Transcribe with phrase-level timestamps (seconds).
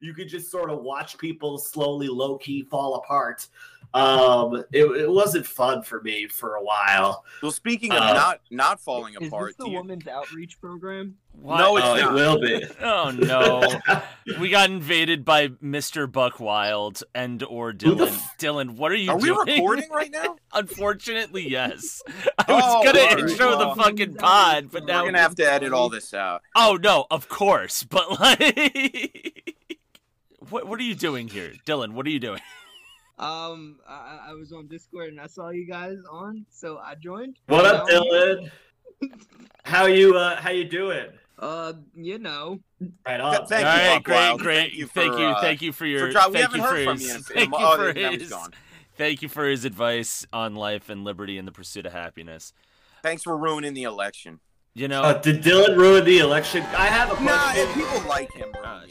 [0.00, 3.48] you could just sort of watch people slowly, low key fall apart.
[3.94, 7.24] Um, it, it wasn't fun for me for a while.
[7.42, 10.60] Well, speaking of Uh, not not falling Is apart, this the do you- woman's outreach
[10.60, 11.16] program?
[11.32, 11.58] What?
[11.58, 12.10] No, it's Oh, not.
[12.10, 12.64] it will be.
[12.82, 14.02] Oh no.
[14.40, 16.10] we got invaded by Mr.
[16.10, 18.08] Buckwild and or Dylan.
[18.08, 19.46] f- Dylan, what are you are we doing?
[19.48, 20.36] recording right now?
[20.52, 22.02] Unfortunately, yes.
[22.38, 23.18] I was Oh, gonna alright.
[23.20, 26.42] intro the fucking pod, but now We're gonna have to edit all this out.
[26.54, 27.82] Oh no, of course.
[27.84, 29.45] But like
[30.50, 31.52] What what are you doing here?
[31.66, 32.40] Dylan, what are you doing?
[33.18, 37.38] Um, I, I was on Discord and I saw you guys on, so I joined.
[37.46, 38.50] What up, Now- Dylan?
[39.64, 41.06] How you uh how you doing?
[41.38, 42.60] Uh, you know,
[43.06, 43.46] Right Th- on.
[43.46, 44.40] thank All you, right, great, Buckwild.
[44.42, 44.60] great.
[44.60, 46.60] Thank you thank for, you, uh, thank you for your For John, we thank haven't
[46.60, 47.20] you for heard from his, you.
[47.22, 48.34] thank you for now his
[48.98, 52.52] thank you for his advice on life and liberty and the pursuit of happiness.
[53.02, 54.40] Thanks for ruining the election.
[54.74, 56.62] You know, Uh, did Dylan ruin the election?
[56.76, 57.66] I have a Nah, question.
[57.70, 58.48] if people like him.
[58.62, 58.82] Oh,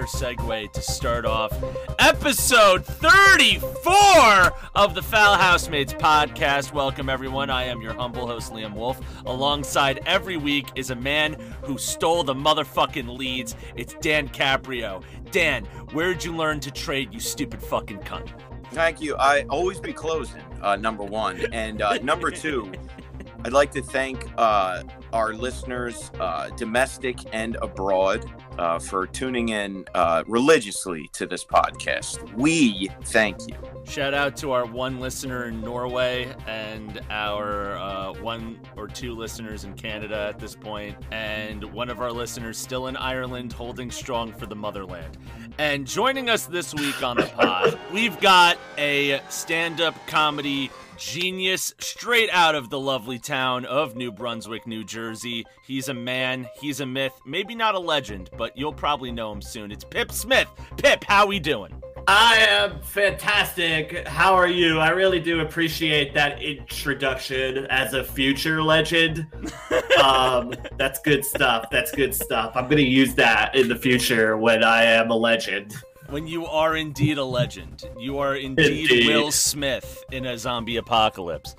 [0.00, 1.52] better segue to start off
[1.98, 6.72] episode 34 of the Foul Housemates podcast.
[6.72, 7.50] Welcome, everyone.
[7.50, 8.98] I am your humble host, Liam Wolf.
[9.26, 11.34] Alongside every week is a man
[11.64, 13.56] who stole the motherfucking leads.
[13.76, 15.02] It's Dan Caprio.
[15.32, 18.30] Dan, where'd you learn to trade, you stupid fucking cunt?
[18.72, 19.16] Thank you.
[19.16, 20.42] I always be closing.
[20.62, 22.72] Uh, number one, and uh, number two,
[23.44, 28.24] I'd like to thank uh, our listeners, uh, domestic and abroad,
[28.58, 32.32] uh, for tuning in uh, religiously to this podcast.
[32.34, 33.54] We thank you.
[33.84, 39.64] Shout out to our one listener in Norway and our uh, one or two listeners
[39.64, 44.32] in Canada at this point, and one of our listeners still in Ireland holding strong
[44.32, 45.16] for the motherland.
[45.58, 51.74] And joining us this week on the pod, we've got a stand up comedy genius
[51.78, 55.46] straight out of the lovely town of New Brunswick, New Jersey.
[55.66, 59.40] He's a man, he's a myth, maybe not a legend, but you'll probably know him
[59.40, 59.72] soon.
[59.72, 60.48] It's Pip Smith.
[60.76, 61.82] Pip, how we doing?
[62.06, 64.06] I am fantastic.
[64.06, 64.78] How are you?
[64.78, 69.26] I really do appreciate that introduction as a future legend.
[70.02, 71.66] um, that's good stuff.
[71.70, 72.52] That's good stuff.
[72.54, 75.74] I'm gonna use that in the future when I am a legend.
[76.10, 79.06] When you are indeed a legend, you are indeed, Indeed.
[79.06, 81.54] Will Smith in a zombie apocalypse.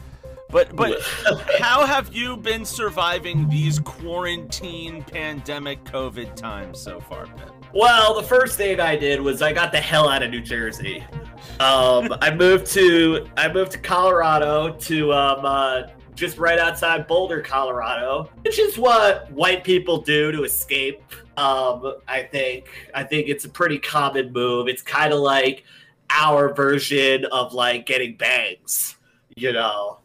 [0.49, 1.01] But but
[1.59, 7.49] how have you been surviving these quarantine pandemic COVID times so far, Pip?
[7.73, 11.05] Well, the first thing I did was I got the hell out of New Jersey.
[11.61, 15.83] Um, I moved to I moved to Colorado to um, uh,
[16.21, 21.01] just right outside Boulder, Colorado, which is what white people do to escape.
[21.35, 24.67] Um, I think I think it's a pretty common move.
[24.67, 25.63] It's kind of like
[26.11, 28.97] our version of like getting bangs,
[29.35, 29.97] you know.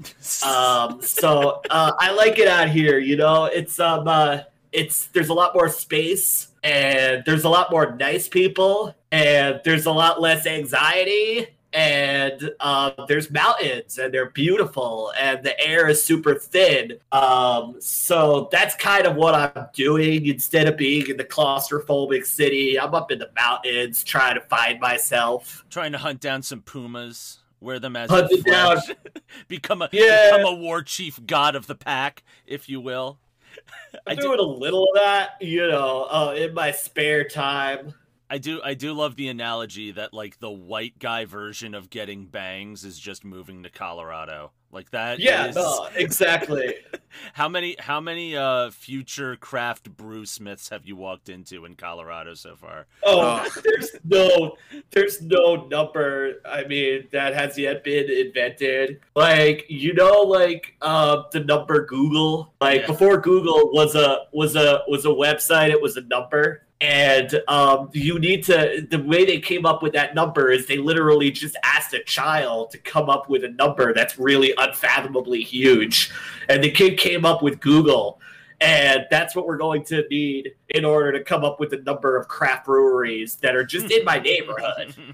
[0.42, 2.98] Um, so uh, I like it out here.
[2.98, 4.38] You know, it's um, uh,
[4.72, 9.84] it's there's a lot more space and there's a lot more nice people and there's
[9.84, 12.15] a lot less anxiety and
[12.60, 18.74] uh, there's mountains and they're beautiful and the air is super thin um, so that's
[18.76, 23.18] kind of what i'm doing instead of being in the claustrophobic city i'm up in
[23.18, 28.10] the mountains trying to find myself Trying to hunt down some pumas, wear them as
[28.10, 28.78] Hunt it down.
[29.48, 30.30] become a Yeah.
[30.36, 33.18] become a war chief god of the pack, if you will.
[34.06, 37.94] I i'm do- doing a little of that you know uh, in my spare time
[38.28, 42.26] I do I do love the analogy that like the white guy version of getting
[42.26, 44.50] bangs is just moving to Colorado.
[44.72, 46.74] Like that yeah is- no, exactly
[47.32, 52.34] How many how many uh future craft brew smiths have you walked into in Colorado
[52.34, 52.86] so far?
[53.04, 54.56] Oh, there's no,
[54.90, 56.42] there's no number.
[56.44, 59.00] I mean, that has yet been invented.
[59.14, 62.48] Like, you know, like uh, the number googol.
[62.60, 62.86] Like Yeah.
[62.88, 65.70] before Google was a was a was a website.
[65.70, 68.86] It was a number, and um, you need to.
[68.90, 72.70] The way they came up with that number is they literally just asked a child
[72.72, 76.12] to come up with a number that's really unfathomably huge,
[76.48, 78.18] and the kid came up with googol.
[78.58, 82.16] And that's what we're going to need in order to come up with a number
[82.16, 84.94] of craft breweries that are just in my neighborhood.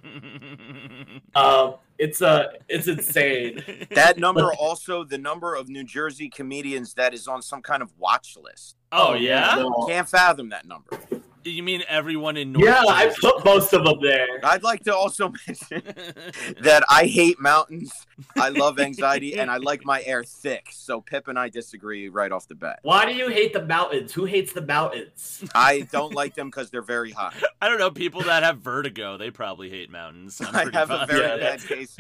[1.35, 3.63] Um, it's uh, it's insane.
[3.93, 7.91] That number also the number of New Jersey comedians that is on some kind of
[7.99, 8.77] watch list.
[8.93, 9.55] oh yeah?
[9.57, 9.87] No.
[9.89, 10.99] Can't fathom that number.
[11.45, 14.27] You mean everyone in North Yeah, I put most of them there.
[14.45, 15.83] I'd like to also mention
[16.61, 17.93] that I hate mountains.
[18.37, 20.69] I love anxiety, and I like my air thick.
[20.73, 22.79] So Pip and I disagree right off the bat.
[22.83, 24.13] Why do you hate the mountains?
[24.13, 25.45] Who hates the mountains?
[25.55, 27.35] I don't like them because they're very high.
[27.61, 27.91] I don't know.
[27.91, 30.41] People that have vertigo, they probably hate mountains.
[30.41, 31.97] I'm I pretty have a very Yeah, bad that's- case.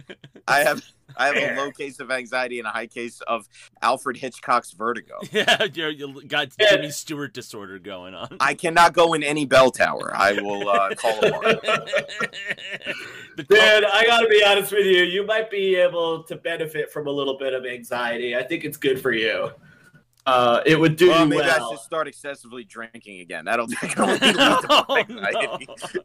[0.46, 0.82] I have
[1.17, 3.49] I have a low case of anxiety and a high case of
[3.82, 5.19] Alfred Hitchcock's vertigo.
[5.32, 8.37] Yeah, you're, you got Jimmy Stewart disorder going on.
[8.41, 10.12] I cannot go in any bell tower.
[10.14, 11.56] I will uh, call it one.
[13.37, 15.03] The- I gotta be honest with you.
[15.05, 18.37] You might be able to benefit from a little bit of anxiety.
[18.37, 19.50] I think it's good for you.
[20.26, 23.44] Uh, it would do Well, you maybe I should start excessively drinking again.
[23.47, 25.67] That'll that can only lead to more Oh, anxiety.
[25.69, 26.03] no.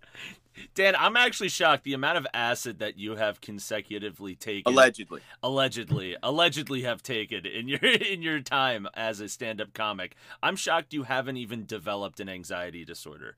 [0.75, 1.83] Dan, I'm actually shocked.
[1.83, 5.21] The amount of acid that you have consecutively taken, Allegedly.
[5.43, 10.15] allegedly, allegedly have taken in your in your time as a stand-up comic.
[10.41, 13.35] I'm shocked you haven't even developed an anxiety disorder.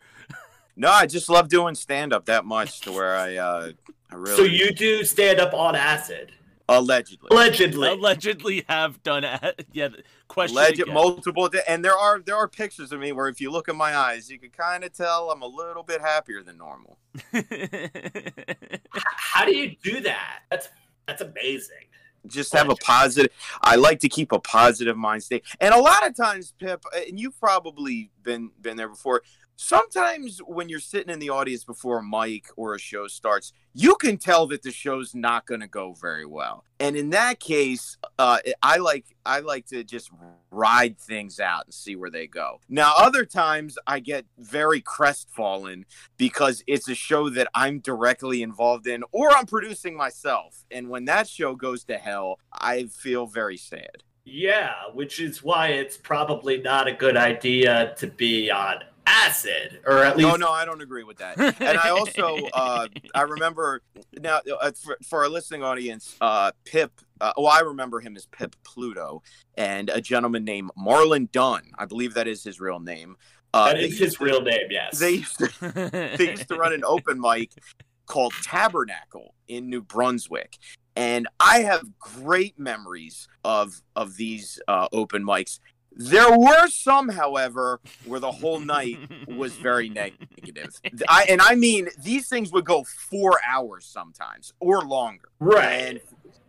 [0.75, 3.71] No, I just love doing stand up that much to where I uh
[4.11, 6.31] I really So you do stand up on acid,
[6.77, 7.27] allegedly.
[7.31, 7.87] allegedly.
[7.89, 9.23] Allegedly have done.
[9.23, 9.89] A- yeah.
[10.27, 10.57] Question.
[10.57, 13.75] Alleged multiple and there are there are pictures of me where if you look in
[13.75, 16.99] my eyes you can kind of tell I'm a little bit happier than normal.
[17.33, 20.39] H- How do you do that?
[20.51, 20.69] That's
[21.07, 21.85] that's amazing.
[22.27, 23.31] just have a positive
[23.61, 27.17] i like to keep a positive mind state and a lot of times pip and
[27.19, 29.21] you've probably been been there before
[29.61, 33.93] sometimes when you're sitting in the audience before a mic or a show starts you
[33.95, 36.63] can tell that the show's not going to go very well.
[36.79, 40.11] And in that case uh, i like i like to just
[40.49, 42.61] ride things out and see where they go.
[42.69, 45.85] Now other times i get very crestfallen
[46.15, 50.63] because it's a show that i'm directly involved in or i'm producing myself.
[50.71, 54.03] And when that show goes to hell i feel very sad.
[54.23, 59.97] Yeah, which is why it's probably not a good idea to be on acid, or
[60.03, 63.81] at least no no i don't agree with that and i also uh, i remember
[64.19, 68.27] now uh, for, for our listening audience uh, pip uh, oh i remember him as
[68.27, 69.21] pip pluto
[69.55, 73.15] and a gentleman named marlon dunn i believe that is his real name
[73.53, 74.67] uh, that they is used his to- real name.
[74.69, 74.99] Yes.
[74.99, 77.51] they used to they used to run an open mic
[78.05, 80.57] called Tabernacle in New Brunswick.
[80.95, 85.59] And I have great memories of of these uh, open mics.
[85.91, 88.97] There were some, however, where the whole night
[89.27, 90.79] was very negative.
[91.07, 95.29] I, and I mean, these things would go four hours sometimes or longer.
[95.39, 95.65] right.
[95.65, 96.01] And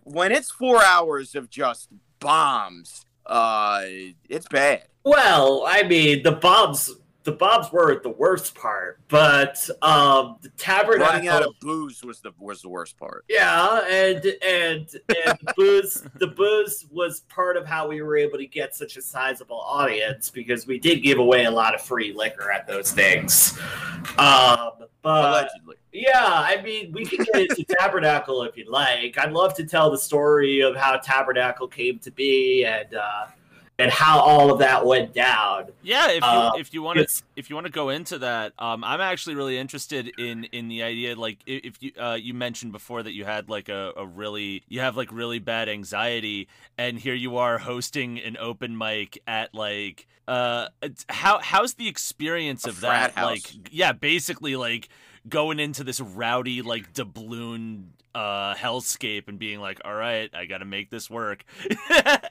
[0.05, 1.89] when it's four hours of just
[2.21, 3.83] bombs, uh,
[4.29, 4.85] it's bad.
[5.05, 6.91] Well, I mean, the bombs
[7.23, 11.13] the Bobs were the worst part, but um, the tabernacle.
[11.13, 13.25] Running out of booze was the was the worst part.
[13.29, 14.89] Yeah, and and
[15.27, 18.97] and the booze the booze was part of how we were able to get such
[18.97, 22.91] a sizable audience because we did give away a lot of free liquor at those
[22.91, 23.59] things.
[24.17, 24.71] Um,
[25.03, 25.77] but Allegedly.
[25.93, 29.19] yeah, I mean, we can get into Tabernacle if you'd like.
[29.19, 33.27] I'd love to tell the story of how Tabernacle came to be and uh,
[33.81, 35.67] and how all of that went down.
[35.82, 38.53] Yeah, if you Uh, if you want to if you want to go into that,
[38.59, 41.17] um, I'm actually really interested in in the idea.
[41.17, 44.81] Like, if you uh, you mentioned before that you had like a, a really you
[44.81, 50.06] have like really bad anxiety, and here you are hosting an open mic at like
[50.29, 50.69] uh
[51.09, 53.12] how how's the experience of that?
[53.12, 53.31] house.
[53.31, 54.88] Like, yeah, basically like
[55.29, 60.59] going into this rowdy like doubloon uh hellscape and being like, all right, I got
[60.59, 61.45] to make this work.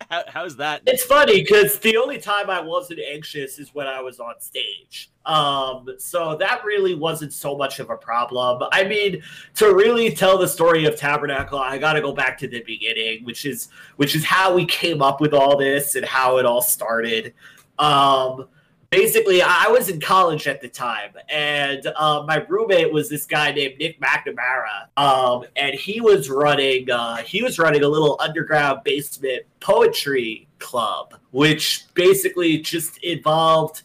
[0.09, 0.81] How, how's that?
[0.87, 5.11] It's funny because the only time I wasn't anxious is when I was on stage.
[5.25, 8.67] Um, so that really wasn't so much of a problem.
[8.71, 9.21] I mean,
[9.55, 13.23] to really tell the story of Tabernacle, I got to go back to the beginning,
[13.25, 16.63] which is which is how we came up with all this and how it all
[16.63, 17.33] started.
[17.77, 18.47] Um,
[18.89, 23.51] basically, I was in college at the time, and uh, my roommate was this guy
[23.51, 28.81] named Nick McNamara, um, and he was running uh, he was running a little underground
[28.83, 33.83] basement poetry club, which basically just involved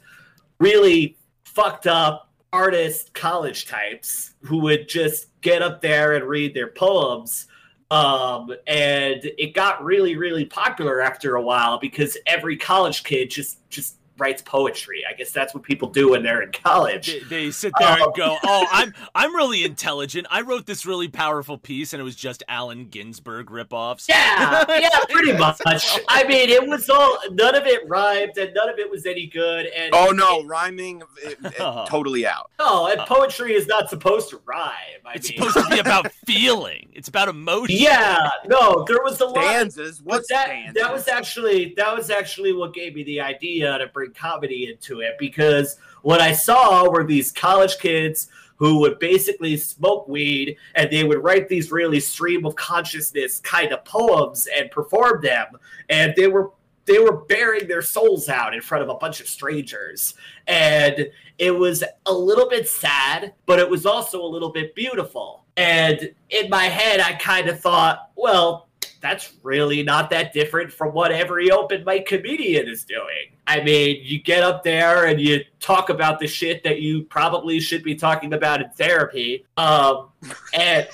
[0.58, 6.68] really fucked up artist college types who would just get up there and read their
[6.68, 7.48] poems.
[7.90, 13.68] Um, and it got really, really popular after a while because every college kid just
[13.70, 15.02] just writes poetry.
[15.08, 17.06] I guess that's what people do when they're in college.
[17.06, 18.04] They, they sit there Oh.
[18.06, 20.26] and go, um, "Oh, I'm I'm really intelligent.
[20.30, 24.88] I wrote this really powerful piece, and it was just Allen Ginsberg ripoffs." Yeah, yeah,
[25.10, 25.60] pretty much.
[26.08, 29.26] I mean, it was all none of it rhymed and none of it was any
[29.26, 29.66] good.
[29.66, 31.54] And Oh no, rhyming it, it,
[31.88, 32.50] totally out.
[32.58, 34.70] no, and poetry is not supposed to rhyme.
[35.06, 36.88] I It's mean, supposed to be about feeling.
[36.92, 37.76] It's about emotion.
[37.78, 39.34] yeah, no, there was a lot.
[39.44, 39.98] Stanzas.
[40.00, 40.74] But What's that stanzas?
[40.82, 44.70] that was actually that was actually what gave me the idea to bring bring comedy
[44.70, 50.56] into it because what I saw were these college kids who would basically smoke weed
[50.74, 55.46] and they would write these really stream of consciousness kind of poems and perform them.
[55.88, 56.50] And they were
[56.86, 60.14] they were bearing their souls out in front of a bunch of strangers.
[60.46, 61.08] And
[61.38, 65.44] it was a little bit sad but it was also a little bit beautiful.
[65.56, 68.68] And in my head i kind of thought well
[69.00, 73.36] that's really not that different from what every open mic comedian is doing.
[73.46, 77.60] I mean, you get up there and you talk about the shit that you probably
[77.60, 79.44] should be talking about in therapy.
[79.56, 80.08] Um,
[80.54, 80.88] and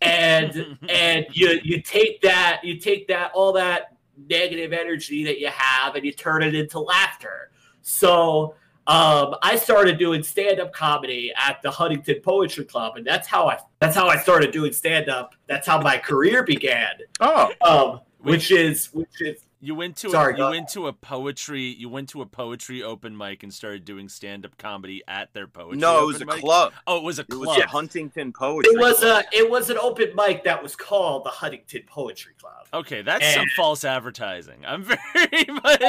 [0.00, 3.96] and and you you take that you take that all that
[4.28, 7.50] negative energy that you have and you turn it into laughter.
[7.82, 8.54] So
[8.90, 13.58] um, I started doing stand-up comedy at the Huntington Poetry Club, and that's how I
[13.78, 15.36] that's how I started doing stand-up.
[15.46, 16.94] That's how my career began.
[17.20, 20.92] Oh, um, which is which is You went to Sorry, a, you went to a
[20.92, 25.32] poetry you went to a poetry open mic and started doing stand up comedy at
[25.34, 25.76] their poetry.
[25.78, 26.40] no, it was a mic?
[26.40, 26.72] club.
[26.86, 27.58] Oh, it was a It was club.
[27.58, 28.72] a Huntington Poetry.
[28.72, 29.24] it was Club.
[29.32, 32.54] a it was an open mic that was called the Huntington Poetry Club.
[32.72, 34.64] Okay, that's some false advertising.
[34.66, 34.82] I'm
[35.14, 35.80] very much.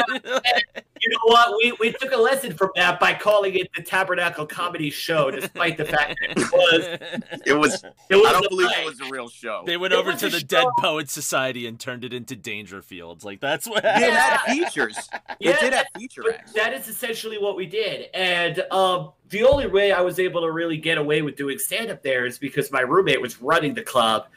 [1.03, 1.55] You know what?
[1.57, 5.77] We we took a lesson from that by calling it the Tabernacle Comedy Show, despite
[5.77, 7.83] the fact that it was It was.
[8.09, 8.77] it was I don't a believe mic.
[8.79, 9.63] it was a real show.
[9.65, 10.45] they went It over to the show.
[10.45, 13.23] Dead Poets Society and turned it into Dangerfields.
[13.23, 13.83] Like that's what.
[13.85, 14.37] It Yeah.
[14.37, 15.09] had features.
[15.39, 16.53] Yeah, it did have feature acts.
[16.53, 18.09] that is essentially what we did.
[18.13, 21.89] And um, the only way I was able to really get away with doing stand
[21.91, 24.27] up there is because my roommate was running the club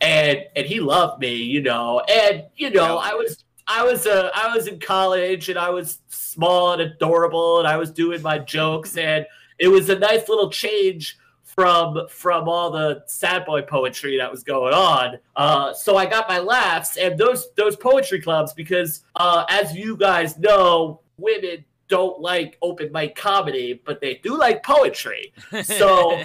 [0.00, 2.00] and and he loved me, you know.
[2.08, 5.98] And you know, I was I was uh, I was in college and I was
[6.08, 9.24] small and adorable and I was doing my jokes and
[9.58, 11.16] it was a nice little change
[11.62, 15.18] from from all the sad boy poetry that was going on.
[15.36, 19.96] Uh, so I got my laughs and those those poetry clubs because uh, as you
[19.96, 25.32] guys know, women don't like open mic comedy, but they do like poetry.
[25.62, 26.18] So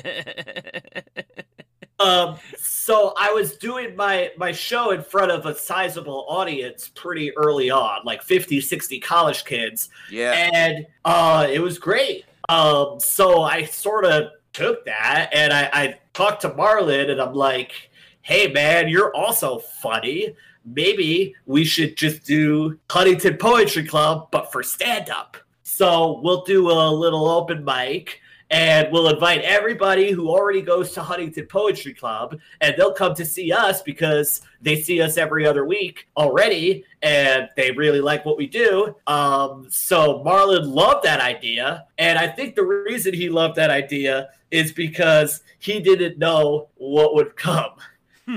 [2.00, 7.36] um, so I was doing my my show in front of a sizable audience pretty
[7.38, 10.50] early on, like 50, 60 college kids Yeah.
[10.53, 12.25] and uh, it was great.
[12.50, 17.34] Um, so I sort of took that and I, I talked to Marlon, and I'm
[17.34, 17.92] like,
[18.24, 20.36] "Hey, man, you're also funny.
[20.66, 25.38] Maybe we should just do Huntington Poetry Club, but for stand up.
[25.62, 31.02] So we'll do a little open mic." And we'll invite everybody who already goes to
[31.02, 35.66] Huntington Poetry Club, and they'll come to see us because they see us every other
[35.66, 38.96] week already, and they really like what we do.
[39.06, 44.30] Um, so Marlon loved that idea, and I think the reason he loved that idea
[44.51, 47.72] is because he didn't know what would come.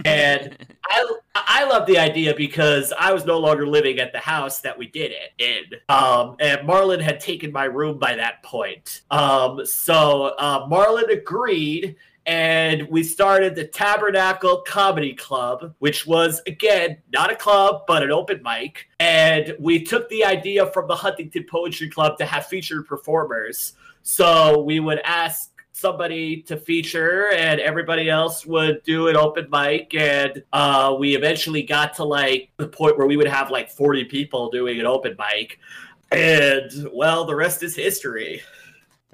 [0.04, 0.56] and
[0.88, 4.78] I I love the idea because I was no longer living at the house that
[4.78, 5.78] we did it in.
[5.88, 9.02] Um, and Marlon had taken my room by that point.
[9.10, 11.96] Um, so uh, Marlon agreed.
[12.26, 18.12] And we started the Tabernacle Comedy Club, which was, again, not a club, but an
[18.12, 18.86] open mic.
[19.00, 23.72] And we took the idea from the Huntington Poetry Club to have featured performers.
[24.02, 29.94] So we would ask somebody to feature and everybody else would do an open mic
[29.94, 34.04] and uh, we eventually got to like the point where we would have like 40
[34.04, 35.58] people doing an open mic
[36.10, 38.42] and well the rest is history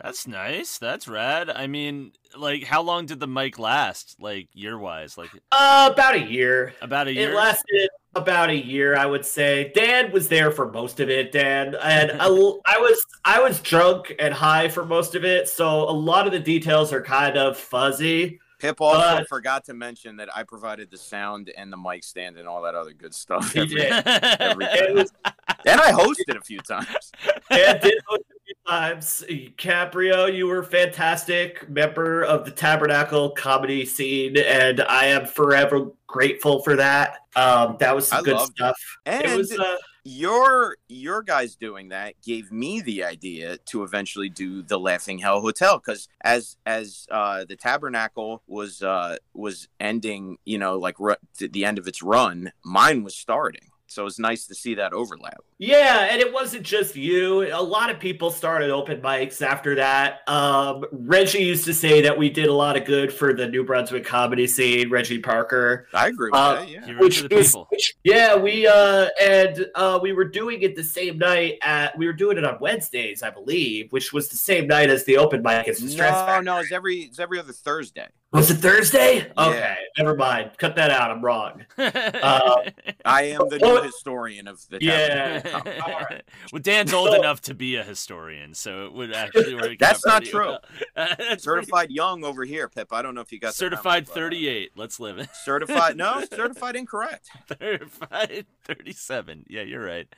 [0.02, 0.78] That's nice.
[0.78, 1.48] That's rad.
[1.48, 4.16] I mean, like, how long did the mic last?
[4.18, 5.16] Like, year wise?
[5.18, 7.30] Like, uh, about a year about a year?
[7.30, 11.32] it lasted about a year i would say dan was there for most of it
[11.32, 12.24] dan and I,
[12.66, 16.32] I was i was drunk and high for most of it so a lot of
[16.32, 20.90] the details are kind of fuzzy Pip also But- forgot to mention that I provided
[20.90, 23.52] the sound and the mic stand and all that other good stuff.
[23.52, 23.92] He every- did.
[24.06, 25.12] every it was
[25.66, 27.12] and I hosted a few times.
[27.50, 28.22] Dan did host
[28.68, 29.50] a few.
[29.56, 36.62] Caprio, you were fantastic member of the Tabernacle comedy scene, and I am forever grateful
[36.62, 37.18] for that.
[37.34, 38.56] Um, that was some I good loved it.
[38.56, 38.98] stuff.
[39.04, 44.28] And It was uh, your your guys doing that gave me the idea to eventually
[44.28, 50.38] do the Laughing Hell Hotel because as as uh, the Tabernacle was uh, was ending,
[50.44, 50.96] you know, like
[51.38, 53.68] the end of its run, mine was starting.
[53.88, 55.38] So it was nice to see that overlap.
[55.58, 57.42] yeah, and it wasn't just you.
[57.54, 60.28] A lot of people started open mics after that.
[60.28, 63.64] Um, Reggie used to say that we did a lot of good for the New
[63.64, 64.90] Brunswick comedy scene.
[64.90, 65.86] Reggie Parker.
[65.94, 66.68] I agree with Uh, that.
[66.68, 66.86] Yeah.
[66.86, 67.68] You're the is- people.
[67.70, 72.06] which- yeah, we uh and uh we were doing it the same night at we
[72.06, 75.42] were doing it on Wednesdays, I believe, which was the same night as the open
[75.42, 76.44] mic as the Stress No, Factory.
[76.44, 78.08] no, it's every it's every other Thursday.
[78.36, 79.18] Was it Thursday?
[79.36, 79.46] Yeah.
[79.46, 80.50] Okay, never mind.
[80.58, 81.10] Cut that out.
[81.10, 81.64] I'm wrong.
[81.78, 82.70] Uh,
[83.04, 85.40] I am the new historian of the Yeah.
[85.40, 85.82] Tabernacle.
[85.92, 86.22] All right.
[86.52, 89.78] well, Dan's old So- enough to be a historian, so it would actually work.
[89.78, 90.46] That's out not true.
[90.46, 90.60] well.
[90.96, 92.92] That's pretty- Certified young over here, Pip.
[92.92, 94.72] I don't know if you got the certified memo, but, uh, 38.
[94.76, 95.28] Let's live it.
[95.44, 97.28] Certified no, certified incorrect.
[97.48, 99.44] Certified 37.
[99.48, 100.08] Yeah, you're right.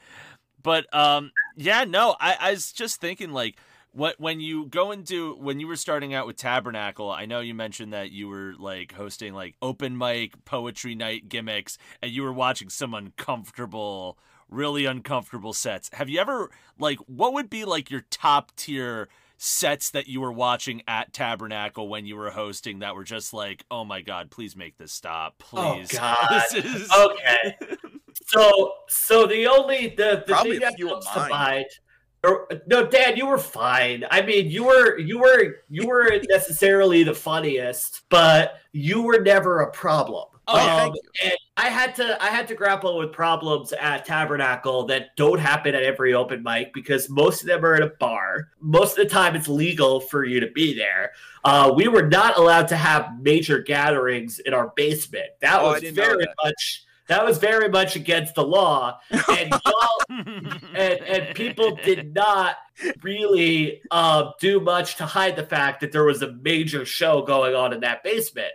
[0.62, 3.58] But um, yeah, no, I, I was just thinking like.
[3.98, 7.52] What when you go into when you were starting out with Tabernacle, I know you
[7.52, 12.32] mentioned that you were like hosting like open mic poetry night gimmicks, and you were
[12.32, 14.16] watching some uncomfortable,
[14.48, 15.90] really uncomfortable sets.
[15.94, 20.32] Have you ever like what would be like your top tier sets that you were
[20.32, 24.54] watching at Tabernacle when you were hosting that were just like, oh my god, please
[24.54, 25.90] make this stop, Oh, please.
[25.98, 26.16] God.
[26.52, 27.56] This is Okay.
[28.26, 31.30] So, so the only the the Probably thing that few of comes to mine.
[31.30, 31.66] mind.
[32.24, 34.04] Or, no, Dad, you were fine.
[34.10, 39.60] I mean, you were you were you weren't necessarily the funniest, but you were never
[39.60, 40.24] a problem.
[40.50, 41.00] Oh, yeah, thank you.
[41.24, 45.74] and I had to I had to grapple with problems at Tabernacle that don't happen
[45.74, 48.48] at every open mic because most of them are at a bar.
[48.60, 51.12] Most of the time, it's legal for you to be there.
[51.44, 55.26] Uh, we were not allowed to have major gatherings in our basement.
[55.40, 56.34] That Oh, was very that.
[56.42, 56.84] much.
[57.08, 59.98] That was very much against the law, and y'all
[60.74, 62.56] and, and people did not
[63.02, 67.54] really uh, do much to hide the fact that there was a major show going
[67.54, 68.52] on in that basement.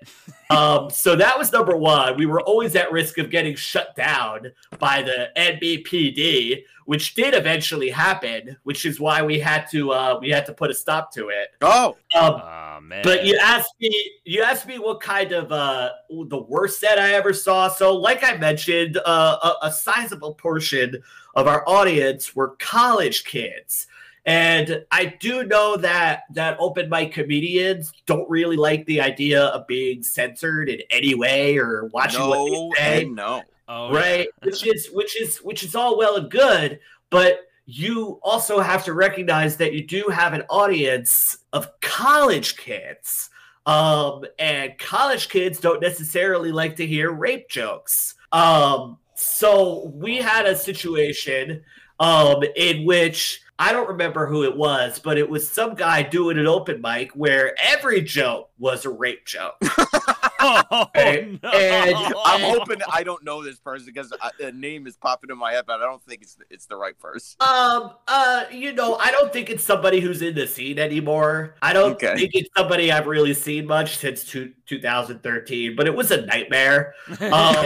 [0.50, 2.18] Um, so that was number one.
[2.18, 7.89] We were always at risk of getting shut down by the NBPD, which did eventually
[7.89, 11.30] happen, which is why we had to uh, we had to put a stop to
[11.30, 11.50] it.
[11.62, 13.01] Oh, Um, Oh man.
[13.03, 17.13] but you asked me, you asked me what kind of uh, the worst set I
[17.13, 17.68] ever saw.
[17.70, 21.01] So, like I mentioned, uh, a, a sizable portion
[21.36, 23.88] of our audience were college kids,
[24.25, 29.68] and I do know that that open mic comedians don't really like the idea of
[29.68, 33.03] being censored in any way or watching no what they say.
[33.03, 33.44] And no.
[33.68, 34.27] oh, right?
[34.42, 36.80] Which is which is which is all well and good
[37.13, 43.30] but you also have to recognize that you do have an audience of college kids
[43.68, 48.15] um and college kids don't necessarily like to hear rape jokes.
[48.32, 51.63] Um so we had a situation
[52.00, 56.37] um in which I don't remember who it was, but it was some guy doing
[56.37, 59.55] an open mic where every joke was a rape joke.
[60.72, 61.50] Oh, And- no.
[61.51, 65.38] and I'm hoping I don't know this person because I- a name is popping in
[65.38, 67.38] my head, but I don't think it's it's the right person.
[67.40, 71.56] Um, uh, you know, I don't think it's somebody who's in the scene anymore.
[71.62, 72.16] I don't Okay.
[72.16, 76.94] think it's somebody I've really seen much since two, 2013, but it was a nightmare
[77.22, 77.66] um,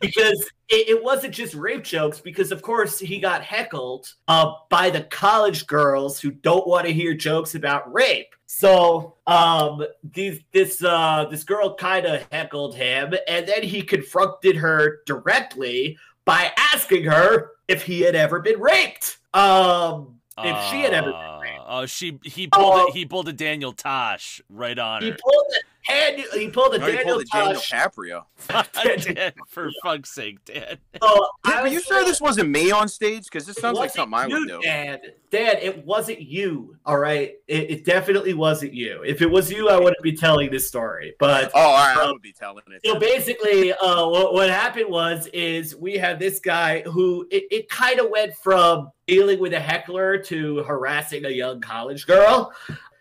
[0.00, 4.90] because it, it wasn't just rape jokes, because of course he got heckled uh, by
[4.90, 8.34] the college girls who don't want to hear jokes about rape.
[8.56, 14.54] So um these this uh this girl kind of heckled him and then he confronted
[14.56, 19.18] her directly by asking her if he had ever been raped.
[19.34, 21.60] Um, if she had ever been Uh, raped.
[21.66, 22.86] Oh, she he pulled Oh.
[22.88, 22.94] it.
[22.94, 25.16] He pulled a Daniel Tosh right on He her.
[25.20, 28.24] pulled the Daniel, he pulled a No, you Daniel pulled a Daniel Caprio.
[29.14, 30.78] Dan, for fuck's sake, Dad.
[31.02, 33.24] Oh, Pip, are you sure like, this wasn't me on stage?
[33.24, 34.60] Because this sounds like wasn't something I would you, do.
[34.62, 36.76] Dad, Dad, it wasn't you.
[36.86, 39.02] All right, it, it definitely wasn't you.
[39.04, 41.14] If it was you, I wouldn't be telling this story.
[41.18, 42.80] But Oh, all right, I Um, would be telling it.
[42.84, 47.68] So basically, uh, what, what happened was is we had this guy who it, it
[47.68, 52.52] kind of went from dealing with a heckler to harassing a young college girl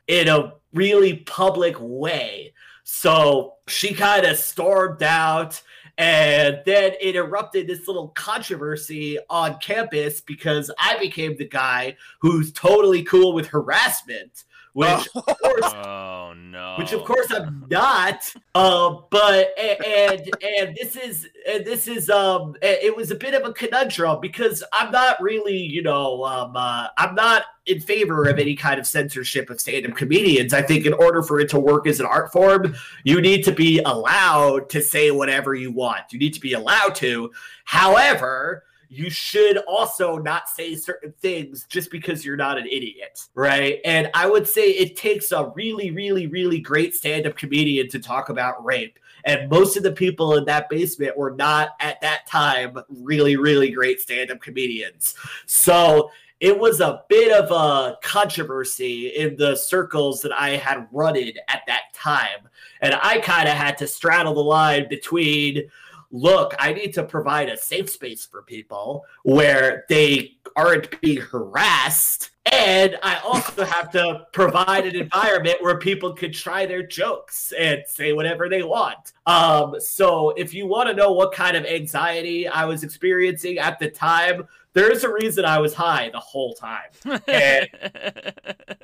[0.08, 2.53] in a really public way.
[2.96, 5.60] So she kind of stormed out.
[5.98, 12.54] And then it erupted this little controversy on campus because I became the guy who's
[12.54, 15.24] totally cool with harassment, which Oh.
[15.28, 16.76] of course Oh no.
[16.78, 18.34] which of course I'm not.
[18.56, 23.34] Uh, but a- and and this is and this is um it was a bit
[23.34, 28.26] of a conundrum because I'm not really you know um uh, I'm not in favor
[28.28, 30.54] of any kind of censorship of stand-up comedians.
[30.54, 33.54] I think in order for it to work as an art form, you need to
[33.54, 36.12] be allowed to say whatever you want.
[36.12, 37.32] You need to be allowed to.
[37.64, 43.80] However, you should also not say certain things just because you're not an idiot, right?
[43.84, 48.00] And I would say it takes a really, really, really great stand up comedian to
[48.00, 49.00] talk about rape.
[49.26, 53.72] And most of the people in that basement were not at that time really, really
[53.72, 55.16] great stand up comedians.
[55.46, 61.34] So it was a bit of a controversy in the circles that I had running
[61.48, 62.50] at that time.
[62.82, 65.70] And I kind of had to straddle the line between
[66.14, 72.30] look, I need to provide a safe space for people where they aren't being harassed
[72.52, 77.84] and I also have to provide an environment where people could try their jokes and
[77.88, 79.14] say whatever they want.
[79.26, 83.80] Um, so if you want to know what kind of anxiety I was experiencing at
[83.80, 86.90] the time, there's a reason I was high the whole time.
[87.28, 87.70] And,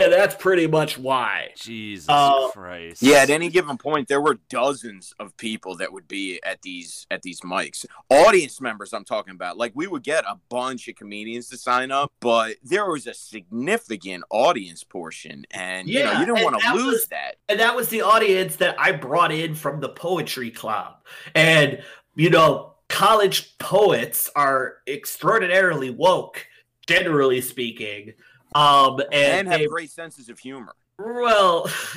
[0.00, 1.48] and that's pretty much why.
[1.56, 3.02] Jesus Uh, Christ.
[3.02, 7.06] Yeah, at any given point, there were dozens of people that would be at these
[7.10, 7.84] at these mics.
[8.10, 9.56] Audience members, I'm talking about.
[9.56, 13.14] Like we would get a bunch of comedians to sign up, but there was a
[13.14, 17.36] significant audience portion, and you know Yeah, you didn't want to lose was- that.
[17.48, 20.94] And that was the audience that I brought in from the poetry club.
[21.34, 21.82] And,
[22.14, 26.46] you know, college poets are extraordinarily woke,
[26.86, 28.12] generally speaking.
[28.54, 30.74] Um, and, And have they, great senses of humor.
[30.98, 31.70] well,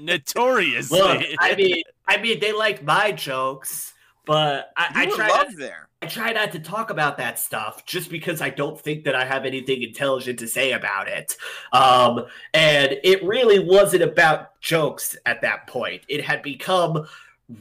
[0.00, 0.98] Notoriously.
[0.98, 3.94] look, I mean, I mean, they like my jokes,
[4.26, 5.88] but I, You I were try not there.
[6.02, 9.26] I try not to talk about that stuff just because I don't think that I
[9.26, 11.36] have anything intelligent to say about it.
[11.74, 16.02] Um, and it really wasn't about jokes at that point.
[16.08, 17.06] It had become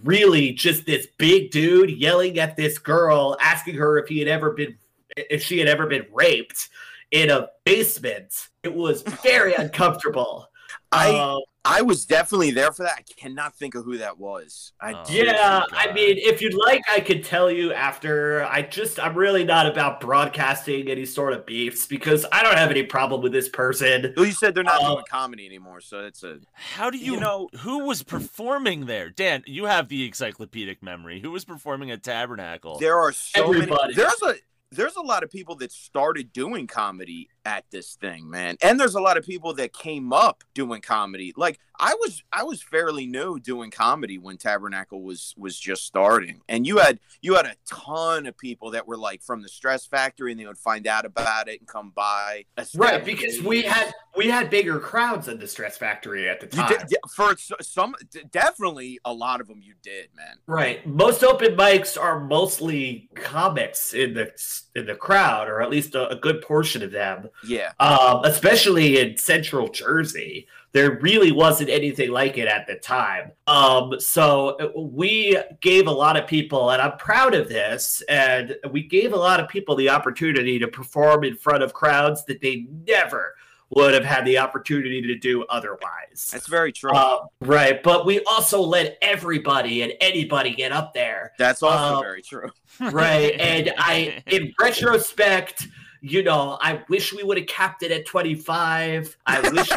[0.06, 4.52] really just this big dude yelling at this girl, asking her if he had ever
[4.52, 4.78] been,
[5.18, 6.70] if she had ever been raped
[7.12, 8.50] in a basement.
[8.64, 10.48] It was very uncomfortable.
[10.92, 12.94] I Um, I was definitely there for that.
[13.00, 14.72] I cannot think of who that was.
[14.82, 15.04] I Oh.
[15.10, 18.44] Yeah, I mean, if you'd like, I could tell you after.
[18.46, 22.72] I just, I'm really not about broadcasting any sort of beefs because I don't have
[22.72, 24.14] any problem with this person.
[24.16, 27.16] Well, you said they're not Uh, doing comedy anymore, so it's a How do you,
[27.16, 29.10] You know- who was performing there?
[29.10, 31.20] Dan, you have the encyclopedic memory.
[31.20, 32.80] Who was performing at Tabernacle?
[32.80, 33.82] There are so Everybody.
[33.82, 33.94] many.
[33.96, 34.36] There's a
[34.72, 38.58] there's a lot of people that started doing comedy at this thing, man.
[38.62, 41.34] And there's a lot of people that came up doing comedy.
[41.36, 46.42] Like I was I was fairly new doing comedy when Tabernacle was was just starting.
[46.48, 49.88] And you had you had a ton of people that were like from the Stress
[49.88, 52.46] Factory and they would find out about it and come by.
[52.76, 56.70] Right, because we had we had bigger crowds in the Stress Factory at the time.
[56.88, 57.96] did, for some
[58.32, 60.36] definitely a lot of them you did, man.
[60.46, 60.86] Right.
[60.86, 64.32] Most open mics are mostly comics in the
[64.76, 67.30] in the crowd, or at least a, a good portion of them.
[67.44, 67.72] Yeah.
[67.80, 70.48] um, especially in central Jersey.
[70.72, 73.32] There really wasn't anything like it at the time.
[73.48, 78.56] Um, so uh, we gave a lot of people, and I'm proud of this, and
[78.70, 82.42] we gave a lot of people the opportunity to perform in front of crowds that
[82.42, 83.34] they never
[83.72, 86.30] would have had the opportunity to do otherwise.
[86.32, 86.92] That's very true.
[86.92, 87.82] Uh, right.
[87.84, 92.50] But we also let everybody and anybody get up there That's also uh, very true.
[92.80, 95.68] right and i in retrospect
[96.02, 99.70] you know i wish we would have capped it at 25 i wish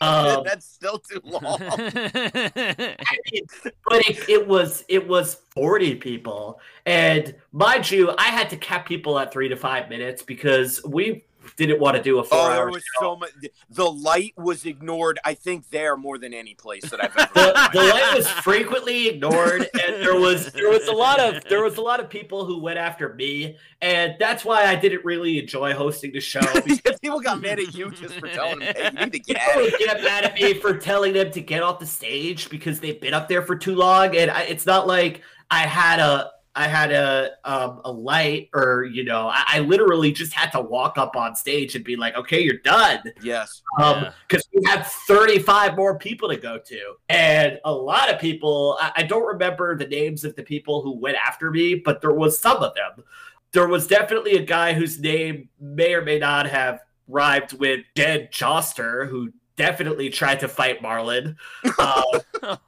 [0.00, 1.56] um, That's still too long.
[1.60, 2.96] I
[3.32, 3.46] mean,
[3.88, 8.86] but it, it was it was 40 people and mind you i had to cap
[8.86, 11.24] people at three to five minutes because we
[11.56, 13.00] didn't want to do a four Oh, there hour was show.
[13.00, 13.30] so much.
[13.70, 15.18] The light was ignored.
[15.24, 17.30] I think there more than any place that I've ever.
[17.34, 21.62] the, the light was frequently ignored and there was there was a lot of there
[21.62, 25.38] was a lot of people who went after me and that's why i didn't really
[25.38, 28.90] enjoy hosting the show because People got mad at you just for telling them, "Hey,
[28.92, 31.30] you need to get people out of would get mad at me for telling them
[31.32, 34.42] to get off the stage because they've been up there for too long and I,
[34.42, 39.28] it's not like i had a I had a um, a light, or you know,
[39.28, 42.58] I, I literally just had to walk up on stage and be like, "Okay, you're
[42.58, 43.62] done," Yes.
[43.80, 44.12] um Yeah.
[44.28, 48.92] because we had 35 more people to go to and a lot of people I,
[48.96, 52.38] I don't remember the names of the people who went after me but there was
[52.38, 53.04] some of them
[53.52, 58.30] there was definitely a guy whose name may or may not have rhymed with dead
[58.32, 61.36] joster who definitely tried to fight Marlon.
[61.78, 62.02] uh,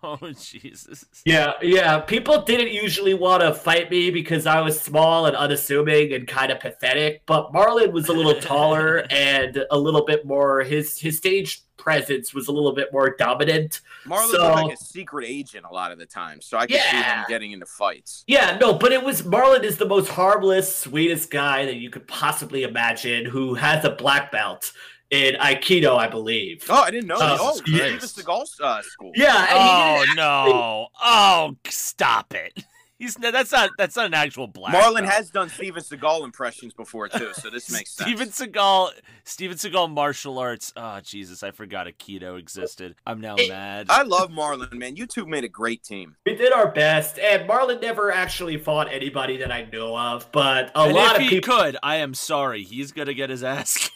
[0.02, 1.04] oh Jesus.
[1.24, 2.00] yeah, yeah.
[2.00, 6.50] People didn't usually want to fight me because I was small and unassuming and kind
[6.52, 7.22] of pathetic.
[7.26, 10.60] But Marlon was a little taller and a little bit more.
[10.62, 13.80] His his stage presence was a little bit more dominant.
[14.06, 16.80] Marlon So- was like a secret agent a lot of the time, so I could
[16.80, 18.24] see him getting into fights.
[18.26, 22.06] Yeah, no, but it was Marlon is the most harmless, sweetest guy that you could
[22.08, 23.26] possibly imagine.
[23.26, 24.72] Who has a black belt
[25.10, 26.64] in Aikido, I believe.
[26.68, 27.18] Oh, I didn't know.
[27.18, 27.38] that.
[27.40, 28.18] Oh, Oh, Steven Christ.
[28.18, 29.12] Seagal uh, school.
[29.14, 30.88] Yeah, Oh didn't no!
[31.02, 32.64] Oh, stop it!
[32.98, 34.74] He's no, that's not that's not an actual black.
[34.74, 35.12] Marlon belt.
[35.12, 38.08] has done Steven Seagal impressions before too, so this makes sense.
[38.08, 38.90] Steven Seagal,
[39.24, 40.72] Steven Seagal martial arts.
[40.78, 42.94] Oh Jesus, I forgot Aikido existed.
[43.06, 43.88] I'm now It- mad.
[43.90, 44.96] I love Marlon, man.
[44.96, 46.16] You two made a great team.
[46.24, 50.70] We did our best, and Marlon never actually fought anybody that I know of, but
[50.74, 51.54] a and lot if of he people.
[51.54, 52.62] could, I am sorry.
[52.64, 53.90] He's gonna get his ass.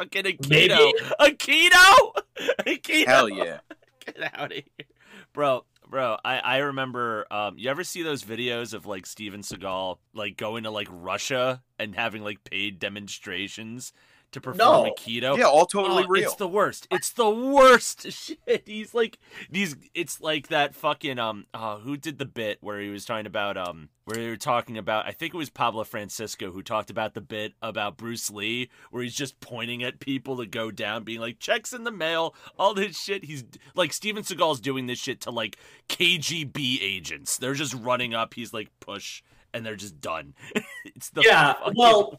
[0.00, 0.48] Fucking Aikido.
[0.48, 0.92] Maybe.
[1.20, 2.12] Aikido.
[2.60, 3.06] Aikido.
[3.06, 3.58] Hell yeah.
[4.06, 4.86] Get out of here,
[5.34, 5.64] bro.
[5.86, 7.26] Bro, I, I remember.
[7.30, 11.62] Um, you ever see those videos of like Steven Seagal like going to like Russia
[11.78, 13.92] and having like paid demonstrations
[14.32, 14.90] to perform No.
[14.92, 15.36] Aikido.
[15.36, 16.24] Yeah, all totally Oh, real.
[16.24, 16.86] It's the worst.
[16.90, 18.62] It's the worst shit.
[18.66, 19.18] He's like
[19.50, 19.76] these.
[19.94, 21.46] It's like that fucking um.
[21.52, 24.78] Uh, who did the bit where he was talking about um where they were talking
[24.78, 25.06] about?
[25.06, 29.02] I think it was Pablo Francisco who talked about the bit about Bruce Lee where
[29.02, 32.74] he's just pointing at people to go down, being like checks in the mail, all
[32.74, 33.24] this shit.
[33.24, 35.56] He's like Steven Seagal's doing this shit to like
[35.88, 37.36] KGB agents.
[37.36, 38.34] They're just running up.
[38.34, 39.22] He's like push.
[39.52, 40.34] And they're just done.
[40.84, 42.18] it's the Yeah, well.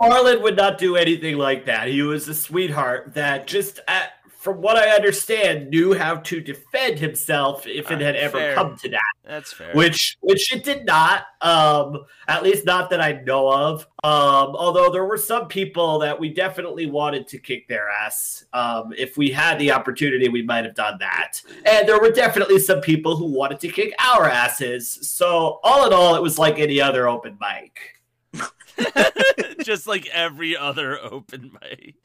[0.00, 1.88] Marlon would not do anything like that.
[1.88, 4.10] He was a sweetheart that just, at,
[4.46, 8.54] from what I understand, knew how to defend himself if it Uh, had ever fair.
[8.54, 9.00] come to that.
[9.24, 9.72] that's fair.
[9.74, 11.24] Which, which it did not.
[11.42, 13.82] Um, at least not that I know of.
[14.04, 18.44] Um, although there were some people that we definitely wanted to kick their ass.
[18.52, 21.42] Um, if we had the opportunity, we might have done that.
[21.64, 24.88] And there were definitely some people who wanted to kick our asses.
[25.10, 27.94] So all in all, it was like any other open mic.
[29.64, 31.96] just like every other open mic.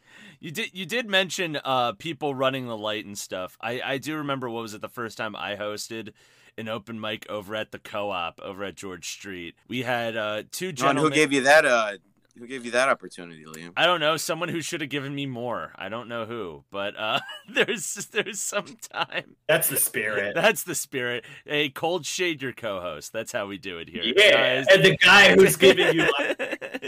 [0.42, 3.58] You did you did mention uh people running the light and stuff.
[3.62, 6.14] I I do remember what was it the first time I hosted
[6.58, 9.56] an open mic over at the co-op over at George Street.
[9.68, 11.66] We had uh two gentlemen who gave you that?
[11.66, 11.94] Uh,
[12.38, 13.74] who gave you that opportunity, Liam?
[13.76, 15.74] I don't know, someone who should have given me more.
[15.76, 19.36] I don't know who, but uh there's there's some time.
[19.48, 20.36] That's the spirit.
[20.36, 21.26] That's the spirit.
[21.46, 23.12] Hey, cold shade your co-host.
[23.14, 24.04] That's how we do it here.
[24.04, 24.32] Yeah,
[24.64, 24.66] Guys.
[24.72, 26.08] and the guy who's giving you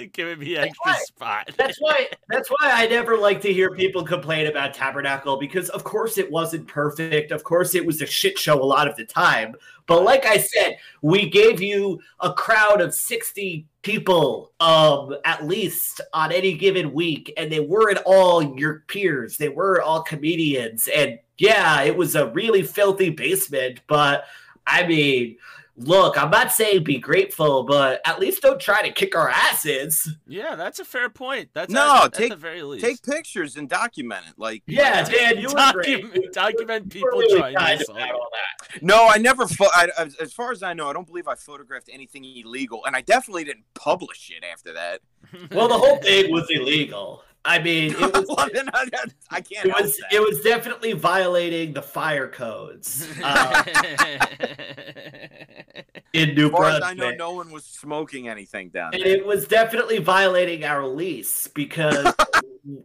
[0.14, 1.52] giving me extra why- spot.
[1.58, 5.84] That's why that's why I never like to hear people complain about Tabernacle because of
[5.84, 7.32] course it wasn't perfect.
[7.32, 9.56] Of course it was a shit show a lot of the time.
[9.86, 16.00] But like I said, we gave you a crowd of 60 people um at least
[16.14, 19.38] on any given week and they weren't all your peers.
[19.38, 24.26] They were all comedians and yeah, it was a really filthy basement, but
[24.66, 25.38] I mean,
[25.78, 30.08] look, I'm not saying be grateful, but at least don't try to kick our asses.
[30.28, 31.50] Yeah, that's a fair point.
[31.54, 32.86] That's No, at, at take- the very least.
[32.86, 34.34] Take pictures and document it.
[34.38, 36.02] Like, Yeah, Dan, you were great.
[36.04, 37.90] document, document people really trying to this.
[37.90, 38.82] all that.
[38.84, 39.48] no, I never.
[39.48, 42.86] Pho- I, as, as far as I know, I don't believe I photographed anything illegal,
[42.86, 45.02] and I definitely didn't publish it after that.
[45.52, 47.24] Well, the whole thing was illegal.
[47.46, 48.88] I mean, it was Well, I,
[49.30, 49.66] I can't.
[49.68, 53.64] it was it was definitely violating the fire codes uh,
[56.14, 59.12] in New As far as I know, no one was smoking anything down And there.
[59.16, 62.14] it was definitely violating our lease because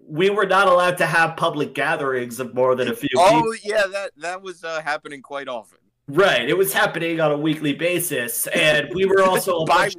[0.09, 3.25] we were not allowed to have public gatherings of more than a few people.
[3.27, 5.79] Oh yeah, that that was uh, happening quite often.
[6.09, 6.49] Right.
[6.49, 8.47] It was happening on a weekly basis.
[8.49, 9.95] And we were also a bunch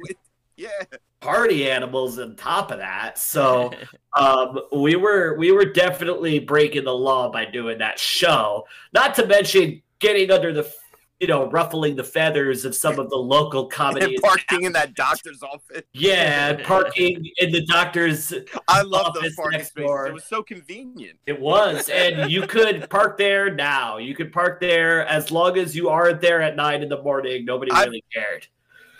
[0.60, 3.18] yeah, party animals on top of that.
[3.18, 3.72] So
[4.16, 8.66] um, we were we were definitely breaking the law by doing that show.
[8.92, 10.70] Not to mention getting under the
[11.18, 14.04] you know ruffling the feathers of some of the local comedy.
[14.16, 15.82] and parking in that doctor's office.
[15.94, 18.34] Yeah, parking in the doctor's.
[18.68, 19.86] I love those parking next spaces.
[19.86, 20.08] door.
[20.08, 21.18] It was so convenient.
[21.24, 23.96] It was, and you could park there now.
[23.96, 27.46] You could park there as long as you aren't there at nine in the morning.
[27.46, 28.46] Nobody I- really cared.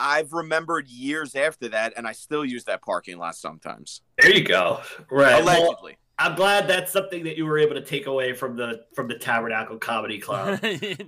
[0.00, 4.00] I've remembered years after that, and I still use that parking lot sometimes.
[4.18, 4.80] There you go.
[5.10, 5.44] Right.
[5.44, 5.98] Well, Allegedly.
[6.18, 9.14] I'm glad that's something that you were able to take away from the from the
[9.14, 10.60] Tabernacle Comedy Club.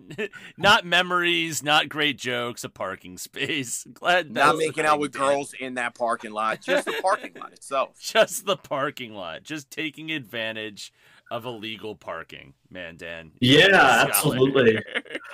[0.56, 3.86] not memories, not great jokes, a parking space.
[3.92, 5.20] Glad Not that's the making out with Dan.
[5.20, 8.00] girls in that parking lot, just the parking lot itself.
[8.00, 10.94] Just the parking lot, just taking advantage
[11.32, 12.52] of illegal parking.
[12.70, 13.32] Man, Dan.
[13.40, 14.78] Yeah, absolutely.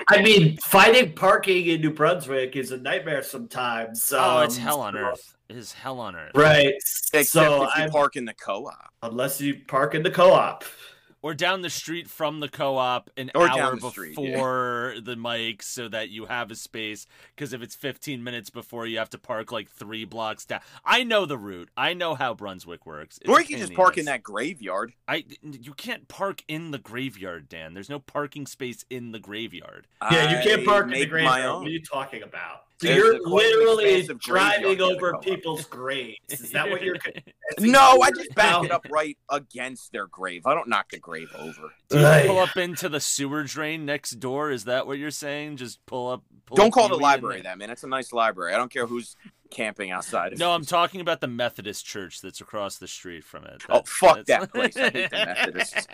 [0.08, 4.12] I mean, finding parking in New Brunswick is a nightmare sometimes.
[4.16, 5.34] oh, it's um, hell on so- earth.
[5.48, 6.32] It is hell on earth.
[6.34, 6.74] Right.
[6.76, 8.92] Except so if you I'm, park in the co-op.
[9.02, 10.62] unless you park in the co-op.
[11.22, 14.32] Or down the street from the co-op an Or hour down the street, yeah.
[14.32, 18.86] before the mic so that you have a space because if it's 15 minutes before
[18.86, 22.34] you have to park like three blocks down i know the route i know how
[22.34, 24.92] brunswick works It's Or you can just park in that graveyard.
[25.08, 29.86] i you can't park in the graveyard dan there's no parking space in the graveyard
[30.10, 31.54] Yeah, you can't I park in the graveyard.
[31.58, 32.62] What are you talking about?
[32.80, 35.24] So There's you're a quite an literally driving over co-op.
[35.24, 36.16] people's graves.
[36.28, 36.96] Is that what you're?
[37.58, 40.46] No, I just back it up right against their grave.
[40.46, 41.72] I don't knock the grave over.
[41.88, 45.56] Do you pull up into the sewer drain next door is that what you're saying
[45.56, 47.70] just pull up pull Don't a call the library that, man.
[47.70, 48.52] It's a nice library.
[48.52, 49.16] I don't care who's
[49.50, 50.34] camping outside.
[50.34, 50.56] of no it.
[50.56, 54.46] i'm talking about the methodist church that's across the street from it Oh, fuck that's-
[54.50, 54.76] that place.
[54.76, 55.86] I hate the Methodists.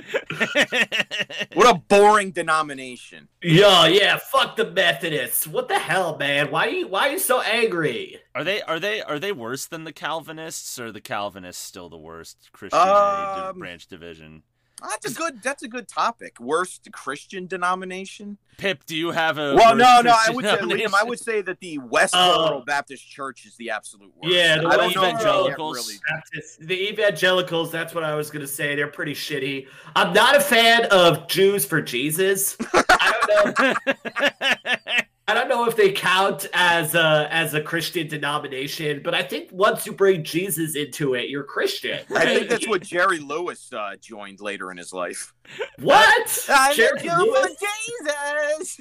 [1.54, 3.28] What a boring denomination.
[3.42, 5.46] Yo, yeah, fuck the Methodists.
[5.46, 6.50] What the hell, man?
[6.50, 8.18] Why are you why are you so angry?
[8.34, 11.88] Are they are they are they worse than the Calvinists or are the Calvinists still
[11.88, 14.42] the worst Christian Um, branch division?
[14.82, 15.42] That's a good.
[15.42, 16.38] That's a good topic.
[16.38, 18.36] Worst Christian denomination.
[18.58, 19.54] Pip, do you have a?
[19.54, 20.14] Well, worst no, no.
[20.16, 20.94] I would say, Liam.
[20.94, 22.62] I would say that the Westboro um, Oh.
[22.66, 24.34] Baptist Church is the absolute worst.
[24.34, 25.76] Yeah, the I don't know if you evangelicals.
[25.78, 28.74] can't really- Baptists, the evangelicals, that's what I was going to say.
[28.74, 29.66] They're pretty shitty.
[29.94, 32.56] I'm not a fan of Jews for Jesus.
[32.72, 34.74] I don't know.
[35.28, 39.50] I don't know if they count as a as a Christian denomination, but I think
[39.50, 41.98] once you bring Jesus into it, you're Christian.
[42.14, 45.34] I think that's what Jerry Lewis uh, joined later in his life.
[45.80, 46.46] What?
[46.48, 47.56] I'm Jerry a for Lewis?
[47.58, 48.80] Jesus.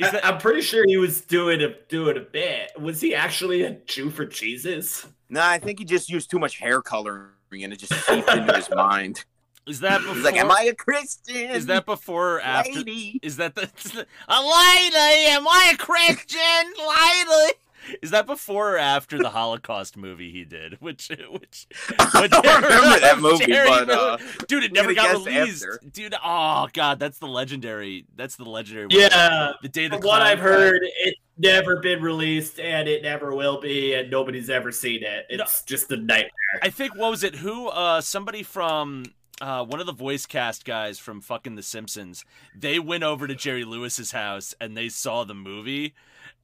[0.00, 2.72] Is that- I, am pretty sure he was doing a doing a bit.
[2.80, 5.06] Was he actually a Jew for Jesus?
[5.28, 8.56] No, I think he just used too much hair coloring and it just seeped into
[8.56, 9.24] his mind.
[9.68, 10.14] Is that before?
[10.14, 12.72] He's like, "Am I a Christian?" Is that before or after?
[12.72, 13.20] lady?
[13.22, 13.62] Is that the
[14.28, 15.26] a lady?
[15.28, 17.54] Am I a Christian lady?
[18.02, 20.76] Is that before or after the Holocaust movie he did?
[20.80, 21.66] Which, which,
[21.98, 25.64] I don't remember that movie, Jerry but uh, dude, it never got released.
[25.64, 25.80] after.
[25.90, 28.04] Dude, oh god, that's the legendary.
[28.16, 28.86] That's the legendary.
[28.88, 28.96] one.
[28.98, 29.52] Yeah.
[29.62, 30.50] the day the From what I've cried.
[30.50, 35.26] heard, it's never been released and it never will be, and nobody's ever seen it.
[35.30, 35.44] No.
[35.44, 36.30] It's just a nightmare.
[36.62, 37.36] I think what was it?
[37.36, 37.68] Who?
[37.68, 39.04] Uh, somebody from
[39.40, 42.24] uh, one of the voice cast guys from fucking The Simpsons.
[42.56, 45.94] They went over to Jerry Lewis's house and they saw the movie,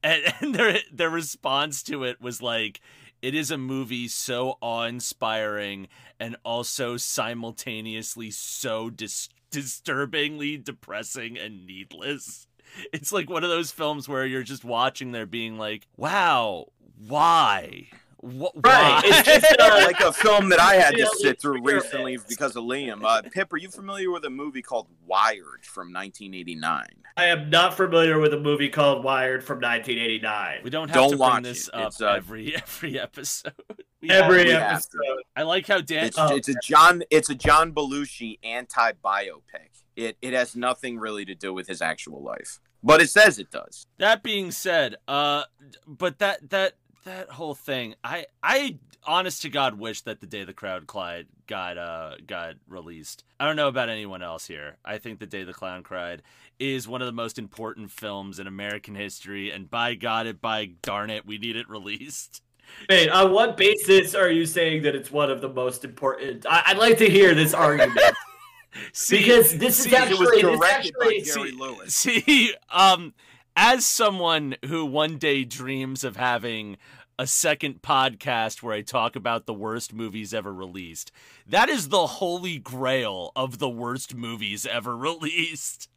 [0.03, 2.81] and, and their their response to it was like.
[3.23, 5.89] It is a movie so awe-inspiring
[6.21, 12.47] and also simultaneously so dis- disturbingly depressing and needless.
[12.93, 16.67] It's like one of those films where you're just watching there being like, "Wow,
[16.99, 17.89] why?
[18.25, 21.63] Wh- Right, why?" it's just, uh, like a film that I had to sit through
[21.63, 23.03] recently because of Liam.
[23.05, 26.87] Uh, Pip, are you familiar with a movie called Wired from 1989?
[27.17, 30.61] I am not familiar with a movie called Wired from 1989.
[30.65, 31.75] We don't have Don't to bring this it.
[31.75, 33.53] up It's, uh, every every episode.
[34.01, 35.23] We Every we have- have episode.
[35.35, 36.05] I like how Dan.
[36.05, 36.37] It's Oh.
[36.37, 39.71] it's a John it's a John Belushi anti biopic.
[39.97, 43.51] It it has nothing really to do with his actual life, but it says it
[43.51, 43.87] does.
[43.99, 45.45] That being said, uh,
[45.87, 50.45] but that that that whole thing, I I honest to God wish that the day
[50.45, 53.25] the clown cried got uh got released.
[53.39, 54.77] I don't know about anyone else here.
[54.85, 56.23] I think the day the clown cried
[56.59, 60.71] is one of the most important films in American history, and by God, it by
[60.83, 62.43] darn it, we need it released.
[62.91, 66.47] Wait, on what basis are you saying that it's one of the most important?
[66.49, 68.01] I, I'd like to hear this argument
[68.93, 71.51] See, because this is see, it was It was actually, this directed by actually Jerry
[71.51, 71.95] see- Lewis.
[71.95, 73.15] See, um,
[73.57, 76.77] as someone who one day dreams of having
[77.19, 81.13] a second podcast where I talk about the worst movies ever released,
[81.47, 85.89] that is the holy grail of the worst movies ever released.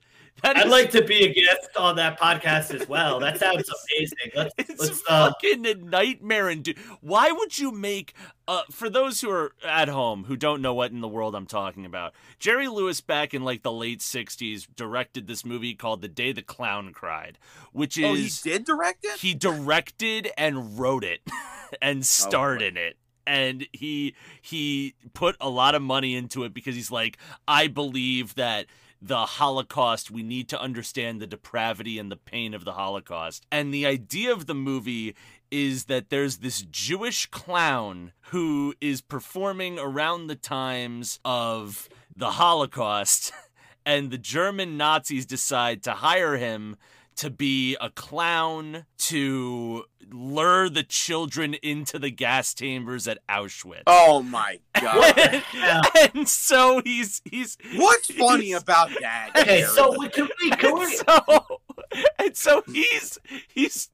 [0.44, 3.20] That I'd is- like to be a guest on that podcast as well.
[3.20, 4.32] That sounds amazing.
[4.36, 6.68] Let's, It's let's uh, fucking a nightmare and
[7.02, 8.14] why would you make
[8.48, 11.46] uh for those who are at home who don't know what in the world I'm
[11.48, 16.08] talking about Jerry Lewis back in like the late 60s directed this movie called The
[16.08, 17.38] Day the Clown Cried
[17.74, 19.20] which is Oh, he did direct it.
[19.20, 21.22] he directed and wrote it
[21.82, 22.66] and starred boy.
[22.68, 27.18] in it and he he put a lot of money into it because he's like
[27.48, 28.68] I believe that
[29.02, 33.46] the Holocaust, we need to understand the depravity and the pain of the Holocaust.
[33.52, 35.16] And the idea of the movie
[35.52, 43.32] is that there's this Jewish clown who is performing around the times of the Holocaust,
[43.86, 46.76] and the German Nazis decide to hire him
[47.18, 53.84] to be a clown to lure the children into the gas chambers at Auschwitz.
[53.88, 55.44] Oh my god!
[55.54, 55.82] Yeah.
[56.14, 59.32] and so he's he's What's funny he's- about that?
[59.38, 59.64] okay.
[59.64, 61.62] So we can we can we, so
[62.20, 63.90] and so he's he's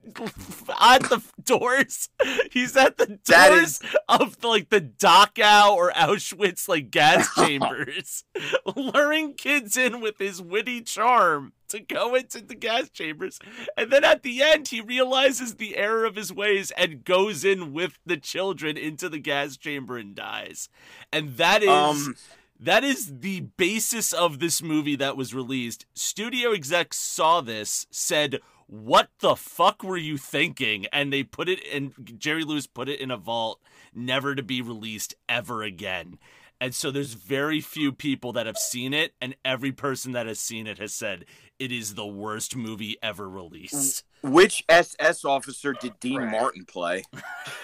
[0.82, 2.10] at the doors.
[2.52, 8.24] He's at the doors of like the Dachau or Auschwitz like gas chambers,
[8.76, 13.40] luring kids in with his witty charm to go into the gas chambers.
[13.76, 17.74] And then at the end, he realizes the error of his ways and goes in
[17.74, 20.70] with the children into the gas chamber and dies.
[21.12, 22.16] And that is um,
[22.64, 25.86] that is the basis of this movie that was released.
[25.94, 30.86] Studio execs saw this, said, What the fuck were you thinking?
[30.94, 33.60] And they put it in, Jerry Lewis put it in a vault,
[33.94, 36.18] never to be released ever again.
[36.62, 40.40] And so there's very few people that have seen it, and every person that has
[40.40, 41.26] seen it has said
[41.60, 44.04] it is the worst movie ever released.
[44.06, 46.32] Um, Which SS officer did Dean Right.
[46.32, 47.04] Martin play?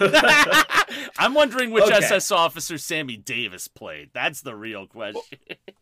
[1.18, 1.94] I'm wondering which Okay.
[2.04, 4.10] SS officer Sammy Davis played.
[4.12, 5.22] That's the real question.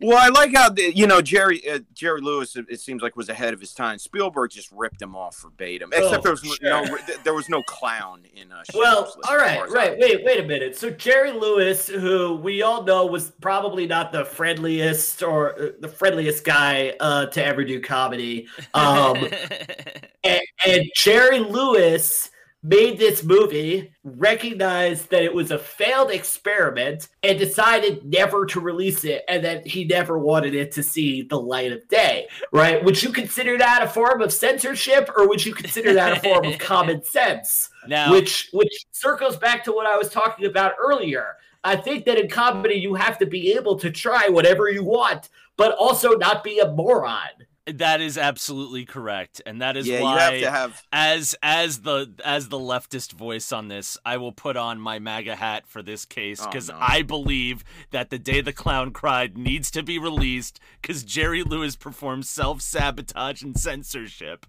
[0.01, 2.55] Well, I like how the, you know Jerry uh, Jerry Lewis.
[2.57, 3.99] It, it seems like was ahead of his time.
[3.99, 5.91] Spielberg just ripped him off verbatim.
[5.93, 6.99] Except Oh, there was no sure.
[6.99, 8.53] th- there was no clown in.
[8.53, 9.93] Uh, Well, Schindler's List, all right, far as right.
[9.93, 10.77] I- Wait, wait a minute.
[10.77, 15.89] So Jerry Lewis, who we all know was probably not the friendliest or uh, the
[15.89, 19.17] friendliest guy uh, to ever do comedy, um,
[20.25, 22.31] and, and Jerry Lewis
[22.63, 29.05] made this movie, recognized that it was a failed experiment, and decided never to release
[29.05, 32.27] it, and that he never wanted it to see the light of day.
[32.53, 32.83] Right?
[32.85, 36.45] Would you consider that a form of censorship, or would you consider that a form
[36.47, 37.71] of common sense?
[37.87, 41.37] now, which which circles back to what I was talking about earlier.
[41.65, 45.29] I think that in comedy you have to be able to try whatever you want,
[45.57, 47.29] but also not be a moron.
[47.75, 50.87] That is absolutely correct, and that is yeah, why have to have.
[50.93, 55.37] as as the as the leftist voice on this, I will put on my MAGA
[55.37, 56.79] hat for this case Oh, because no.
[56.81, 61.77] I believe that the day the clown cried needs to be released because Jerry Lewis
[61.77, 64.47] performed self sabotage and censorship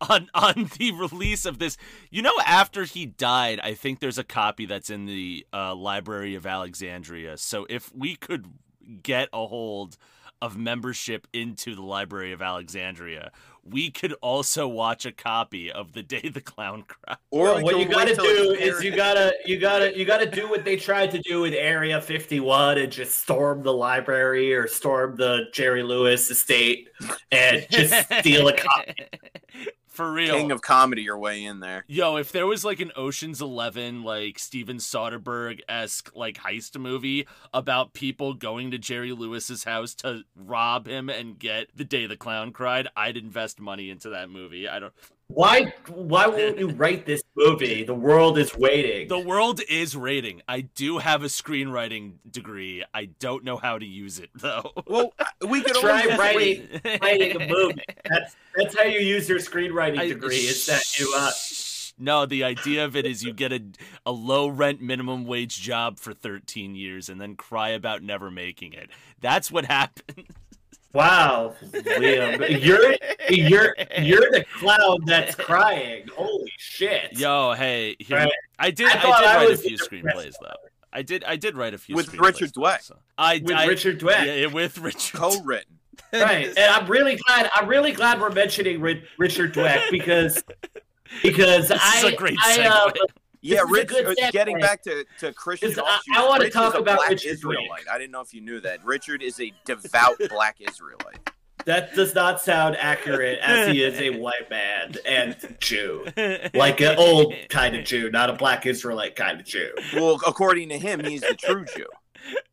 [0.00, 1.76] on on the release of this.
[2.10, 6.34] You know, after he died, I think there's a copy that's in the uh, Library
[6.34, 7.36] of Alexandria.
[7.36, 8.46] So if we could
[9.02, 9.96] get a hold
[10.44, 13.32] of membership into the Library of Alexandria,
[13.64, 17.16] we could also watch a copy of The Day the Clown Cried.
[17.30, 20.66] Or Well, what you gotta do is you gotta you gotta you gotta do what
[20.66, 25.46] they tried to do with Area 51 and just storm the library or storm the
[25.54, 26.88] Jerry Lewis estate
[27.32, 28.94] and just steal a copy.
[29.94, 30.34] For real.
[30.34, 31.84] king of comedy your way in there.
[31.86, 37.28] Yo, if there was like an Ocean's Eleven, like Steven Soderbergh esque like heist movie
[37.52, 42.16] about people going to Jerry Lewis's house to rob him and get the day the
[42.16, 44.68] clown cried, I'd invest money into that movie.
[44.68, 44.92] I don't.
[45.28, 47.82] Why why won't you write this movie?
[47.82, 49.08] The world is waiting.
[49.08, 50.42] The world is rating.
[50.46, 52.84] I do have a screenwriting degree.
[52.92, 54.70] I don't know how to use it though.
[54.86, 55.12] Well,
[55.48, 57.00] we could Try always writing- wait.
[57.02, 57.82] writing a movie.
[58.08, 60.36] That's that's how you use your screenwriting I- degree.
[60.36, 61.30] Is that you uh
[61.98, 63.62] No, the idea of it is you get a,
[64.04, 68.72] a low rent minimum wage job for 13 years and then cry about never making
[68.74, 68.90] it.
[69.20, 70.26] That's what happened.
[70.94, 72.94] Wow, Liam, you're
[73.28, 76.06] you're you're the clown that's crying.
[76.16, 77.18] Holy shit!
[77.18, 78.32] Yo, hey, here, Right.
[78.60, 78.86] I did.
[78.88, 80.54] I I, thought did I write a few screenplays though.
[80.92, 81.24] I did.
[81.24, 82.82] I did write a few With screenplays, Richard though, Dweck.
[82.82, 85.18] so- I, with I- Richard Dweck, Yeah, with Richard.
[85.18, 85.78] Co-written.
[86.12, 86.46] right?
[86.56, 87.50] And I'm really glad.
[87.56, 90.42] I'm really glad we're mentioning Richard Dweck because
[91.22, 92.90] because This I is a great I, uh,
[93.44, 93.88] Yeah, is Rich.
[93.88, 94.32] good uh, segue.
[94.32, 97.84] getting back to to Christian Is- I- I wanna talk about black Richard Israelite.
[97.90, 98.84] I didn't know if you knew that.
[98.84, 101.18] Richard is a devout black Israelite.
[101.66, 106.04] that does not sound accurate as he is a white man and Jew,
[106.54, 109.70] like an old kind of Jew, not a black Israelite kind of Jew.
[109.94, 111.86] Well, according to him, he's the true Jew.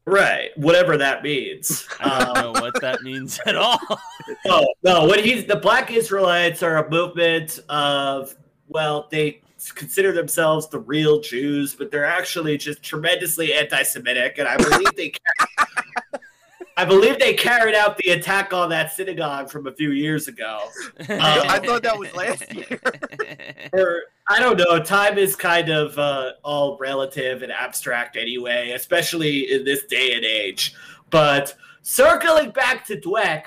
[0.05, 1.87] Right, whatever that means.
[1.99, 3.79] I Um, don't know what that means at all.
[4.45, 5.05] No, no.
[5.05, 8.33] What he's the Black Israelites are a movement of
[8.67, 14.57] well, they consider themselves the real Jews, but they're actually just tremendously anti-Semitic, and I
[14.57, 15.13] believe they.
[16.77, 20.61] I believe they carried out the attack on that synagogue from a few years ago.
[21.09, 22.79] I thought that was last year.
[23.73, 24.79] Or I don't know.
[24.79, 30.25] Time is kind of uh, all relative and abstract anyway, especially in this day and
[30.25, 30.73] age.
[31.09, 33.45] But circling back to Dweck,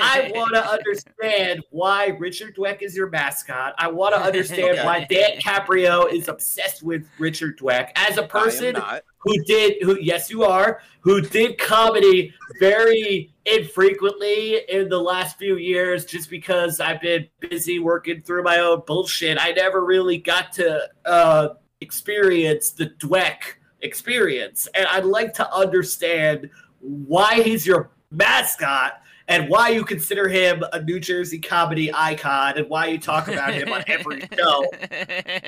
[0.00, 3.74] I want to understand why Richard Dweck is your mascot.
[3.78, 8.76] I want to understand why Dan Caprio is obsessed with Richard Dweck as a person
[9.18, 15.56] who did who yes you are who did comedy very infrequently in the last few
[15.56, 19.38] years just because I've been busy working through my own bullshit.
[19.40, 21.48] I never really got to uh,
[21.80, 26.50] experience the Dweck experience, and I'd like to understand
[26.80, 32.68] why he's your mascot and why you consider him a New Jersey comedy icon and
[32.68, 34.64] why you talk about him on every show.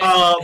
[0.01, 0.37] Um,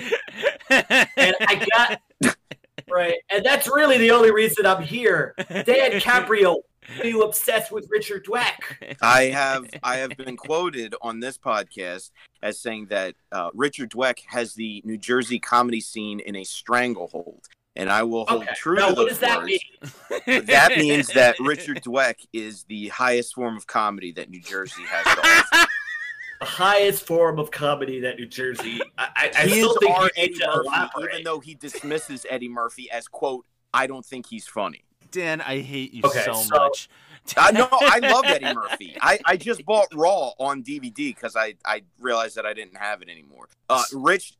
[1.17, 2.37] and I got
[2.91, 5.35] right, and that's really the only reason I'm here.
[5.39, 6.57] Dan Caprio,
[6.99, 8.97] are you obsessed with Richard Dweck?
[9.01, 12.11] I have I have been quoted on this podcast
[12.43, 17.47] as saying that uh, Richard Dweck has the New Jersey comedy scene in a stranglehold,
[17.79, 19.47] and I will hold Okay, true now to what those does that words.
[20.27, 20.43] mean?
[20.47, 25.05] That means that Richard Dweck is the highest form of comedy that New Jersey has
[25.05, 25.21] to
[25.57, 25.69] offer.
[26.41, 28.81] The highest form of comedy that New Jersey.
[28.97, 31.11] I, I, I still think our Eddie Murphy, elaborate.
[31.15, 34.85] even though he dismisses Eddie Murphy as quote, I don't think he's funny.
[35.11, 36.89] Dan, I hate you Okay, so, so- much.
[37.37, 38.97] I know I love Eddie Murphy.
[39.01, 43.03] I, I just bought Raw on DVD because I, I realized that I didn't have
[43.03, 43.49] it anymore.
[43.69, 44.35] Uh, Rich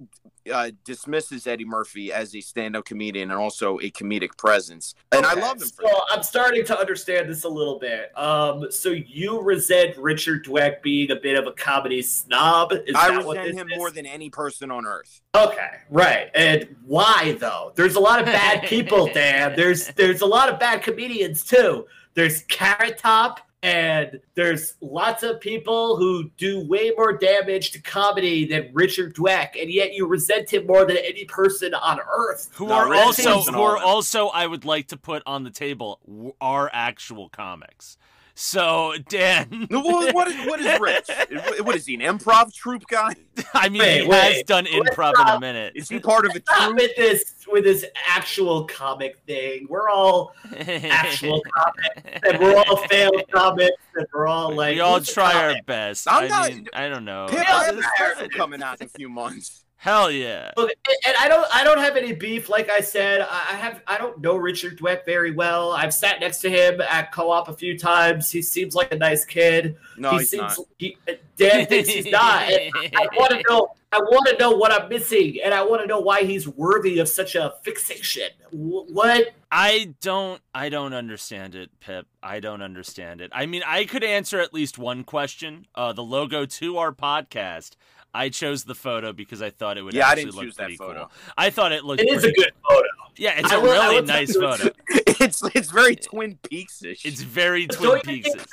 [0.53, 5.35] uh, dismisses Eddie Murphy as a stand-up comedian and also a comedic presence, and I
[5.35, 6.03] love him for so that.
[6.11, 8.17] I'm starting to understand this a little bit.
[8.17, 12.73] Um, so you resent Richard Dweck being a bit of a comedy snob?
[12.73, 13.77] Is I that resent this him is?
[13.77, 15.21] more than any person on earth.
[15.35, 16.31] Okay, right.
[16.35, 17.73] And why though?
[17.75, 19.55] There's a lot of bad people, Dan.
[19.57, 21.87] There's there's a lot of bad comedians too.
[22.19, 28.45] There's Carrot Top and there's lots of people who do way more damage to comedy
[28.45, 32.51] than Richard Dweck, and yet you resent him more than any person on earth.
[32.55, 36.35] Who No, are also who are also I would like to put on the table
[36.41, 37.97] are actual comics.
[38.41, 41.11] So Dan, No, What, what, is, what is Rich?
[41.65, 43.15] What is he, an improv troupe guy?
[43.53, 44.47] I mean, Wait, he has wait.
[44.47, 45.73] done Let's improv in a minute.
[45.75, 46.77] Is he part of a Stop troupe?
[46.77, 49.67] with this with this actual comic thing.
[49.69, 54.99] We're all actual comics, and we're all failed comics, and we're all like we all
[55.01, 56.07] who's a try our best.
[56.09, 57.27] I'm I not- mean, I don't know.
[57.29, 58.29] Pip, Yeah, I have a that's special fair.
[58.29, 59.65] coming out in a few months.
[59.81, 60.51] Hell yeah.
[60.57, 60.73] Look,
[61.07, 62.49] and I don't, I don't have any beef.
[62.49, 65.71] Like I said, I I have, I don't know Richard Dweck very well.
[65.73, 68.29] I've sat next to him at co-op a few times.
[68.29, 69.77] He seems like a nice kid.
[69.97, 70.67] No, he he's seems, not.
[70.79, 70.97] he,
[71.37, 72.51] Dan thinks he's not.
[72.51, 75.81] And I want to know, I want to know what I'm missing, and I want
[75.83, 78.31] to know why he's worthy of such a fixation.
[78.51, 79.29] What?
[79.51, 82.07] I don't I don't understand it, Pip.
[82.23, 83.31] I don't understand it.
[83.33, 85.67] I mean, I could answer at least one question.
[85.75, 87.77] Uh the logo to our podcast.
[88.15, 90.73] I chose the photo because I thought it would Yeah, I didn't look choose that
[90.73, 91.01] photo.
[91.01, 91.13] cool.
[91.37, 92.87] I thought it looked It is a pretty- good photo.
[93.17, 94.71] Yeah, it's I a will- really nice you photo.
[95.21, 97.05] It's it's very Twin Peaks-ish.
[97.05, 98.31] It's very Twin you Peaks.
[98.31, 98.47] think-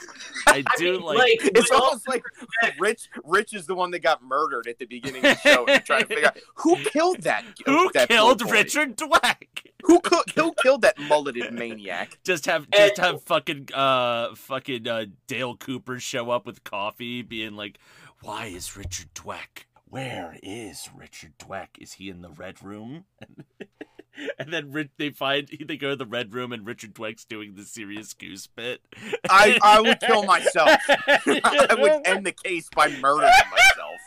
[0.48, 2.24] I do mean, like, It's almost like
[2.80, 3.08] Rich.
[3.24, 5.66] Rich is the one that got murdered at the beginning of the show.
[5.68, 7.46] and trying to figure out who killed that.
[7.68, 8.42] who that killed?
[8.50, 9.46] Richard Dweck?
[9.84, 12.18] Who co- who killed that mulleted maniac?
[12.24, 17.22] Just have And- just have fucking uh fucking uh Dale Cooper show up with coffee,
[17.22, 17.78] being like,
[18.22, 19.66] "Why is Richard Dweck?
[19.88, 21.70] Where is Richard Dweck?
[21.80, 23.06] Is he in the red room?"
[24.40, 27.56] and then Ri- they find they go to the red room and Richard Dweck's doing
[27.56, 28.82] the serious goose bit.
[29.30, 30.70] I I would kill myself.
[30.90, 34.00] I would end the case by murdering myself.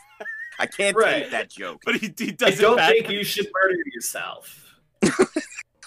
[0.61, 1.23] I can't Right.
[1.23, 1.81] take that joke.
[1.85, 2.91] But he, he I does don't it back.
[2.91, 4.75] think you should murder yourself.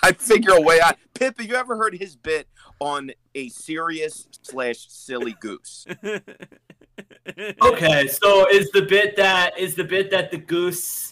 [0.05, 0.97] I figure a way out.
[1.15, 2.49] Pip, have you ever heard his bit
[2.83, 5.87] on a serious slash silly goose?
[7.63, 11.12] Okay, so is the bit that is the bit that the goose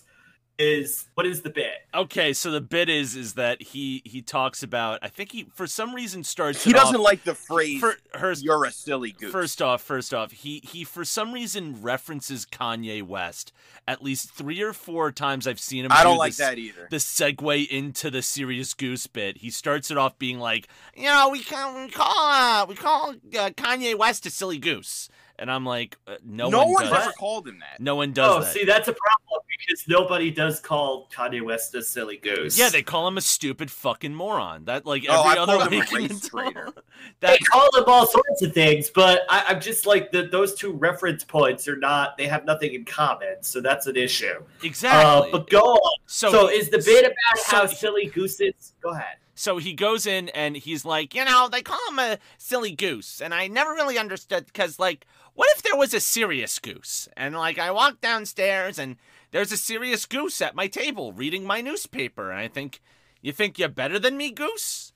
[0.61, 1.73] is what is the bit?
[1.95, 4.99] Okay, so the bit is is that he he talks about.
[5.03, 6.63] I think he for some reason starts.
[6.65, 9.81] He it doesn't off- like the phrase for her "you're a silly goose." First off,
[9.83, 13.53] first off, he he for some reason references Kanye West
[13.89, 15.47] at least three or four times.
[15.47, 15.93] I've seen him.
[15.93, 16.89] I do don't like that either.
[16.91, 19.39] The segue into the serious goose bit.
[19.39, 23.11] He starts it off being like, you know, we call we call uh, we call
[23.11, 25.09] uh, Kanye West a silly goose,
[25.41, 27.03] and I'm like, uh, no, no one one's does.
[27.07, 27.81] ever called him that.
[27.81, 28.53] No one does Oh, that.
[28.53, 32.59] see, that's a problem because nobody does call Kanye West a silly goose.
[32.59, 34.67] yeah, they call him a stupid fucking moron.
[34.67, 36.69] That like every Oh, I other called him week in race the- traitor.
[37.21, 40.55] they That call him all sorts of things, but I, I'm just like the, those
[40.55, 42.17] two reference points are not.
[42.17, 44.43] They have nothing in common, so that's an issue.
[44.63, 45.31] exactly.
[45.31, 45.99] Uh, but go on.
[46.07, 48.75] so So, is the bit about so how silly goose is?
[48.83, 49.17] Go ahead.
[49.35, 53.23] So he goes in and he's like, you know, they call him a silly goose.
[53.23, 57.09] And I never really understood because, like, what if there was a serious goose?
[57.17, 58.97] And, like, I walk downstairs and
[59.31, 62.31] there's a serious goose at my table reading my newspaper.
[62.31, 62.81] And I think,
[63.23, 64.93] you think you're better than me, goose?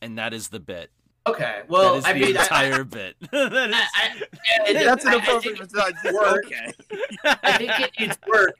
[0.00, 0.90] And that is the bit.
[1.26, 1.60] Okay.
[1.68, 3.16] Well, that is I the mean, I- entire bit.
[3.32, 3.74] that is.
[3.74, 4.22] I,
[4.64, 5.96] I, and That's an I- I appropriate think- response.
[6.14, 6.44] work.
[6.46, 6.72] Okay.
[7.42, 8.54] I think it needs work,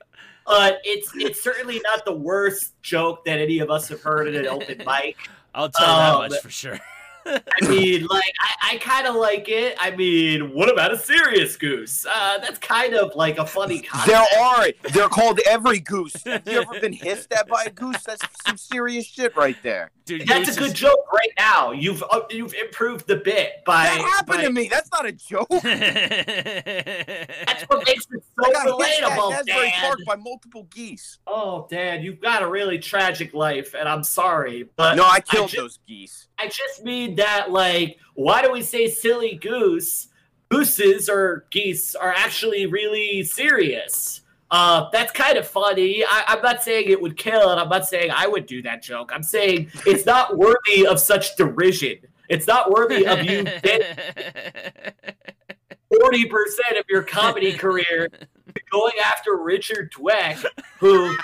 [0.45, 4.35] but it's it's certainly not the worst joke that any of us have heard at
[4.35, 5.17] an open mic.
[5.55, 6.79] I'll tell you that Um, much for sure.
[7.25, 9.75] I mean, like I, I kind of like it.
[9.79, 12.05] I mean, what about a serious goose?
[12.05, 14.09] Uh, that's kind of like a funny concept.
[14.11, 14.67] There are.
[14.93, 16.23] They're called every goose.
[16.23, 18.03] Have you ever been hissed at by a goose?
[18.03, 19.91] That's some serious shit right there.
[20.05, 21.71] Dude, That's a good is- joke right now.
[21.71, 23.83] You've uh, you've improved the bit by.
[23.83, 24.67] That happened by- to me.
[24.67, 25.49] That's not a joke.
[25.61, 29.81] That's what makes it so I got hissed at relatable, Asbury Dan.
[29.81, 31.19] Park by multiple geese.
[31.27, 35.51] Oh, Dan, you've got a really tragic life, and I'm sorry, but No, I killed
[35.51, 36.27] ju- those geese.
[36.39, 40.07] I just mean that, like, why do we say silly goose?
[40.49, 44.21] Gooses or geese are actually really serious.
[44.51, 46.03] Uh, that's kind of funny.
[46.03, 48.81] I, I'm not saying it would kill, and I'm not saying I would do that
[48.81, 49.11] joke.
[49.13, 51.97] I'm saying it's not worthy of such derision.
[52.29, 53.43] It's not worthy of you
[55.99, 58.09] forty percent of your comedy career
[58.71, 60.43] going after Richard Dweck,
[60.79, 61.15] who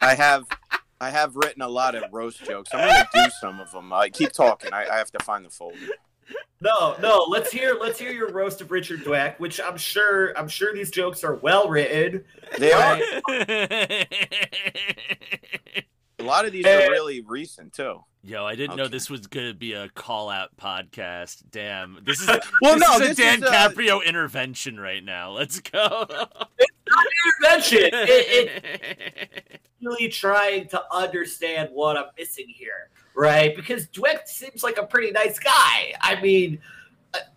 [0.00, 0.46] I have.
[1.02, 2.70] I have written a lot of roast jokes.
[2.72, 3.92] I'm gonna do some of them.
[3.92, 4.72] I keep talking.
[4.72, 5.76] I, I have to find the folder.
[6.60, 7.26] No, no.
[7.28, 10.92] Let's hear let's hear your roast of Richard Dweck, which I'm sure I'm sure these
[10.92, 12.24] jokes are well written.
[12.56, 13.00] They are.
[16.18, 18.04] A lot of these are really recent too.
[18.24, 21.42] Yo, I didn't know this was gonna be a call out podcast.
[21.50, 22.28] Damn, this is
[22.60, 25.32] Well, this no, is a Dan is, uh, Caprio intervention right now.
[25.32, 26.06] Let's go.
[26.58, 27.90] It's not intervention.
[27.92, 33.56] It, it really trying to understand what I'm missing here, right?
[33.56, 35.92] Because Dweck seems like a pretty nice guy.
[36.00, 36.60] I mean,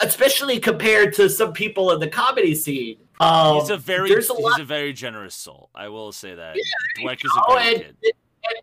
[0.01, 2.97] especially compared to some people in the comedy scene.
[3.19, 5.71] Um, he's a very there's a he's lot a very generous soul.
[5.73, 6.55] I will say that.
[6.55, 6.63] you
[6.99, 8.13] Dweck is a great and, kid.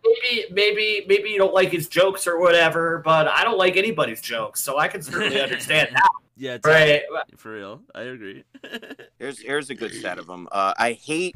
[0.03, 4.21] Maybe maybe maybe you don't like his jokes or whatever, but I don't like anybody's
[4.21, 7.01] jokes, so I can certainly understand that, Yeah, it's right?
[7.37, 7.81] for real.
[7.95, 8.43] I agree.
[9.19, 10.47] Here's here's a good set of them.
[10.51, 11.35] Uh, I hate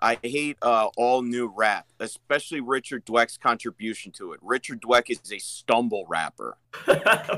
[0.00, 4.40] I hate uh, all new rap, especially Richard Dweck's contribution to it.
[4.42, 6.58] Richard Dweck is a stumble rapper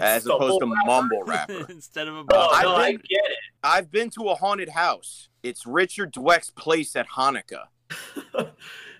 [0.00, 1.66] as So, opposed to well, mumble rapper.
[1.68, 3.30] Instead of a No, I've no, I been- get
[3.62, 5.28] I've been to a haunted house.
[5.44, 7.66] It's Richard Dweck's place at Hanukkah.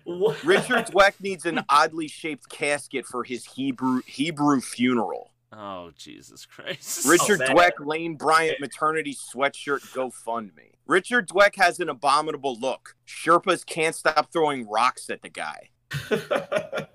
[0.09, 0.19] It.
[0.19, 0.43] What?
[0.45, 5.33] Richard Dweck needs an oddly shaped casket for his Hebrew Hebrew funeral.
[5.53, 7.07] Oh Jesus Christ.
[7.07, 7.57] Richard oh, man.
[7.57, 10.73] Dweck, Lane Bryant maternity sweatshirt GoFundMe.
[10.87, 12.95] Richard Dweck has an abominable look.
[13.07, 15.71] Sherpas can't stop throwing rocks at the guy.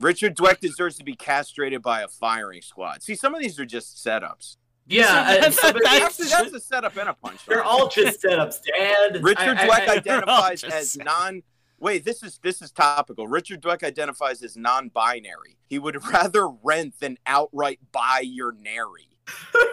[0.00, 3.02] Richard Dweck deserves to be castrated by a firing squad.
[3.02, 4.56] See, some of these are just setups.
[4.86, 7.46] yeah, That- and some of that's- that's a setup and a punch.
[7.46, 9.22] they're all just setups, Dad.
[9.22, 11.42] Richard I- I- Dweck I- identifies as non.
[11.82, 13.26] Wait, this is this is topical.
[13.26, 15.56] Richard Dweck identifies as non-binary.
[15.66, 19.08] He would rather rent than outright buy your nary.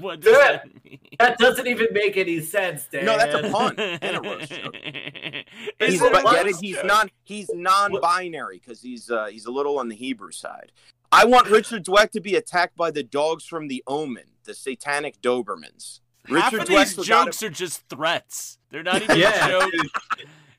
[0.00, 0.38] what Do does it.
[0.38, 0.98] that mean?
[1.18, 3.04] that doesn't even make any sense, Dan.
[3.04, 4.74] No, that's a pun and a roast joke.
[5.78, 6.56] Is He's it a but get it?
[6.56, 10.72] He's non he's non-binary because he's uh, he's a little on the Hebrew side.
[11.12, 15.20] I want Richard Dweck to be attacked by the dogs from the Omen, the satanic
[15.20, 16.00] Dobermans.
[16.28, 18.58] Richard Half of these Dweck forgot jokes are just threats.
[18.70, 19.76] They're not even Yeah, jokes.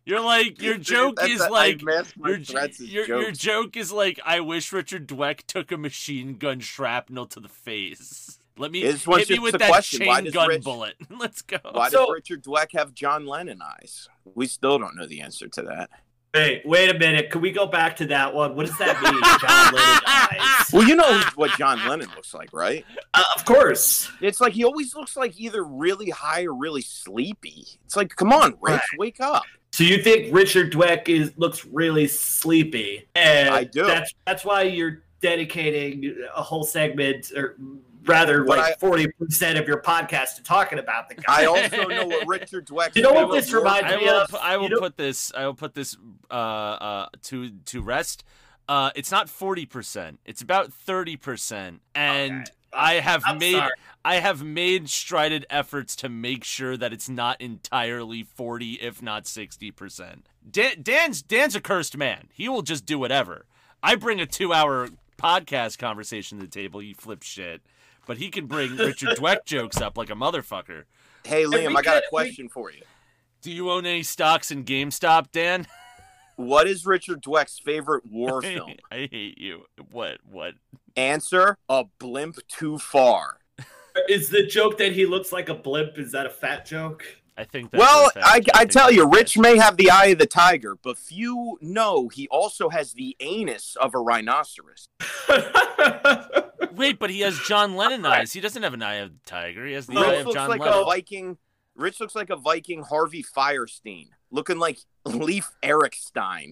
[0.08, 3.92] You're like your joke is a- I like masked your, threats your, your joke is
[3.92, 8.40] like I wish Richard Dweck took a machine gun shrapnel to the face.
[8.58, 10.96] Let me This hit me with that question, chain gun Rich- bullet.
[11.20, 11.58] Let's go.
[11.74, 14.08] Why So- does Richard Dweck have John Lennon eyes?
[14.34, 15.90] We still don't know the answer to that.
[16.34, 17.30] Wait, wait a minute.
[17.32, 18.56] Can we go back to that one?
[18.56, 20.68] What does that mean, John Lennon eyes?
[20.74, 22.86] Well, you know what John Lennon looks like, right?
[23.14, 24.12] Uh, of course.
[24.22, 27.66] It's like he always looks like either really high or really sleepy.
[27.86, 28.82] It's like, come on, Rich, Right.
[28.98, 29.44] wake up.
[29.78, 33.86] So you think Richard Dweck is looks really sleepy, and I do.
[33.86, 37.58] That's that's why you're dedicating a whole segment, or
[38.06, 41.44] rather, But like forty percent of your podcast to talking about the guy.
[41.44, 42.96] I also know what Richard Dweck.
[42.96, 44.22] You know what this reminds I me will.
[44.22, 45.32] of- I will you know- put this.
[45.38, 45.96] I will put this
[46.32, 48.24] uh, uh, to to rest.
[48.68, 50.20] Uh, it's not forty percent.
[50.26, 52.52] It's about thirty percent, and Okay.
[52.74, 53.74] I have I'm made sorry.
[54.06, 59.28] I have made strided efforts to make sure that it's not entirely forty, if not
[59.28, 60.28] sixty percent.
[60.50, 62.30] Dan, Dan's Dan's a cursed man.
[62.34, 63.46] He will just do whatever.
[63.84, 66.80] I bring a two-hour podcast conversation to the table.
[66.80, 67.62] He flips shit,
[68.06, 70.84] but he can bring Richard Dweck jokes up like a motherfucker.
[71.26, 72.82] Hey, Liam, I got a could- we- question for you.
[73.42, 75.68] Do you own any stocks in GameStop, Dan?
[76.38, 78.74] What is Richard Dweck's favorite war film?
[78.92, 79.64] I hate you.
[79.90, 80.20] What?
[80.24, 80.54] What?
[80.96, 83.40] Answer: A blimp too far.
[84.10, 85.98] Is the joke that he looks like a blimp?
[85.98, 87.04] Is that a fat joke?
[87.38, 87.72] I think.
[87.72, 88.20] That's Well, a.
[88.26, 89.44] I, I tell you, Rich fact.
[89.44, 93.76] may have the eye of the tiger, but few know he also has the anus
[93.80, 94.90] of a rhinoceros.
[96.76, 98.34] Wait, but he has John Lennon eyes.
[98.34, 99.66] He doesn't have an eye of the tiger.
[99.66, 100.80] He has the No, eye Rich of looks John like Lennon.
[100.80, 101.38] a Viking.
[101.76, 106.52] Rich looks like a Viking Harvey Fierstein, looking like Leif Erikstein.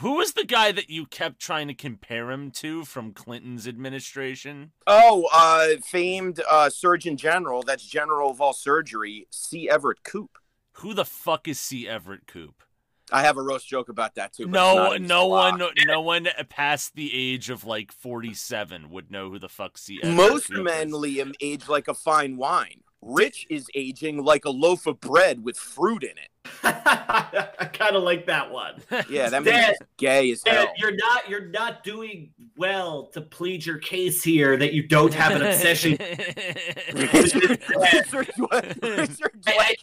[0.00, 4.72] Who was the guy that you kept trying to compare him to from Clinton's administration?
[4.86, 7.62] Oh, uh, famed uh, Surgeon General.
[7.62, 9.70] That's General of all surgery, C.
[9.70, 10.36] Everett Koop.
[10.72, 11.88] Who the fuck is C.
[11.88, 12.62] Everett Koop?
[13.10, 14.46] I have a roast joke about that too.
[14.46, 19.10] No, not in this no one, no one past the age of like forty-seven would
[19.10, 19.98] know who the fuck C.
[20.02, 20.92] Everett Most Koop men, is.
[20.92, 22.82] Liam, age like a fine wine.
[23.02, 26.28] Rich is aging like a loaf of bread with fruit in it.
[26.64, 28.82] I kind of like that one.
[29.08, 30.74] Yeah, that Dad, makes gay as Dan, hell.
[30.78, 35.32] you're not you're not doing well to plead your case here that you don't have
[35.32, 35.92] an obsession.
[35.92, 39.74] Richard Dweck, Richard I, Dweck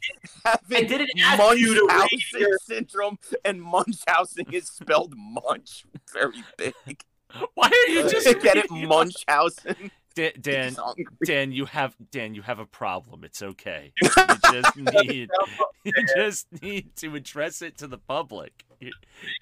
[0.45, 5.85] I, I didn't ask you to read Munchausen your syndrome, and Munchausen is spelled Munch
[6.11, 6.73] very big.
[7.53, 9.91] Why are you just Get it, Munchausen?
[10.15, 10.75] Dan, Dan,
[11.25, 13.23] Dan, you have Dan, you have a problem.
[13.23, 13.91] It's okay.
[14.01, 14.09] You
[14.51, 15.29] just need
[15.83, 18.65] you just need to address it to the public.
[18.79, 18.91] Yeah,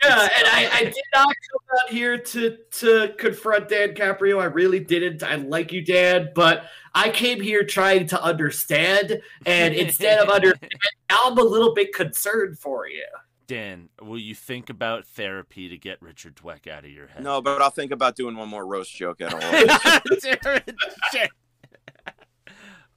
[0.04, 4.40] and I, I did not come out here to to confront Dan Caprio.
[4.40, 5.24] I really didn't.
[5.24, 10.70] I like you, Dan, but I came here trying to understand, and instead of understanding,
[11.10, 13.06] now I'm a little bit concerned for you.
[13.52, 17.22] Dan, will you think about therapy to get Richard Dweck out of your head?
[17.22, 19.42] No, but I'll think about doing one more roast joke at all.
[20.22, 20.74] Jared,
[21.12, 21.32] Jared.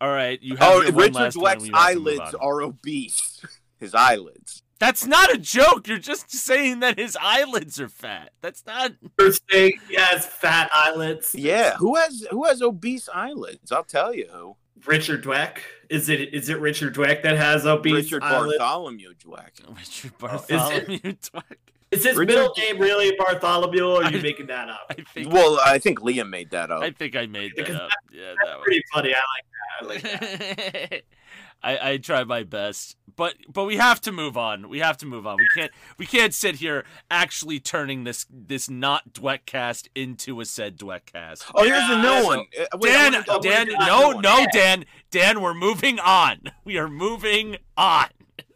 [0.00, 3.44] All right, you have oh, Richard Dweck's we have to move eyelids are obese.
[3.80, 4.62] His eyelids.
[4.78, 5.88] That's not a joke.
[5.88, 8.30] You're just saying that his eyelids are fat.
[8.40, 8.92] That's not.
[9.18, 11.34] First thing, he has fat eyelids.
[11.34, 13.72] Yeah, who has who has obese eyelids?
[13.72, 14.56] I'll tell you who.
[14.86, 15.58] Richard Dweck.
[15.90, 18.58] Is it is it Richard Dweck that has obese Richard eyelids?
[18.58, 19.50] Bartholomew Dweck.
[19.76, 21.42] Richard Oh, is it- Bartholomew Dweck.
[21.90, 24.86] Is his Richard- middle name really Bartholomew, or are you I- making that up?
[24.90, 25.32] I think.
[25.32, 26.82] Well, I think Liam made that up.
[26.82, 27.90] I think I made that Because up.
[28.12, 28.64] Yeah, That's that was.
[28.64, 29.14] pretty funny.
[29.14, 30.10] I like that.
[30.10, 31.02] I like that.
[31.62, 34.68] I, I try my best, but but we have to move on.
[34.68, 35.36] We have to move on.
[35.38, 40.44] We can't we can't sit here actually turning this this not Dweck cast into a
[40.44, 41.44] said Dweck cast.
[41.54, 42.46] oh, here's a new one.
[42.58, 46.40] Uh, wait, Dan, wanna- Dan, no, no, Dan, Dan, we're moving on.
[46.64, 48.06] We are moving on.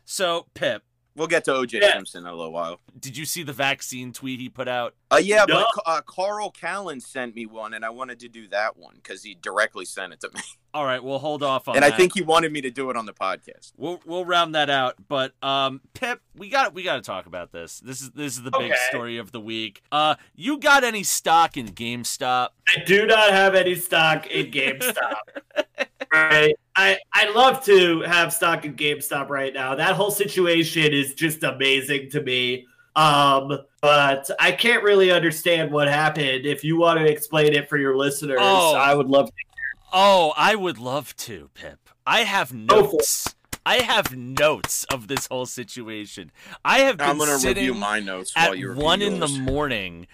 [0.04, 0.82] So, Pip,
[1.14, 1.92] We'll get to OJ Yeah.
[1.94, 2.80] Simpson in a little while.
[3.00, 4.94] Did you see the vaccine tweet he put out?
[5.10, 5.64] Uh, yeah, No.
[5.74, 9.22] but uh, Carl Callan sent me one, and I wanted to do that one because
[9.22, 10.40] he directly sent it to me,
[10.74, 11.94] All right, we'll hold off on and that.
[11.94, 13.72] I think he wanted me to do it on the podcast.
[13.76, 17.52] We'll we'll round that out, but um, Pip, we got we got to talk about
[17.52, 17.80] this.
[17.80, 19.82] This is this is the big story of the week.
[19.90, 22.50] Uh, you got any stock in GameStop?
[22.68, 25.14] I do not have any stock in GameStop.
[26.12, 26.54] right.
[26.76, 29.74] I I love to have stock in GameStop right now.
[29.74, 32.66] That whole situation is just amazing to me.
[32.96, 36.46] Um, but I can't really understand what happened.
[36.46, 38.74] If you want to explain it for your listeners, Oh.
[38.74, 39.32] I would love to.
[39.92, 41.78] Oh, I would love to, Pip.
[42.06, 42.92] I have Go for it.
[42.94, 43.34] notes.
[43.64, 46.30] I have notes of this whole situation.
[46.64, 49.02] I have been I'm going to sitting review my notes at while you review one
[49.02, 50.06] in the morning,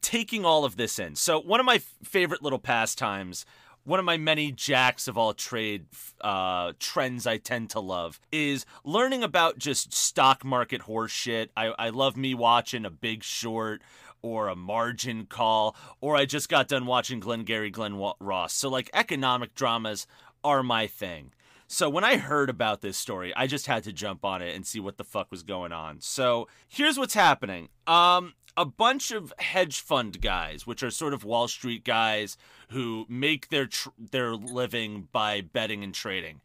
[0.00, 1.14] taking all of this in.
[1.14, 3.46] So one of my favorite little pastimes,
[3.84, 5.86] one of my many jacks of all trade
[6.20, 11.50] uh, trends I tend to love is learning about just stock market horse shit.
[11.56, 13.82] I, I love me watching a Big Short
[14.22, 18.52] or a margin call, or I just got done watching Glengarry Glen Wa- Ross.
[18.52, 20.06] So like economic dramas
[20.44, 21.32] are my thing.
[21.72, 24.66] So when I heard about this story, I just had to jump on it and
[24.66, 26.00] see what the fuck was going on.
[26.00, 27.68] So here's what's happening.
[27.86, 32.36] Um, a bunch of hedge fund guys, which are sort of Wall Street guys
[32.70, 36.40] who make their tr- their living by betting and trading.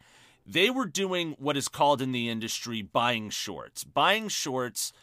[0.45, 3.83] They were doing what is called in the industry buying shorts.
[3.83, 4.93] Buying shorts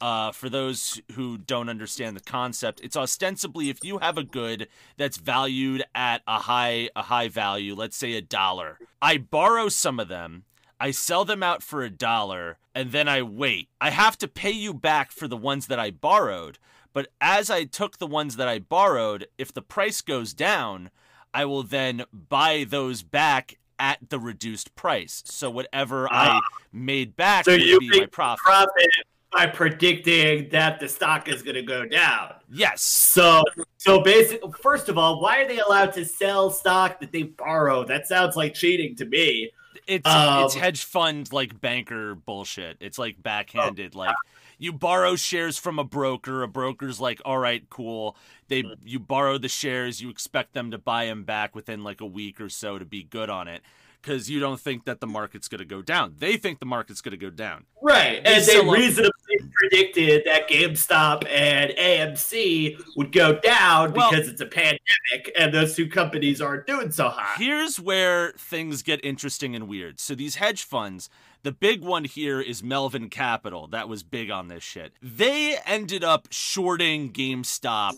[0.00, 4.68] uh, for those who don't understand the concept, it's ostensibly if you have a good
[4.96, 8.78] that's valued at a high a high value, let's say a dollar.
[9.00, 10.44] I borrow some of them,
[10.80, 13.68] I sell them out for a dollar, and then I wait.
[13.80, 16.58] I have to pay you back for the ones that I borrowed,
[16.94, 20.90] but as I took the ones that I borrowed, if the price goes down,
[21.34, 25.22] I will then buy those back at the reduced price.
[25.26, 26.40] So whatever I Ah.
[26.72, 28.42] made back So you be make my profit.
[28.44, 28.90] Profit
[29.32, 32.34] by predicting that the stock is going to go down.
[32.50, 32.82] Yes.
[32.82, 33.44] So,
[33.76, 37.84] so basically, first of all, why are they allowed to sell stock that they borrow?
[37.84, 39.52] That sounds like cheating to me.
[39.90, 42.76] It's Um, it's hedge fund like banker bullshit.
[42.78, 43.96] It's like backhanded.
[43.96, 44.14] Like
[44.56, 46.42] you borrow shares from a broker.
[46.42, 48.16] A broker's like, all right, cool.
[48.46, 50.00] They you borrow the shares.
[50.00, 53.02] You expect them to buy them back within like a week or so to be
[53.02, 53.62] good on it
[54.00, 56.14] because you don't think that the market's going to go down.
[56.18, 57.66] They think the market's going to go down.
[57.82, 58.20] Right.
[58.24, 59.12] And they reasonably
[59.52, 65.74] predicted that GameStop and AMC would go down Well- because it's a pandemic and those
[65.76, 67.38] two companies aren't doing so hot.
[67.38, 70.00] Here's where things get interesting and weird.
[70.00, 71.10] So these hedge funds,
[71.42, 73.66] the big one here is Melvin Capital.
[73.66, 74.92] That was big on this shit.
[75.02, 77.94] They ended up shorting GameStop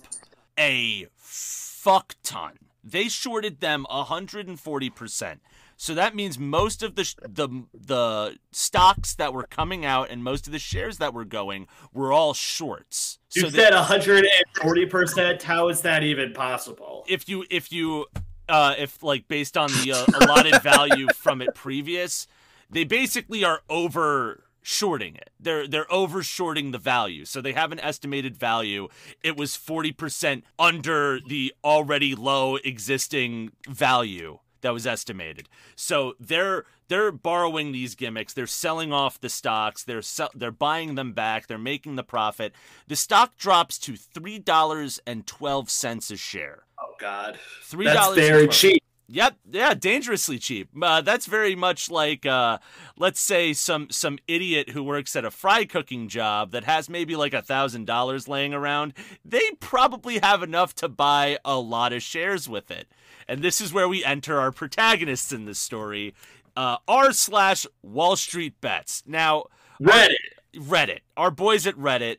[0.59, 2.59] a fuck ton.
[2.85, 5.39] They shorted them 140%.
[5.83, 10.23] So that means most of the sh- the the stocks that were coming out and
[10.23, 13.19] most of the shares that were going were all shorts.
[13.35, 15.43] You so said 140%.
[15.43, 17.05] How is that even possible?
[17.09, 18.07] if you if you
[18.49, 22.29] uh if like based on the uh, allotted value from it previous
[22.71, 27.73] they basically are over shorting it they're they're over shorting the value so they have
[27.73, 28.87] an estimated value
[29.25, 35.49] it was 40% under the already low existing value that was estimated.
[35.77, 40.95] So they're they're borrowing these gimmicks, they're selling off the stocks, they're sell, they're buying
[40.95, 42.53] them back, they're making the profit.
[42.89, 46.65] The stock drops to three dollars and twelve cents a share.
[46.81, 48.19] Oh God, Three that's dollars.
[48.19, 48.83] very cheap.
[49.09, 50.71] Yep, yeah, dangerously cheap.
[50.81, 52.57] Uh, that's very much like, uh,
[52.97, 57.15] let's say some some idiot who works at a fry cooking job that has maybe
[57.15, 58.95] like a thousand dollars laying around.
[59.23, 62.89] They probably have enough to buy a lot of shares with it.
[63.29, 66.15] And this is where we enter our protagonists in this story,
[66.57, 69.03] uh, r slash Wall Street Bets.
[69.07, 69.45] Now,
[69.81, 70.17] Reddit.
[70.55, 72.19] Reddit, our boys at Reddit,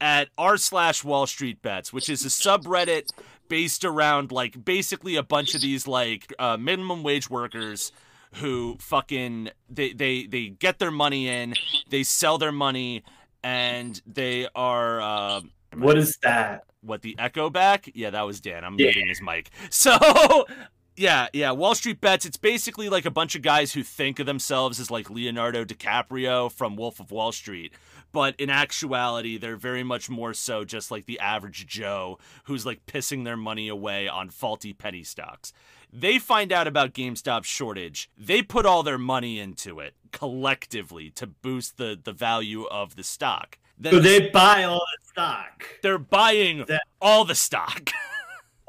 [0.00, 3.10] at r slash Wall Street Bets, which is a subreddit
[3.48, 7.90] based around like basically a bunch of these like uh, minimum wage workers
[8.34, 11.54] who fucking they they they get their money in,
[11.88, 13.02] they sell their money,
[13.42, 15.00] and they are.
[15.00, 15.40] Uh,
[15.76, 16.64] What is that?
[16.82, 17.90] what the echo back?
[17.94, 18.64] Yeah, that was Dan.
[18.64, 18.86] I'm Yeah.
[18.86, 19.50] muting his mic.
[19.68, 19.96] So
[20.96, 22.24] yeah, yeah, Wall Street bets.
[22.24, 26.50] It's basically like a bunch of guys who think of themselves as like Leonardo DiCaprio
[26.50, 27.72] from Wolf of Wall Street.
[28.12, 32.84] But in actuality, they're very much more so just like the average Joe who's like
[32.86, 35.52] pissing their money away on faulty penny stocks.
[35.92, 38.10] They find out about GameStop's shortage.
[38.16, 43.04] They put all their money into it collectively to boost the, the value of the
[43.04, 43.58] stock.
[43.80, 45.64] Then So they buy all the stock.
[45.82, 47.90] they're buying That- all the stock.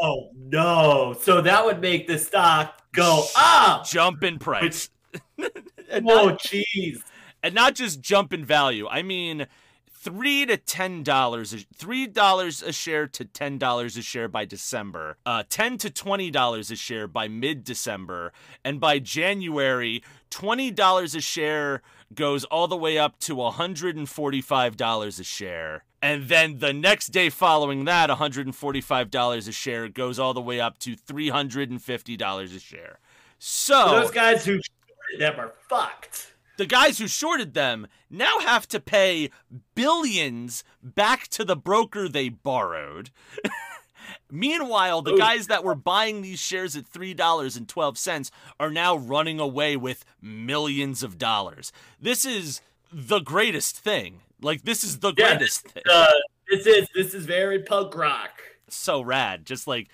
[0.04, 1.16] Oh no!
[1.22, 3.86] So that would make the stock go up.
[3.86, 4.90] jump in price.
[5.92, 7.04] and, Oh jeez.
[7.44, 8.88] and not just jump in value.
[8.88, 9.46] I mean,
[10.02, 15.18] three to ten dollars, three dollars a share to ten dollars a share by December,
[15.26, 18.34] uh, ten to twenty dollars a share by mid-December,
[18.64, 21.82] and by January, twenty dollars a share
[22.14, 25.84] goes all the way up to hundred and forty-five dollars a share.
[26.04, 30.80] And then the next day following that, $145 a share goes all the way up
[30.80, 32.98] to $350 a share.
[33.38, 34.60] So Those guys who
[35.20, 36.34] them are fucked.
[36.62, 39.32] The guys who shorted them now have to pay
[39.74, 43.10] billions back to the broker they borrowed.
[44.30, 45.18] Meanwhile, the Ooh.
[45.18, 51.18] guys that were buying these shares at $3.12 are now running away with millions of
[51.18, 51.72] dollars.
[52.00, 52.62] This is
[52.94, 54.22] the greatest thing.
[54.40, 55.84] Like, this is the Yeah, greatest thing.
[55.92, 56.12] Uh,
[56.48, 58.40] this is this is very punk rock.
[58.68, 59.46] so rad.
[59.48, 59.90] Just like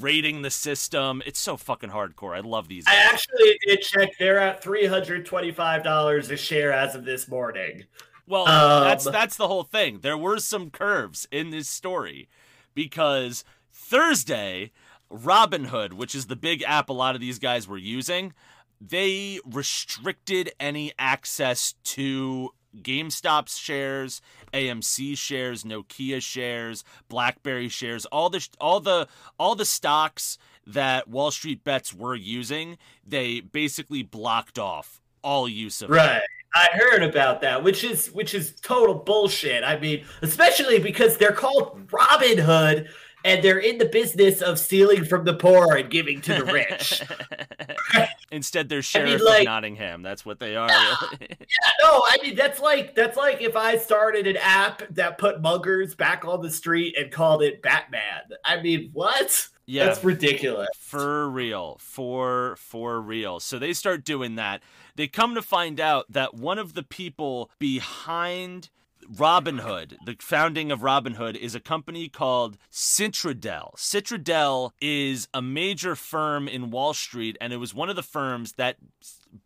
[0.00, 1.22] rating the system.
[1.26, 2.36] It's so fucking hardcore.
[2.36, 2.84] I love these.
[2.86, 4.10] I actually did check.
[4.18, 7.84] They're at three hundred twenty-five dollars a share as of this morning.
[8.26, 10.00] Well, Um, that's that's the whole thing.
[10.00, 12.28] There were some curves in this story
[12.74, 14.72] because Thursday,
[15.12, 18.32] Robinhood, which is the big app a lot of these guys were using,
[18.80, 22.50] they restricted any access to
[22.82, 24.20] GameStop shares,
[24.52, 29.08] AMC shares, Nokia shares, BlackBerry shares, all the all the
[29.38, 35.82] all the stocks that Wall Street Bets were using, they basically blocked off all use
[35.82, 35.90] of.
[35.90, 36.22] Right.
[36.56, 39.64] I heard about that, which is which is total bullshit.
[39.64, 42.88] I mean, especially because they're called Robin Hood
[43.24, 47.02] and they're in the business of stealing from the poor and giving to the rich.
[48.30, 50.02] Instead, they're sheriff like- of Nottingham.
[50.02, 50.68] That's what they are.
[50.68, 55.94] no, I mean that's like that's like if I started an app that put muggers
[55.96, 58.22] back on the street and called it Batman.
[58.44, 59.48] I mean, what?
[59.66, 60.68] yeah, That's ridiculous.
[60.78, 63.40] for real, for for real.
[63.40, 64.62] So they start doing that.
[64.96, 68.70] They come to find out that one of the people behind
[69.12, 73.74] Robinhood, the founding of Robin Hood, is a company called Citadel.
[73.76, 78.54] Citadel is a major firm in Wall Street, and it was one of the firms
[78.54, 78.76] that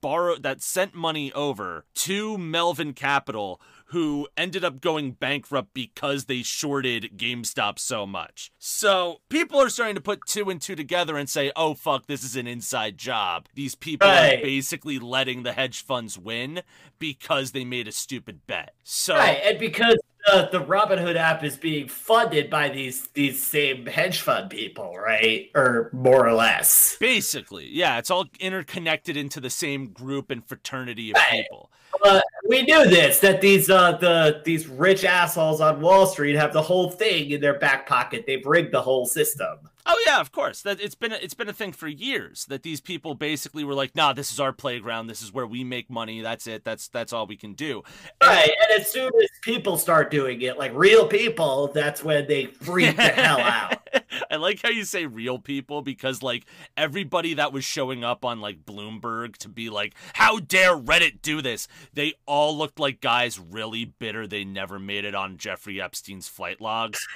[0.00, 3.60] borrowed that sent money over to Melvin Capital,
[3.90, 8.50] who ended up going bankrupt because they shorted GameStop so much.
[8.58, 12.22] So people are starting to put two and two together and say, "Oh fuck, this
[12.22, 14.38] is an inside job." These people Right.
[14.38, 16.62] are basically letting the hedge funds win
[16.98, 18.74] because they made a stupid bet.
[18.84, 19.96] So Right, and because
[20.26, 25.50] the the Robinhood app is being funded by these these same hedge fund people, right?
[25.54, 26.96] Or more or less.
[26.98, 31.42] basically, yeah, it's all interconnected into the same group and fraternity of Right.
[31.44, 31.70] people.
[32.04, 36.52] Uh, we knew this that these uh the these rich assholes on Wall Street have
[36.52, 38.24] the whole thing in their back pocket.
[38.26, 39.58] They've rigged the whole system.
[39.90, 40.60] Oh yeah, of course.
[40.62, 43.72] That it's been a, it's been a thing for years that these people basically were
[43.72, 45.06] like, "Nah, this is our playground.
[45.06, 46.20] This is where we make money.
[46.20, 46.62] That's it.
[46.62, 47.82] That's that's all we can do."
[48.22, 52.46] Right, and as soon as people start doing it, like real people, that's when they
[52.46, 53.88] freak the hell out.
[54.30, 56.44] I like how you say real people because like
[56.76, 61.40] everybody that was showing up on like Bloomberg to be like, how dare Reddit do
[61.40, 61.66] this?
[61.94, 66.60] They all looked like guys really bitter they never made it on Jeffrey Epstein's flight
[66.60, 67.06] logs.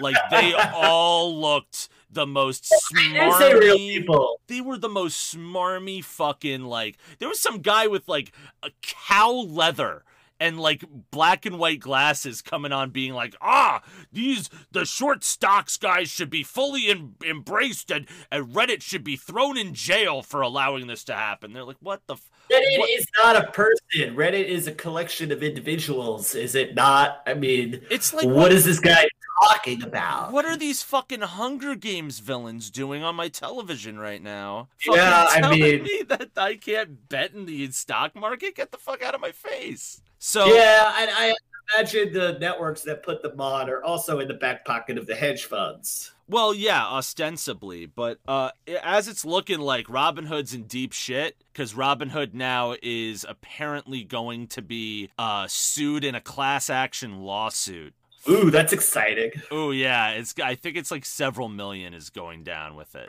[0.00, 3.76] like they all looked the most real smarmy.
[3.76, 4.40] people.
[4.46, 6.98] They were the most smarmy fucking like.
[7.18, 8.32] There was some guy with like
[8.62, 10.04] a cow leather
[10.40, 13.82] and like black and white glasses coming on being like ah
[14.12, 19.16] these the short stocks guys should be fully em- embraced and, and reddit should be
[19.16, 22.90] thrown in jail for allowing this to happen they're like what the f- Reddit What-
[22.90, 24.14] is not a person.
[24.16, 27.20] Reddit is a collection of individuals, is it not?
[27.26, 29.06] I mean, it's like what is this guy
[29.42, 30.32] talking about?
[30.32, 35.44] what are these fucking hunger games villains doing on my television right now Yeah, Fucking
[35.44, 39.14] I mean- me that i can't bet in the stock market get the fuck out
[39.14, 41.34] of my face so Yeah, and I
[41.76, 45.14] imagine the networks that put them on are also in the back pocket of the
[45.14, 46.10] hedge funds.
[46.26, 48.50] Well, yeah, ostensibly, but uh,
[48.82, 54.62] as it's looking like Robinhood's in deep shit because Robinhood now is apparently going to
[54.62, 57.94] be uh, sued in a class action lawsuit.
[58.28, 59.32] Ooh, that's exciting.
[59.50, 63.06] Oh yeah, it's I think it's like several million is going down with it.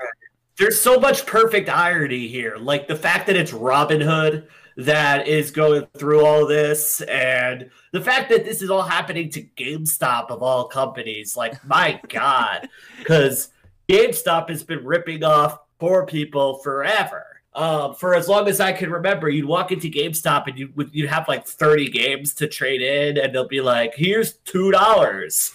[0.57, 2.57] There's so much perfect irony here.
[2.57, 4.47] Like the fact that it's Robin Hood
[4.79, 9.41] that is going through all this, and the fact that this is all happening to
[9.41, 11.35] GameStop of all companies.
[11.35, 12.69] Like, my God.
[12.97, 13.49] Because
[13.89, 17.25] GameStop has been ripping off poor people forever.
[17.55, 20.89] Um, for as long as I can remember, you'd walk into GameStop and you would
[20.93, 25.51] you'd have like 30 games to trade in, and they'll be like, here's two dollars.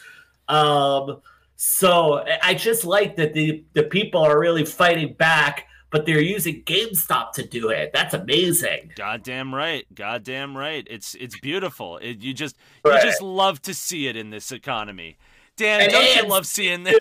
[0.49, 1.21] Um,
[1.57, 6.63] so I- just like that the the people are really fighting back, but they're using
[6.65, 7.93] GameStop to do it.
[7.95, 8.93] That's amazing.
[8.97, 10.87] Goddamn right, goddamn right.
[10.91, 11.99] It's it's beautiful.
[11.99, 13.03] It, you just Right.
[13.03, 15.17] you just love to see it in this economy.
[15.57, 16.99] Dan, And don't you love seeing this?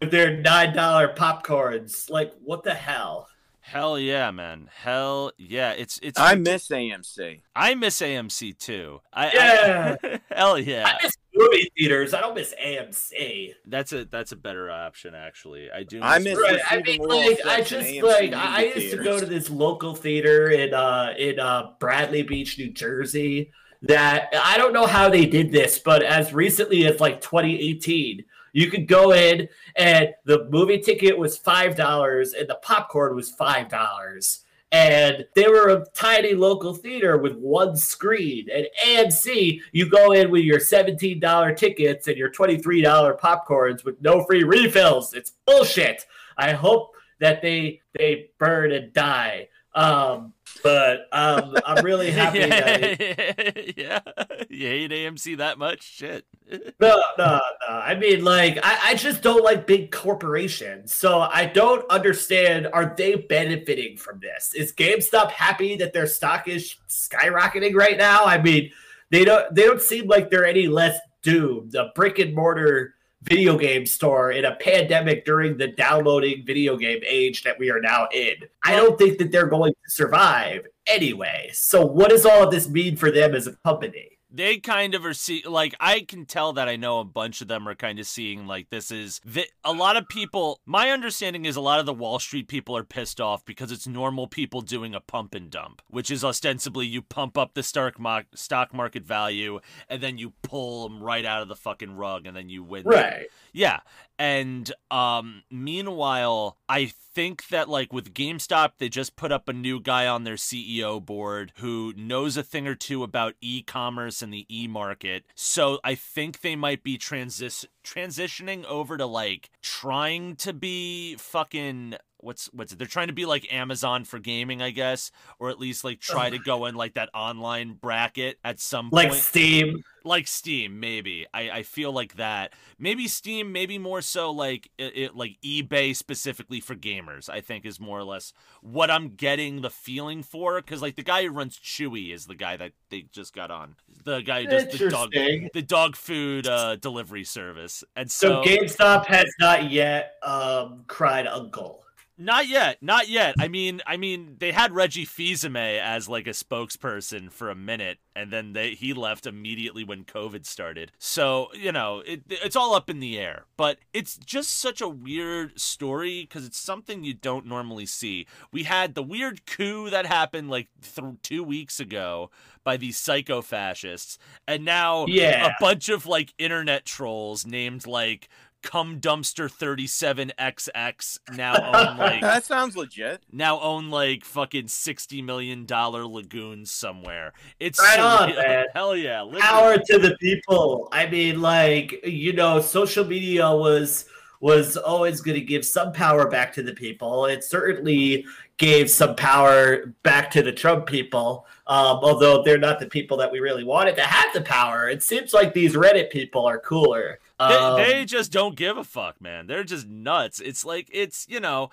[0.00, 3.28] With their nine dollar popcorns, like what the hell?
[3.66, 4.70] Hell yeah, man.
[4.72, 5.72] Hell yeah.
[5.72, 7.40] It's it's I miss AMC.
[7.56, 9.00] I miss AMC too.
[9.12, 9.96] I, Yeah.
[10.04, 10.84] I hell yeah.
[10.86, 12.14] I miss movie theaters.
[12.14, 13.54] I don't miss AMC.
[13.66, 15.68] That's a that's a better option actually.
[15.72, 16.00] I do.
[16.00, 16.60] I miss Right.
[16.70, 19.96] I mean, like I just AMC like I I used to go to this local
[19.96, 23.50] theater in uh in uh Bradley Beach, New Jersey.
[23.82, 28.24] That I don't know how they did this, but as recently as like 2018,
[28.56, 29.46] you could go in
[29.76, 34.44] and the movie ticket was five dollars and the popcorn was five dollars.
[34.72, 38.48] And they were a tiny local theater with one screen.
[38.52, 44.24] And AMC, you go in with your $17 tickets and your $23 popcorns with no
[44.24, 45.12] free refills.
[45.14, 46.06] It's bullshit.
[46.36, 49.48] I hope that they they burn and die.
[49.74, 54.00] Um, but um, I'm really happy that it, yeah,
[54.48, 55.82] you hate AMC that much?
[55.82, 56.24] Shit.
[56.50, 57.40] no, no, no.
[57.68, 60.94] I mean, like, I, I just don't like big corporations.
[60.94, 62.68] So I don't understand.
[62.72, 64.52] Are they benefiting from this?
[64.54, 68.24] Is GameStop happy that their stock is skyrocketing right now?
[68.24, 68.70] I mean,
[69.10, 69.54] they don't.
[69.54, 71.74] They don't seem like they're any less doomed.
[71.74, 77.00] A brick and mortar video game store in a pandemic during the downloading video game
[77.06, 78.34] age that we are now in.
[78.64, 81.50] I don't think that they're going to survive anyway.
[81.52, 84.15] So what does all of this mean for them as a company?
[84.30, 87.48] They kind of are see like I can tell that I know a bunch of
[87.48, 91.44] them are kind of seeing like this is the, a lot of people my understanding
[91.44, 94.60] is a lot of the Wall Street people are pissed off because it's normal people
[94.60, 97.94] doing a pump and dump which is ostensibly you pump up the stock
[98.34, 102.36] stock market value and then you pull them right out of the fucking rug and
[102.36, 103.26] then you win Right.
[103.52, 103.80] yeah.
[104.18, 109.80] And um meanwhile, I think that like with GameStop, they just put up a new
[109.80, 114.46] guy on their CEO board who knows a thing or two about e-commerce and the
[114.50, 115.24] e-market.
[115.34, 121.96] So I think they might be transis transitioning over to like trying to be fucking
[122.26, 122.78] what's what's it?
[122.78, 126.28] They're trying to be like Amazon for gaming, I guess, or at least like try
[126.28, 129.82] to go in like that online bracket at some Like point Steam.
[130.04, 131.26] like Steam, maybe.
[131.32, 132.52] I, I feel like that.
[132.78, 137.30] Maybe Steam, maybe more so like it, it, like eBay specifically for gamers.
[137.30, 140.60] I think is more or less what I'm getting the feeling for.
[140.60, 143.76] Because like the guy who runs Chewy is the guy that they just got on.
[144.04, 147.84] The guy who does the dog the dog food uh, delivery service.
[147.94, 151.85] And So, so, GameStop has not yet um, cried uncle.
[152.18, 153.34] Not yet, not yet.
[153.38, 157.98] I mean, I mean, they had Reggie Fils-Aimé as like a spokesperson for a minute,
[158.14, 160.92] and then they he left immediately when COVID started.
[160.98, 163.44] So you know, it, it's all up in the air.
[163.58, 168.26] But it's just such a weird story because it's something you don't normally see.
[168.50, 172.30] We had the weird coup that happened like th- two weeks ago
[172.64, 175.48] by these psycho fascists, and now Yeah.
[175.48, 178.28] a bunch of like internet trolls named like
[178.62, 181.54] cum dumpster 37xx now
[181.90, 183.22] own like that sounds legit.
[183.32, 187.32] now own like fucking 60 million dollar lagoons somewhere.
[187.60, 188.66] It's Right on, man.
[188.74, 189.22] Hell yeah.
[189.22, 189.42] liberty.
[189.42, 190.88] power to the people.
[190.92, 194.06] I mean, like you know, social media was
[194.40, 197.26] was always going to give some power back to the people.
[197.26, 198.26] It certainly
[198.58, 203.30] gave some power back to the Trump people, um, although they're not the people that
[203.30, 204.88] we really wanted to have the power.
[204.88, 207.18] It seems like these Reddit people are cooler.
[207.38, 209.46] They, Um, they just don't give a fuck, man.
[209.46, 210.40] They're just nuts.
[210.40, 211.70] It's like it's you know,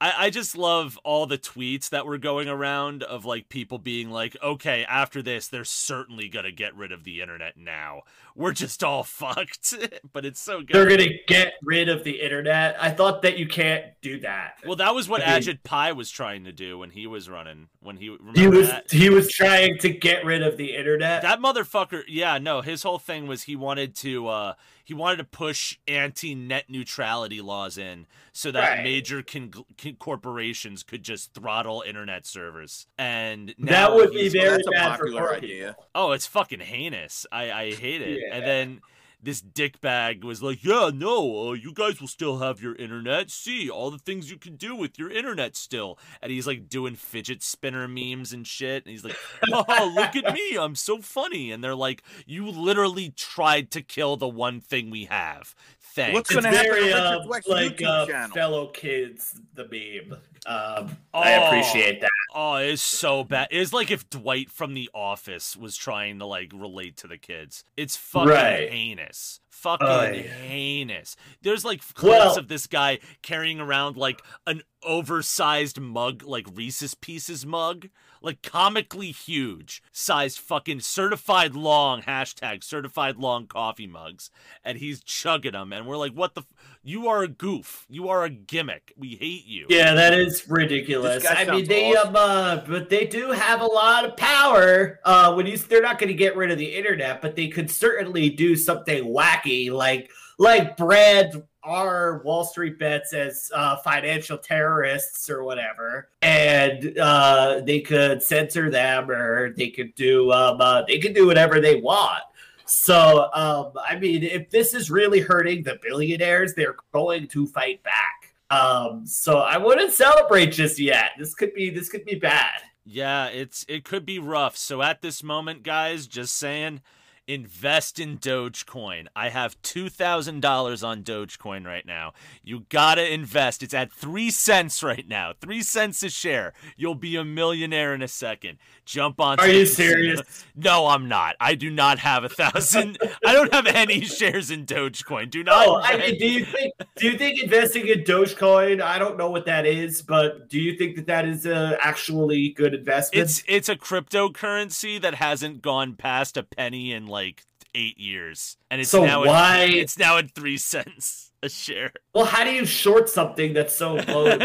[0.00, 4.10] I, I just love all the tweets that were going around of like people being
[4.10, 8.02] like, okay, after this, they're certainly gonna get rid of the internet now.
[8.34, 9.74] We're just all fucked.
[10.14, 10.70] but it's so good.
[10.70, 12.76] they're going to get rid of the internet.
[12.80, 14.54] I thought that you can't do that.
[14.66, 17.28] well, that was what I mean- Ajit Pai was trying to do when he was
[17.28, 17.68] running.
[17.82, 18.90] When he He was that?
[18.90, 21.20] he was trying to get rid of the internet.
[21.20, 24.54] that motherfucker yeah no his whole thing was he wanted to uh
[24.84, 28.84] he wanted to push anti-net neutrality laws in so that Right.
[28.84, 34.56] major con- con- corporations could just throttle internet servers and that would be he's- very
[34.56, 35.76] that's a bad for popular poor idea.
[35.94, 38.36] oh it's fucking heinous i i hate it Yeah.
[38.36, 38.80] and then
[39.22, 43.30] this dickbag was like, "Yeah, no, uh, you guys will still have your internet.
[43.30, 46.96] See all the things you can do with your internet still." And he's like doing
[46.96, 48.84] fidget spinner memes and shit.
[48.84, 49.16] And he's like,
[49.52, 54.16] "Oh, look at me, I'm so funny." And they're like, "You literally tried to kill
[54.16, 55.54] the one thing we have."
[55.94, 56.14] Thanks.
[56.14, 58.34] What's It's gonna happen to very uh, like uh, channel?
[58.34, 60.18] fellow kids, the meme.
[60.46, 61.46] Um, I Oh.
[61.46, 62.10] appreciate that.
[62.34, 63.48] Oh, it's so bad.
[63.50, 67.62] It's like if Dwight from The Office was trying to like relate to the kids.
[67.76, 68.70] It's fucking Right.
[68.70, 69.40] heinous.
[69.50, 70.22] Fucking Oy.
[70.48, 71.14] heinous.
[71.42, 76.94] There's like clips Well- of this guy carrying around like an oversized mug, like Reese's
[76.94, 77.88] Pieces mug,
[78.22, 84.30] like comically huge, sized fucking certified long hashtag certified long coffee mugs,
[84.64, 86.42] and he's chugging them, and we're like, what the?
[86.42, 86.46] F-
[86.84, 87.86] you are a goof.
[87.88, 88.92] You are a gimmick.
[88.96, 89.66] We hate you.
[89.68, 91.24] Yeah, that is ridiculous.
[91.28, 92.16] I mean, they awesome.
[92.16, 95.00] um, uh, but they do have a lot of power.
[95.04, 97.70] Uh, when you they're not going to get rid of the internet, but they could
[97.70, 105.30] certainly do something wacky, like like brand our Wall Street bets as uh, financial terrorists
[105.30, 110.98] or whatever, and uh, they could censor them, or they could do um, uh, they
[110.98, 112.22] could do whatever they want.
[112.66, 117.82] So, um, I mean, if this is really hurting the billionaires, they're going to fight
[117.82, 118.34] back.
[118.50, 121.10] Um, so I wouldn't celebrate just yet.
[121.18, 122.60] This could be this could be bad.
[122.84, 124.56] Yeah, it's it could be rough.
[124.56, 126.80] So at this moment, guys, just saying,
[127.26, 129.06] invest in Dogecoin.
[129.14, 132.12] I have two thousand dollars on Dogecoin right now.
[132.42, 133.62] You gotta invest.
[133.62, 135.32] It's at three cents right now.
[135.40, 136.52] Three cents a share.
[136.76, 138.58] You'll be a millionaire in a second.
[138.84, 139.38] Jump on.
[139.38, 140.20] Are you serious?
[140.54, 141.36] No, I'm not.
[141.40, 142.98] I do not have a thousand.
[143.26, 145.30] I don't have any shares in Dogecoin.
[145.30, 145.66] Do not.
[145.66, 148.82] Oh, I mean, do you think do you think investing in Dogecoin?
[148.82, 152.50] I don't know what that is, but do you think that that is a actually
[152.50, 153.24] good investment?
[153.24, 157.44] It's it's a cryptocurrency that hasn't gone past a penny in like
[157.74, 161.92] eight years, and it's So now why- At, it's now at three cents a share.
[162.14, 164.26] well, how do you short something that's so low?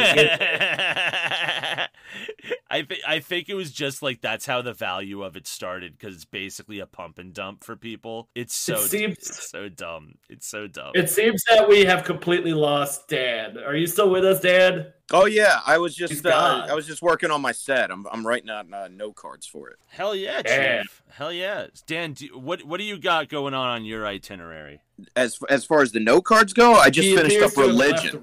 [2.69, 5.97] I think I think it was just like that's how the value of it started
[5.97, 8.29] because it's basically a pump and dump for people.
[8.35, 10.15] It's so seems- it's so dumb.
[10.29, 10.91] It's so dumb.
[10.95, 13.57] It seems that we have completely lost Dan.
[13.57, 14.87] Are you still with us, Dan?
[15.11, 16.65] Oh yeah, I was just uh.
[16.69, 17.91] I was just working on my set.
[17.91, 19.77] I'm I'm writing out uh, note cards for it.
[19.87, 20.81] Hell yeah, Yeah.
[20.81, 21.03] Chief.
[21.09, 22.13] Hell yeah, Dan.
[22.13, 24.81] Do, what what do you got going on on your itinerary?
[25.15, 27.71] As as far as the note cards go, I just He finished up to have
[27.71, 28.21] left religion.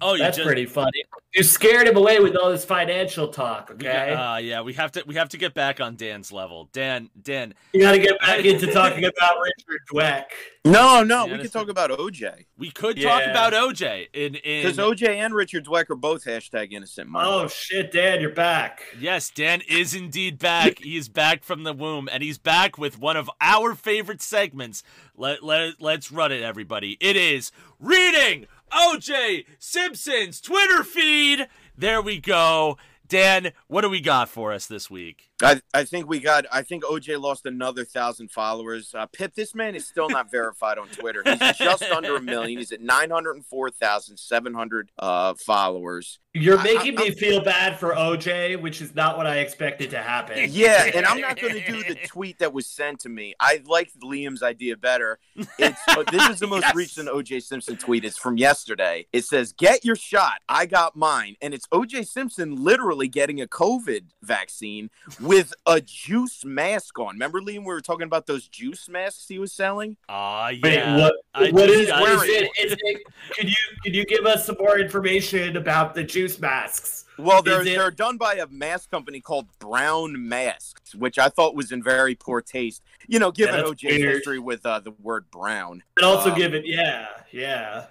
[0.00, 0.14] The room.
[0.14, 1.02] Oh, That's just, pretty funny.
[1.34, 3.70] You scared him away with all this financial talk.
[3.70, 6.30] We got- Okay, uh, yeah, we have to we have to get back on Dan's
[6.30, 6.68] level.
[6.72, 10.24] Dan, Dan, you got to get back into talking about Richard Dweck.
[10.66, 14.36] No, no, Yeah, we that's can talk about OJ we could talk about OJ in
[14.36, 17.08] in because OJ and Richard Dweck are both hashtag innocent.
[17.10, 17.28] minds.
[17.30, 18.82] Oh shit, Dan, you're back.
[18.98, 20.78] Yes, Dan is indeed back.
[20.78, 24.82] he is back from the womb, and he's back with one of our favorite segments.
[25.16, 26.96] Let let let's run it, everybody.
[27.00, 31.48] It is reading OJ Simpson's Twitter feed.
[31.78, 32.76] There we go.
[33.06, 35.30] Dan, what do we got for us this week?
[35.42, 36.46] I, I think we got.
[36.52, 38.94] I think OJ lost another thousand followers.
[38.96, 41.22] Uh, Pip, this man is still not verified on Twitter.
[41.26, 42.58] He's just under a million.
[42.58, 46.20] He's at nine hundred and four thousand seven hundred uh, followers.
[46.34, 49.98] You're making I- me feel bad for OJ, which is not what I expected to
[49.98, 50.50] happen.
[50.54, 53.34] Yeah, and I'm not going to do the tweet that was sent to me.
[53.40, 55.18] I liked Liam's idea better.
[55.58, 56.74] It's uh, this is the most Yes.
[56.76, 58.04] recent OJ Simpson tweet.
[58.04, 59.06] It's from yesterday.
[59.12, 60.34] It says, "Get your shot.
[60.48, 64.90] I got mine," and it's OJ Simpson literally getting a COVID vaccine
[65.24, 67.14] with a juice mask on.
[67.14, 69.96] Remember, Liam, we were talking about those juice masks he was selling?
[70.08, 70.60] Ah, yeah.
[70.62, 71.14] Wait, what?
[71.34, 72.64] I what just is, got what is wearing- it?
[72.66, 73.02] Is it?
[73.36, 77.04] Could you could you give us some more information about the juice masks?
[77.18, 81.54] Well, they're it- they're done by a mask company called Brown Masks, which I thought
[81.54, 82.82] was in very poor taste.
[83.06, 84.14] You know, given that's OJ's weird.
[84.16, 85.82] history with uh, the word brown.
[85.96, 87.86] And also Um, give it, yeah, yeah.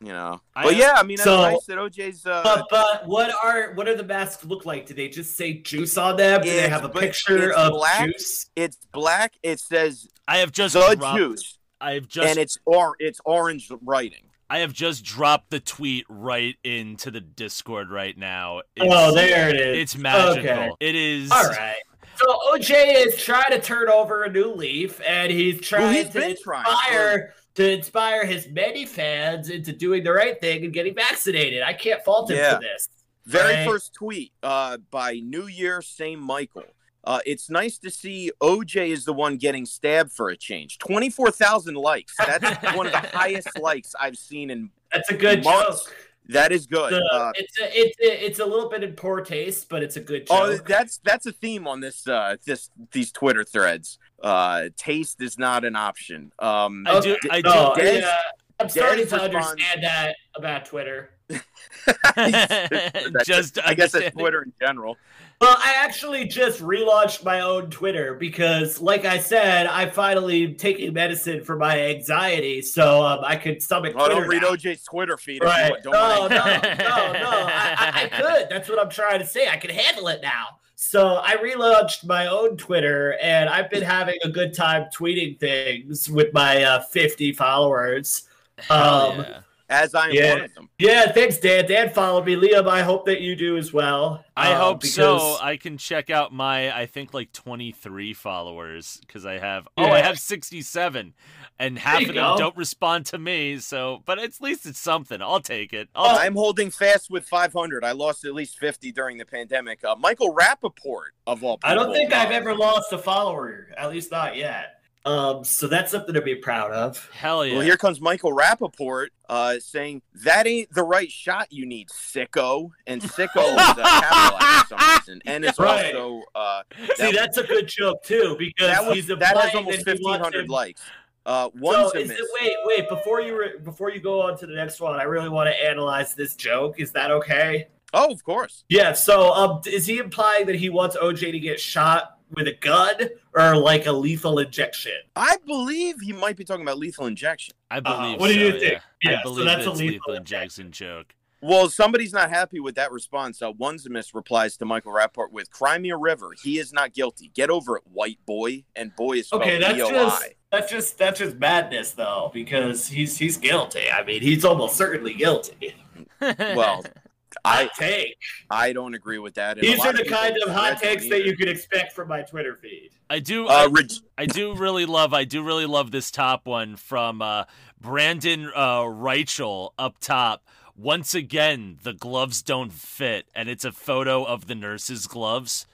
[0.00, 2.26] You know, I- but yeah, I mean, that's So- nice that OJ's.
[2.26, 4.86] Uh, But but what are what are the masks look like?
[4.86, 6.42] Do they just say juice on them?
[6.42, 8.06] Do they have a picture it's of black.
[8.06, 8.50] juice?
[8.56, 9.34] it's black.
[9.42, 13.20] It says I have just the dropped, juice, I have just and it's or it's
[13.24, 14.24] orange writing.
[14.50, 18.60] I have just dropped the tweet right into the Discord right now.
[18.76, 19.78] It's, oh, there it is.
[19.78, 20.38] It's magical.
[20.50, 20.70] Okay.
[20.78, 21.32] It is.
[21.32, 21.74] All right.
[22.16, 26.06] So OJ is trying to turn over a new leaf, and he's trying Well, he's
[26.08, 30.72] to been trying inspire to inspire his many fans into doing the right thing and
[30.72, 31.62] getting vaccinated.
[31.62, 32.56] I can't fault him Yeah.
[32.56, 32.88] for this.
[33.26, 33.66] Very Right.
[33.68, 36.64] first tweet uh, by New Year, same Michael.
[37.02, 40.78] Uh, it's nice to see OJ is the one getting stabbed for a change.
[40.78, 42.14] 24,000 likes.
[42.18, 44.70] That's one of the highest likes I've seen in.
[44.92, 45.84] That's a good Months.
[45.84, 45.94] joke.
[46.28, 46.92] That is good.
[46.92, 49.96] The- Uh, it's a, it's a, it's a little bit in poor taste, but it's
[49.96, 53.98] a good oh, that's that's a theme on this uh, this these Twitter threads.
[54.22, 56.32] Uh, taste is not an option.
[56.38, 57.16] Um, I do.
[57.30, 57.48] I do.
[57.48, 58.16] no, Des- yeah,
[58.58, 61.10] I'm starting Des to responds- understand that about Twitter.
[62.16, 64.14] That's- just I guess that's.
[64.14, 64.96] Twitter in general.
[65.38, 70.94] Well, I actually just relaunched my own Twitter because, like I said, I'm finally taking
[70.94, 74.20] medicine for my anxiety, so um, I could stomach Oh, Twitter.
[74.22, 74.48] don't read now.
[74.54, 75.42] OJ's Twitter feed.
[75.42, 75.70] if you Right?
[75.72, 75.82] want.
[75.82, 76.28] Don't No, worry.
[76.30, 77.30] no, no, no.
[77.30, 78.48] I, I, I could.
[78.48, 79.46] That's what I'm trying to say.
[79.48, 80.58] I can handle it now.
[80.74, 86.08] So I relaunched my own Twitter, and I've been having a good time tweeting things
[86.10, 88.22] with my uh, 50 followers.
[88.58, 89.40] Hell Um, yeah.
[89.68, 90.34] As I am Yeah.
[90.34, 90.70] one of them.
[90.78, 91.66] Yeah, thanks, Dan.
[91.66, 92.36] Dan followed me.
[92.36, 94.24] Liam, I hope that you do as well.
[94.36, 95.38] I um, hope so.
[95.40, 99.66] I can check out my, I think like 23 followers because I have.
[99.76, 101.14] Oh, I have 67,
[101.58, 102.38] and half you of them go.
[102.38, 103.58] don't respond to me.
[103.58, 105.20] So, but at least it's something.
[105.20, 105.88] I'll take it.
[105.96, 107.84] I'll, I'm holding fast with 500.
[107.84, 109.82] I lost at least 50 during the pandemic.
[109.84, 111.70] Uh, Michael Rappaport, of all people.
[111.70, 114.75] I don't think I've ever lost a follower, at least not yet.
[115.06, 117.08] Um, so that's something to be proud of.
[117.12, 117.52] hell yeah.
[117.54, 122.70] Well, here comes Michael Rappaport uh, saying, That ain't the right shot you need, sicko.
[122.88, 125.22] And sicko is uh, capitalized for some reason.
[125.26, 125.94] And it's Right.
[125.94, 126.62] also, uh,
[126.96, 129.84] See, That- that's a good joke too because that, was, he's that has implying almost
[129.84, 130.82] that he wants 1,500 him- likes.
[131.24, 132.18] Uh, So one's a is miss.
[132.18, 135.04] it, wait, wait before you re- before you go on to the next one, I
[135.04, 136.80] really want to analyze this joke.
[136.80, 137.68] Is that okay?
[137.94, 138.64] Oh, of course.
[138.68, 138.92] Yeah.
[138.92, 142.94] So, um, is he implying that he wants OJ to get shot with a gun
[143.34, 144.92] or like a lethal injection?
[145.14, 147.54] I believe he might be talking about lethal injection.
[147.70, 148.16] I believe.
[148.16, 148.58] Uh, what do so, you yeah.
[148.58, 148.74] think?
[148.76, 151.14] I Yeah, so that's a lethal lethal injection joke.
[151.42, 153.42] Well, somebody's not happy with that response.
[153.42, 156.30] Uh, Onezimus replies to Michael Rapport with Crimea River.
[156.42, 157.30] He is not guilty.
[157.34, 158.64] Get over it, white boy.
[158.74, 159.90] And boy is Okay, that's B-O-I.
[159.90, 163.90] just that's just that's just madness though because he's he's guilty.
[163.90, 165.74] I mean, he's almost certainly guilty.
[166.20, 166.82] Well,
[167.44, 168.16] I take.
[168.50, 169.58] I don't agree with that.
[169.58, 172.08] and These are the people kind of hot takes them that you could expect from
[172.08, 172.90] my Twitter feed.
[173.08, 173.46] I do.
[173.46, 175.14] Uh, I, Reg- I do really love.
[175.14, 177.44] I do really love this top one from uh,
[177.80, 180.44] Brandon uh, Reichel up top.
[180.76, 185.66] Once again, the gloves don't fit, and it's a photo of the nurse's gloves.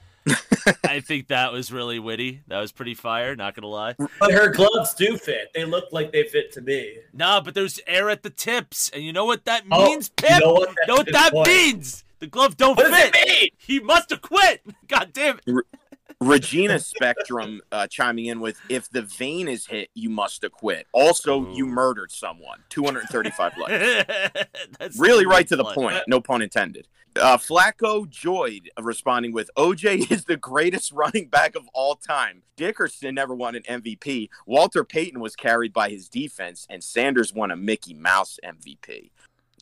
[0.85, 2.43] I think that was really witty.
[2.49, 3.35] That was pretty fire.
[3.35, 3.95] Not gonna lie.
[4.21, 5.51] But her gloves do fit.
[5.55, 6.97] They look like they fit to me.
[7.13, 10.31] Nah, but there's air at the tips, and you know what that Oh, means, Pip?
[10.31, 11.49] You know what, know what that point.
[11.49, 12.05] means?
[12.21, 13.15] The glove don't What does fit.
[13.17, 13.49] it mean?
[13.59, 14.63] He must have quit.
[14.89, 15.65] God damn it.
[16.21, 20.87] Regina Spectrum uh, chiming in with If the vein is hit, you must acquit.
[20.93, 22.61] Also, you murdered someone.
[22.69, 24.05] 235 likes.
[24.79, 25.75] That's Really right to the blood.
[25.75, 25.97] point.
[26.07, 26.87] No pun intended.
[27.21, 32.43] Uh, Flacco Joyed responding with OJ is the greatest running back of all time.
[32.57, 34.29] Dickerson never won an MVP.
[34.47, 39.11] Walter Payton was carried by his defense, and Sanders won a Mickey Mouse MVP.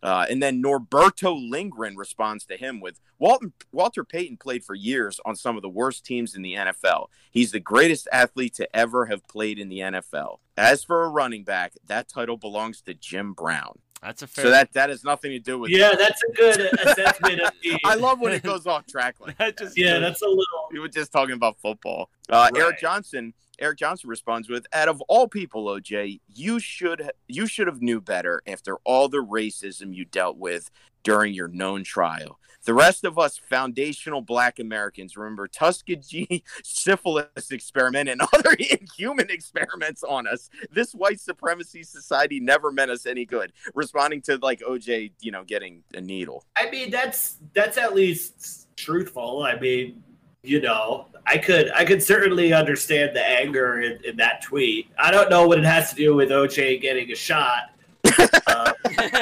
[0.03, 5.21] Uh, and then Norberto Lindgren responds to him with Walter, Walter Payton played for years
[5.27, 7.09] on some of the worst teams in the NFL.
[7.31, 10.39] He's the greatest athlete to ever have played in the NFL.
[10.57, 13.81] As for a running back, that title belongs to Jim Brown.
[14.03, 14.45] That's a fair.
[14.45, 15.71] So that that has nothing to do with.
[15.71, 17.79] Yeah, that's a good assessment of the.
[17.85, 20.69] I love when it goes off track like that just yeah, that's a little.
[20.73, 22.11] we were just talking about football.
[22.29, 22.63] Uh, Right.
[22.63, 23.35] Eric Johnson.
[23.59, 28.01] Eric Johnson responds with, "Out of all people, OJ, you should you should have knew
[28.01, 30.71] better after all the racism you dealt with
[31.03, 32.39] during your known trial.
[32.71, 40.05] The rest of us foundational Black Americans remember Tuskegee syphilis experiment and other inhuman experiments
[40.05, 40.49] on us.
[40.71, 45.43] This white supremacy society never meant us any good." Responding to like OJ, you know,
[45.43, 46.45] getting a needle.
[46.55, 49.43] I mean, that's that's at least truthful.
[49.43, 50.05] I mean,
[50.45, 54.93] you know, I could I could certainly understand the anger in, in that tweet.
[54.97, 57.75] I don't know what it has to do with OJ getting a shot.
[58.47, 59.13] Uh, but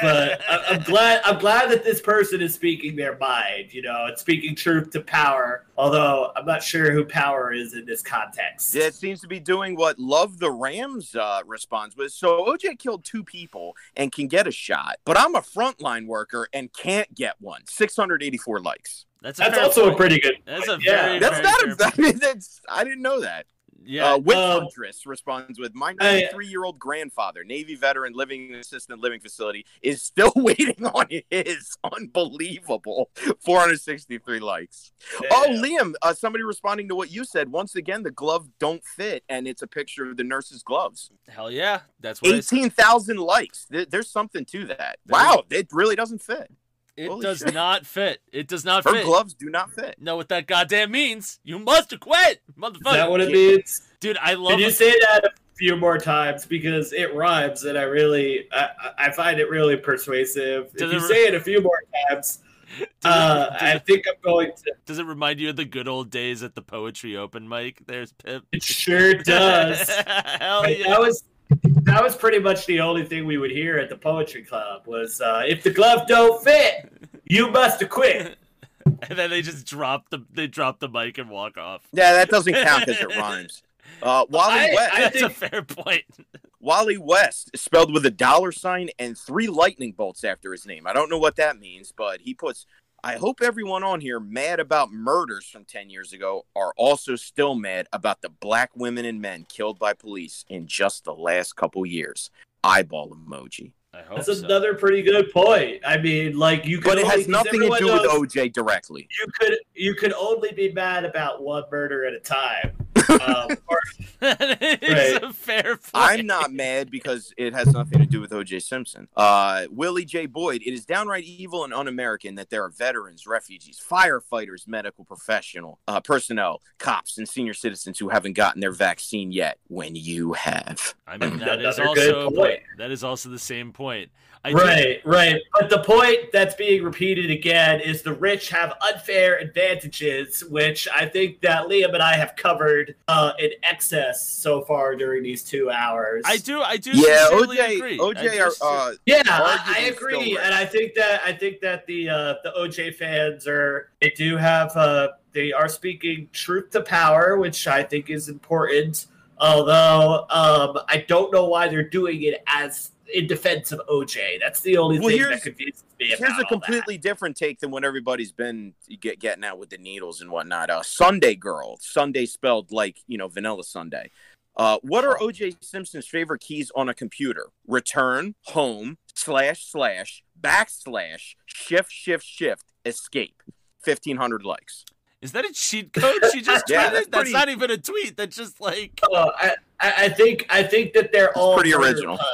[0.00, 4.06] but I- I'm glad I'm glad that this person is speaking their mind, you know,
[4.06, 5.64] and speaking truth to power.
[5.76, 8.74] Although I'm not sure who power is in this context.
[8.76, 12.12] It seems to be doing what Love the Rams uh, responds with.
[12.12, 16.46] So OJ killed two people and can get a shot, but I'm a frontline worker
[16.52, 17.62] and can't get one.
[17.66, 19.06] 684 likes.
[19.22, 20.34] That's, a That's fair also a pretty good.
[20.44, 20.84] That's a point.
[20.84, 21.06] yeah.
[21.06, 21.92] very- That's not a.
[21.98, 22.60] I mean, that's.
[22.68, 23.46] I didn't know that.
[23.86, 24.14] Yeah.
[24.14, 28.50] Uh, Witch Um, Huntress responds with My I- 93 year old grandfather, Navy veteran living
[28.50, 31.76] in assisted living facility, is still waiting on his.
[31.84, 33.10] Unbelievable.
[33.44, 34.92] 463 likes.
[35.30, 37.50] Oh, Liam, uh, somebody responding to what you said.
[37.52, 41.10] Once again, the glove don't fit, and it's a picture of the nurse's gloves.
[41.28, 41.80] Hell yeah.
[42.00, 43.66] That's what 18,000 likes.
[43.70, 44.98] There- There's something to that.
[45.08, 46.50] Wow, it really doesn't fit.
[46.96, 47.54] It Holy does shit.
[47.54, 48.20] not fit.
[48.32, 48.92] It does not fit.
[48.92, 49.06] Her fit.
[49.06, 50.00] gloves do not fit.
[50.00, 51.40] Know what that goddamn means?
[51.42, 52.76] You must quit, motherfucker.
[52.76, 53.82] Is that what it means?
[54.00, 54.54] Dude, I love it.
[54.54, 54.76] Can you it.
[54.76, 58.68] say that a few more times because it rhymes and I really I,
[58.98, 60.72] I find it really persuasive.
[60.76, 62.38] Does if you it re- say it a few more times,
[62.78, 64.72] Does, uh, it, I does, think I'm going to.
[64.86, 67.86] does it remind you of the good old days at the poetry open mic?
[67.86, 68.44] There's Pip.
[68.52, 69.88] It sure does.
[70.06, 70.88] Hell yeah.
[70.90, 74.42] That was that was pretty much the only thing we would hear at the poetry
[74.42, 76.90] club was uh, if the glove don't fit,
[77.26, 78.36] you must have quit.
[78.86, 81.82] and then they just drop the they drop the mic and walk off.
[81.92, 83.62] Yeah, that doesn't count because it rhymes.
[84.02, 84.94] Uh, Wally I- West.
[84.94, 86.04] I That's a fair point.
[86.60, 90.86] Wally West, spelled with a dollar sign and three lightning bolts after his name.
[90.86, 92.66] I don't know what that means, but he puts.
[93.04, 97.54] I hope everyone on here mad about murders from 10 years ago are also still
[97.54, 101.84] mad about the black women and men killed by police in just the last couple
[101.84, 102.30] years.
[102.64, 103.72] Eyeball emoji.
[103.92, 104.44] I hope That's so.
[104.46, 105.82] another pretty good point.
[105.86, 108.10] I mean, like you could, But it only- has 'cause nothing to do knows with
[108.10, 109.06] OJ directly.
[109.20, 112.72] You could you could only be mad about one murder at a time.
[113.10, 113.78] Um, or,
[114.20, 115.22] that is Right.
[115.22, 115.90] a fair point.
[115.94, 119.08] I'm not mad because it has nothing to do with OJ Simpson.
[119.16, 120.26] Uh, Willie J.
[120.26, 125.04] Boyd, it is downright evil and un American that there are veterans, refugees, firefighters, medical
[125.04, 130.32] professional uh, personnel, cops, and senior citizens who haven't gotten their vaccine yet when you
[130.34, 130.94] have.
[131.06, 132.36] I mean, that is also a point.
[132.36, 132.60] point.
[132.78, 134.10] That is also the same point.
[134.46, 135.40] I do- right, right.
[135.58, 141.06] But the point that's being repeated again is the rich have unfair advantages, which I
[141.06, 145.70] think that Liam and I have covered uh, in excess so far during these two
[145.70, 146.22] hours.
[146.26, 146.62] I do.
[146.62, 146.90] I do.
[146.94, 147.98] Yeah, OJ, agree.
[147.98, 148.52] OJ do are.
[148.62, 152.52] Uh, Yeah, I, I agree, and I think that I think that the uh, the
[152.58, 157.82] OJ fans are they do have uh, they are speaking truth to power, which I
[157.82, 159.06] think is important.
[159.38, 164.38] Although um, I don't know why they're doing it as in defense of OJ.
[164.40, 166.06] That's the only Well, thing here's- that confuses me.
[166.08, 166.48] Here's a all that.
[166.48, 170.70] completely different take than what everybody's been get, getting at with the needles and whatnot.
[170.70, 174.10] Uh, Sunday Girl, Sunday spelled like you know vanilla Sunday.
[174.56, 177.48] Uh, what are OJ Simpson's favorite keys on a computer?
[177.66, 183.42] Return, home, slash slash, backslash, shift, shift, shift, escape.
[183.82, 184.84] Fifteen hundred likes.
[185.20, 186.70] Is that a cheat code she just tweeted?
[186.70, 188.16] Yeah, that's that's pretty- not even a tweet.
[188.16, 189.48] That's just like Uh, I,
[189.80, 192.16] I I think I think that they're all pretty original.
[192.16, 192.28] puns.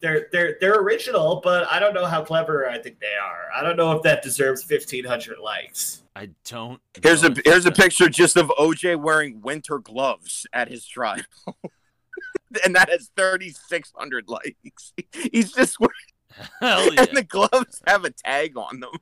[0.00, 3.48] They're they're they're original, but I don't know how clever I think they are.
[3.54, 6.02] I don't know if that deserves fifteen hundred likes.
[6.14, 6.80] I don't.
[7.02, 11.22] Here's a if here's a picture just of OJ wearing winter gloves at his trial.
[12.64, 14.92] and that has 3600 likes.
[15.32, 15.92] He's just wearing
[16.60, 17.04] Hell yeah.
[17.04, 18.92] and the gloves have a tag on them.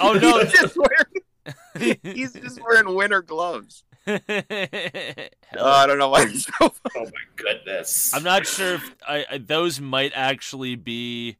[0.00, 0.40] Oh no.
[0.40, 3.84] He's just wearing he's just wearing winter gloves.
[4.08, 6.52] Hell Uh, I don't know why it's so
[6.96, 8.12] Oh my goodness!
[8.14, 11.36] I'm not sure if I, I, those might actually be.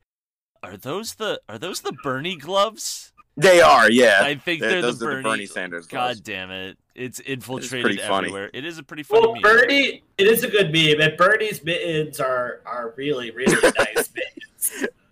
[0.62, 3.12] Are those the are those the Bernie gloves?
[3.36, 4.19] They are, yeah.
[4.23, 5.23] I think They're- they're, those the are Bernie.
[5.23, 6.16] the Bernie Sanders gloves.
[6.19, 6.77] God damn it!
[6.97, 8.27] It's infiltrated pretty funny.
[8.28, 8.51] everywhere.
[8.53, 9.43] It is a pretty funny Well, meme.
[9.43, 14.15] Bernie, it is a good meme, and Bernie's mittens are are really really nice mittens.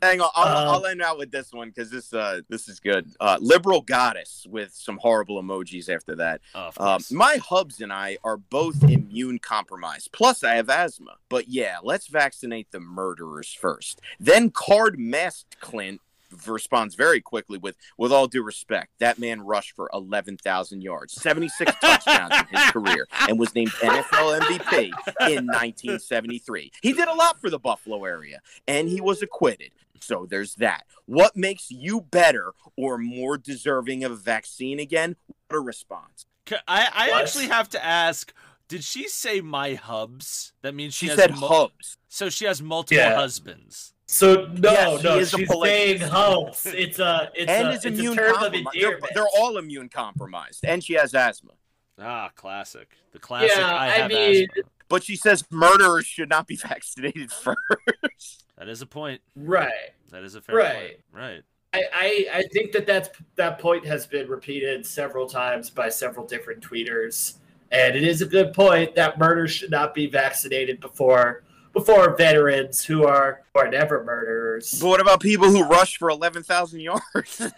[0.03, 2.81] Hang on, I'll, Um, I'll end out with this one because this uh this is
[2.81, 3.11] good.
[3.19, 6.41] Uh, liberal goddess with some horrible emojis after that.
[6.79, 10.13] Um, my hubs and I are both immune compromised.
[10.13, 11.17] Plus, I have asthma.
[11.29, 14.01] But yeah, let's vaccinate the murderers first.
[14.21, 16.01] Then, card masked Clint
[16.47, 21.15] responds very quickly with, "With all due respect, that man rushed for eleven thousand yards,
[21.15, 24.85] seventy six touchdowns in his career, and was named NFL MVP
[25.31, 26.73] in 1973.
[26.83, 29.71] He did a lot for the Buffalo area, and he was acquitted."
[30.03, 30.85] So there's that.
[31.07, 35.17] What makes you better or more deserving of a vaccine again?
[35.49, 36.27] What a response.
[36.69, 37.23] I What?
[37.23, 38.33] actually have to ask.
[38.69, 40.53] Did she say my hubs?
[40.63, 41.99] That means she, She has said mul- hubs.
[42.09, 43.15] So she has multiple Yeah.
[43.15, 43.93] husbands.
[44.09, 45.99] So no, Yes, no, is a she's polygamy.
[45.99, 46.67] saying humps.
[46.67, 48.77] It's a it's and a, is it's a immune term of compromised.
[48.81, 51.53] They're, they're all immune compromised, and she has asthma.
[51.99, 52.89] Ah, classic.
[53.13, 53.51] The classic.
[53.57, 54.63] Yeah, I I mean- asthma.
[54.89, 58.45] But she says murderers should not be vaccinated first.
[58.57, 59.21] That is a point.
[59.35, 59.93] right.
[60.13, 60.75] That is a fair Right.
[60.75, 60.97] point.
[61.13, 61.43] Right.
[61.75, 66.25] I, I I think that that's that point has been repeated several times by several
[66.27, 67.35] different tweeters,
[67.73, 71.43] and it is a good point that murder should not be vaccinated before
[71.77, 74.79] before veterans who are who are never murderers.
[74.81, 77.43] But what about people who rush for eleven thousand yards?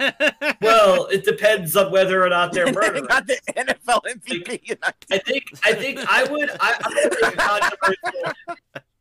[0.60, 3.06] Well, it depends on whether or not they're they murderers.
[3.06, 4.70] got the NFL MVP.
[4.70, 7.74] and I- I think I think I would I,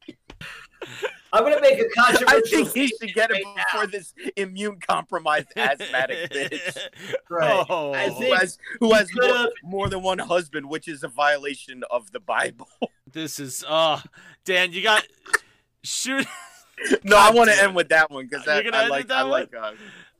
[1.37, 2.27] I'm gonna make a controversial.
[2.29, 2.65] I'm gonna make a I controversial.
[2.65, 3.63] think he should get it right now.
[3.71, 6.77] before this immune compromised asthmatic bitch
[7.29, 7.65] Right.
[7.69, 11.83] Oh, I who has who has more, more than one husband, which is a violation
[11.91, 12.67] of the Bible.
[13.11, 14.01] this is uh
[14.45, 15.05] Dan, you got
[15.83, 16.25] shoot
[17.03, 19.31] no, I want to end with that one because I, I like I one?
[19.31, 19.71] like uh,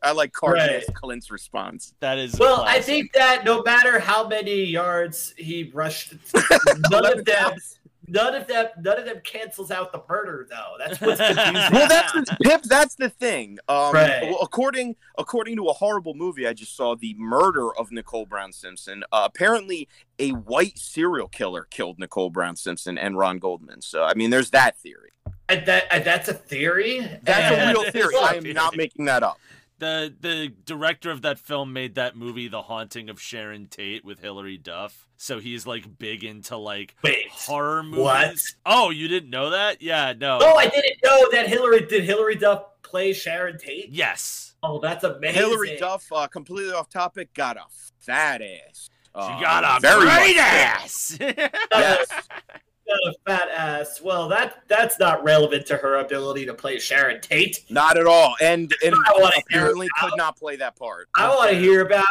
[0.02, 0.95] I like Cardinals Right.
[0.95, 1.94] Clint's response.
[1.99, 6.14] that is a Well, I think that no matter how many yards he rushed,
[6.91, 7.76] none of them, 11,000.
[8.07, 10.47] None of them, none of them cancels out the murder.
[10.49, 11.53] Though that's what's confusing.
[11.71, 12.63] well, that's the, Pip.
[12.63, 13.57] That's the thing.
[13.67, 14.34] Um, Right.
[14.41, 19.03] according according to a horrible movie I just saw, the murder of Nicole Brown Simpson.
[19.11, 19.88] Uh, apparently,
[20.19, 23.81] a white serial killer killed Nicole Brown Simpson and Ron Goldman.
[23.81, 25.09] So, I mean, there's that theory.
[25.49, 26.99] And that and that's a theory.
[27.23, 28.15] That's And- a real theory.
[28.21, 29.39] I am not making that up.
[29.79, 34.19] The the director of that film made that movie The Haunting of Sharon Tate with
[34.19, 35.07] Hilary Duff.
[35.17, 37.99] So he's like big into like Wait, horror movies.
[38.03, 38.35] what?
[38.65, 39.81] Oh, you didn't know that?
[39.81, 40.39] Yeah, no.
[40.41, 42.03] Oh, I didn't know that Hilary did.
[42.05, 43.89] Hilary Duff play Sharon Tate.
[43.89, 44.55] Yes.
[44.63, 45.35] Oh, that's amazing.
[45.41, 47.63] Hilary Duff, uh, completely off topic, got a
[47.99, 48.89] fat ass.
[49.15, 51.17] She Uh, got a very great much ass.
[51.71, 52.07] Yes.
[52.88, 54.01] Got a fat ass.
[54.01, 57.65] Well, that that's not relevant to her ability to play Sharon Tate.
[57.69, 58.35] Not at all.
[58.41, 61.09] And and I wanna apparently could not play that part.
[61.15, 62.05] I want to hear about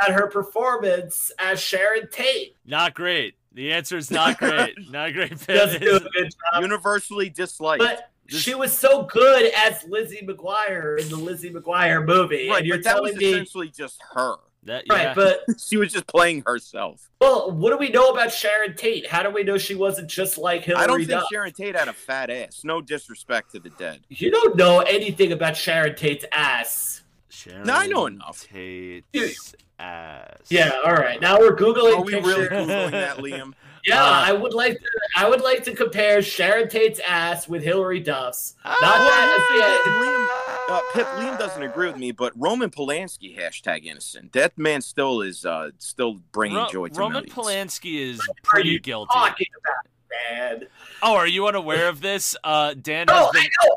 [0.00, 2.56] about her performance as Sharon Tate.
[2.64, 3.34] not great.
[3.54, 4.74] The answer is not great.
[4.90, 5.38] not great.
[5.46, 6.62] Doesn't do a good job.
[6.62, 7.80] Universally disliked.
[7.82, 12.58] But This- she was so good as Lizzie McGuire in the Lizzie McGuire movie, right,
[12.60, 14.36] and you're but that was telling me essentially just her.
[14.64, 15.14] That, right.
[15.14, 17.10] But She was just playing herself.
[17.20, 19.08] well, what do we know about Sharon Tate?
[19.08, 21.24] How do we know she wasn't just like Hilary I don't think Duff?
[21.32, 22.62] Sharon Tate had a fat ass.
[22.64, 24.00] No disrespect to the dead.
[24.08, 27.02] You don't know anything about Sharon Tate's ass.
[27.28, 28.46] Sharon No, I know enough.
[28.48, 30.36] Tate's ass.
[30.48, 30.70] Yeah.
[30.84, 31.20] All right.
[31.20, 32.36] Now we're googling Are we pictures.
[32.36, 33.54] really googling that, Liam?
[33.84, 34.86] Yeah, Uh, I would like to.
[35.16, 38.54] I would like to compare Sharon Tate's ass with Hilary Duff's.
[38.64, 40.68] Not Well, that.
[40.68, 44.32] Liam, uh, Pip, Liam doesn't agree with me, but Roman Polanski hashtag innocent.
[44.32, 47.34] That man still is uh, still bringing Ro- joy to Roman millions.
[47.80, 49.10] Polanski is What are pretty you guilty.
[49.12, 50.30] talking about,
[50.60, 50.68] man?
[51.02, 52.36] Oh, are you unaware of this?
[52.44, 53.50] Uh, Dan No, has I been.
[53.64, 53.76] know.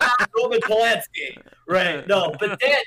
[0.00, 1.42] I know Roman Polanski.
[1.66, 2.06] Right.
[2.06, 2.78] No, but Dad, Dad,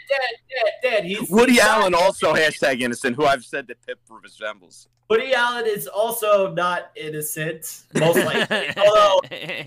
[0.50, 1.04] Dad, Dad.
[1.06, 4.88] He's Woody Allen also hashtag innocent, who I've said that Pip resembles.
[5.10, 8.70] Woody Allen is also not innocent, most likely.
[8.78, 9.20] although,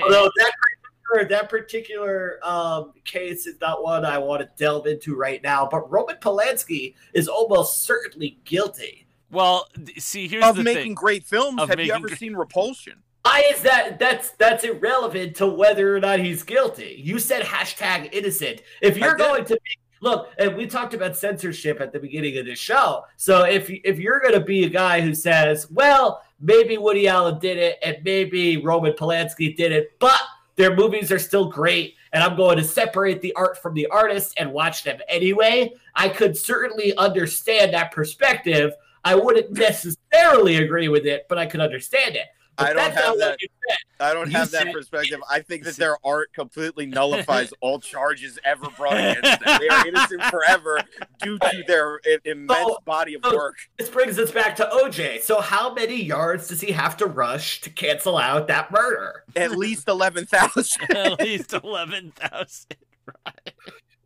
[0.03, 5.15] although that particular, that particular um, case is not one I want to delve into
[5.15, 5.69] right now.
[5.71, 9.07] But Roman Polanski is almost certainly guilty.
[9.31, 10.95] well, see, here's Of the making thing.
[10.95, 13.03] great films, Of have you ever gr- seen Repulsion?
[13.23, 13.99] Why is that?
[13.99, 16.99] That's that's irrelevant to whether or not he's guilty.
[17.05, 18.63] You said hashtag innocent.
[18.81, 22.47] If you're going to be look, and we talked about censorship at the beginning of
[22.47, 23.05] the show.
[23.17, 27.39] So if if you're going to be a guy who says, well, maybe Woody Allen
[27.39, 30.21] did it, and maybe Roman Polanski did it, but
[30.57, 34.35] their movies are still great, and I'm going to separate the art from the artist
[34.39, 35.73] and watch them anyway.
[35.95, 38.73] I could certainly understand that perspective.
[39.05, 42.27] I wouldn't necessarily agree with it, but I could understand it.
[42.59, 43.31] But I don't have that.
[43.31, 43.77] what you said.
[44.01, 45.21] I don't have that perspective.
[45.31, 49.61] I think that their art completely nullifies all charges ever brought against them.
[49.61, 50.81] They are innocent forever
[51.23, 53.57] due to their immense So- body of so- work.
[53.79, 55.21] This brings us back to OJ.
[55.23, 59.25] So, how many yards does he have to rush to cancel out that murder?
[59.37, 60.91] At least eleven thousand.
[60.97, 62.77] At least eleven thousand.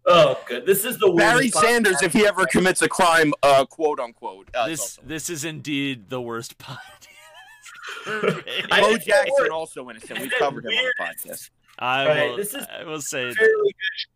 [0.05, 0.67] Oh, good.
[0.67, 1.61] This is the Barry weirdest podcast.
[1.63, 4.49] Sanders, if he ever commits a crime, uh, quote unquote.
[4.55, 7.07] Uh, This also- this is indeed the worst podcast.
[8.07, 8.11] I
[8.81, 9.51] Bo didn't say a Jackson word.
[9.51, 10.19] also innocent.
[10.19, 11.51] I We said covered him on the podcast.
[11.79, 12.37] I Right, will.
[12.37, 13.33] this is- I will say.
[13.33, 14.09] Fairly good show.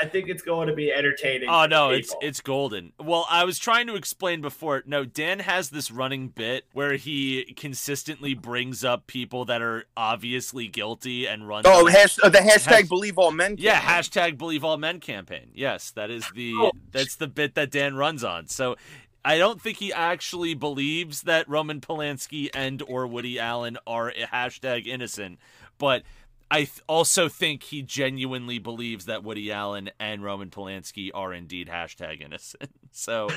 [0.00, 1.50] I think it's going to be entertaining.
[1.50, 2.94] Oh no, the it's it's golden.
[2.98, 4.82] Well, I was trying to explain before.
[4.86, 10.66] No, Dan has this running bit where he consistently brings up people that are obviously
[10.66, 11.66] guilty and runs.
[11.68, 13.56] Oh, on- hash, uh, the hashtag Hash- believe all men.
[13.58, 14.32] yeah, campaign.
[14.32, 15.50] hashtag Believe All Men campaign.
[15.54, 16.72] Yes, that is the Oh.
[16.90, 18.48] that's the bit that Dan runs on.
[18.48, 18.76] So.
[19.24, 24.86] I don't think he actually believes that Roman Polanski and or Woody Allen are hashtag
[24.86, 25.38] innocent,
[25.78, 26.02] but
[26.50, 31.68] I th- also think he genuinely believes that Woody Allen and Roman Polanski are indeed
[31.68, 32.70] hashtag innocent.
[32.94, 33.30] So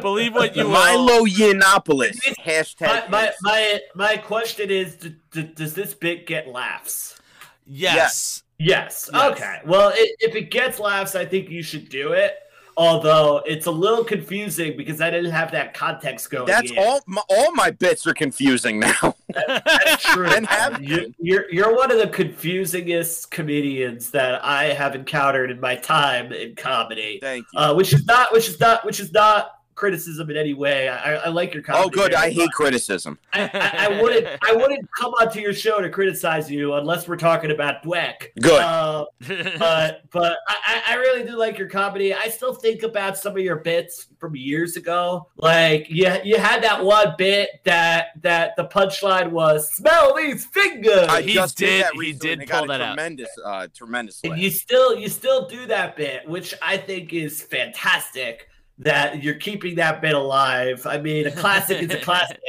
[0.00, 0.70] believe what you will.
[0.74, 2.16] Milo Yiannopoulos.
[2.38, 3.10] Hashtag.
[3.10, 7.20] my, my, my, my question is d- d- does this bit get laughs?
[7.66, 8.44] Yes.
[8.58, 9.10] Yes.
[9.12, 9.32] Yes.
[9.32, 9.58] Okay.
[9.66, 12.36] Well, i if it gets laughs, I think you should do it.
[12.76, 16.46] Although it's a little confusing because I didn't have that context going.
[16.46, 16.78] That's in.
[16.78, 17.00] all.
[17.06, 19.14] My, all my bits are confusing now.
[19.46, 20.28] That's true.
[20.28, 25.60] And have you're, you're you're one of the confusingest comedians that I have encountered in
[25.60, 27.18] my time in comedy.
[27.20, 27.60] Thank you.
[27.60, 30.88] Uh, which is not which is not which is not criticism in any way.
[30.88, 31.84] I, I like your comedy.
[31.86, 32.12] oh, good.
[32.12, 33.18] very I hate criticism.
[33.32, 37.16] I, I, I wouldn't I wouldn't come onto your show to criticize you unless we're
[37.16, 38.28] talking about Dweck.
[38.40, 38.60] Good.
[38.60, 39.04] Uh,
[39.58, 42.12] but but I, I- I really do like your comedy.
[42.12, 45.28] I still think about some of your bits from years ago.
[45.36, 51.06] Like you you had that one bit that that the punchline was smell these fingers.
[51.08, 51.84] I He just did- did.
[51.84, 52.94] that he did and it got pull a that out.
[52.94, 54.20] tremendous, uh, tremendous.
[54.24, 58.48] and you still you still do that bit, which I think is fantastic.
[58.84, 60.86] That you're keeping that bit alive.
[60.86, 62.40] I mean, a classic is a classic.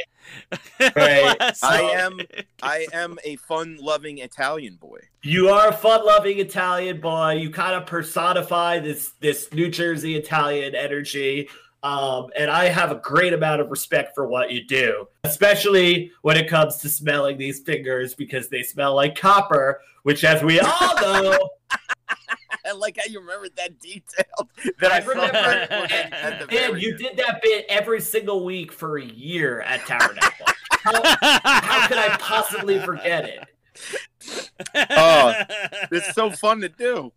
[0.80, 1.36] Right.
[1.62, 2.20] I am-
[2.62, 4.98] I am a fun-loving Italian boy.
[5.22, 7.32] You are a fun-loving Italian boy.
[7.34, 11.48] You kind of personify this this New Jersey Italian energy.
[11.82, 16.38] Um, and I have a great amount of respect for what you do, especially when
[16.38, 20.94] it comes to smelling these fingers because they smell like copper, which, as we all
[21.02, 21.50] know,
[22.66, 24.24] I like how you remembered that detail.
[24.80, 25.94] That I, I remember-
[26.40, 26.98] and very you end.
[26.98, 30.46] did that bit every single week for a year at Tabernacle.
[30.70, 31.02] how,
[31.44, 33.44] how could I possibly forget it?
[34.90, 35.34] Oh,
[35.90, 37.12] It's so fun to do.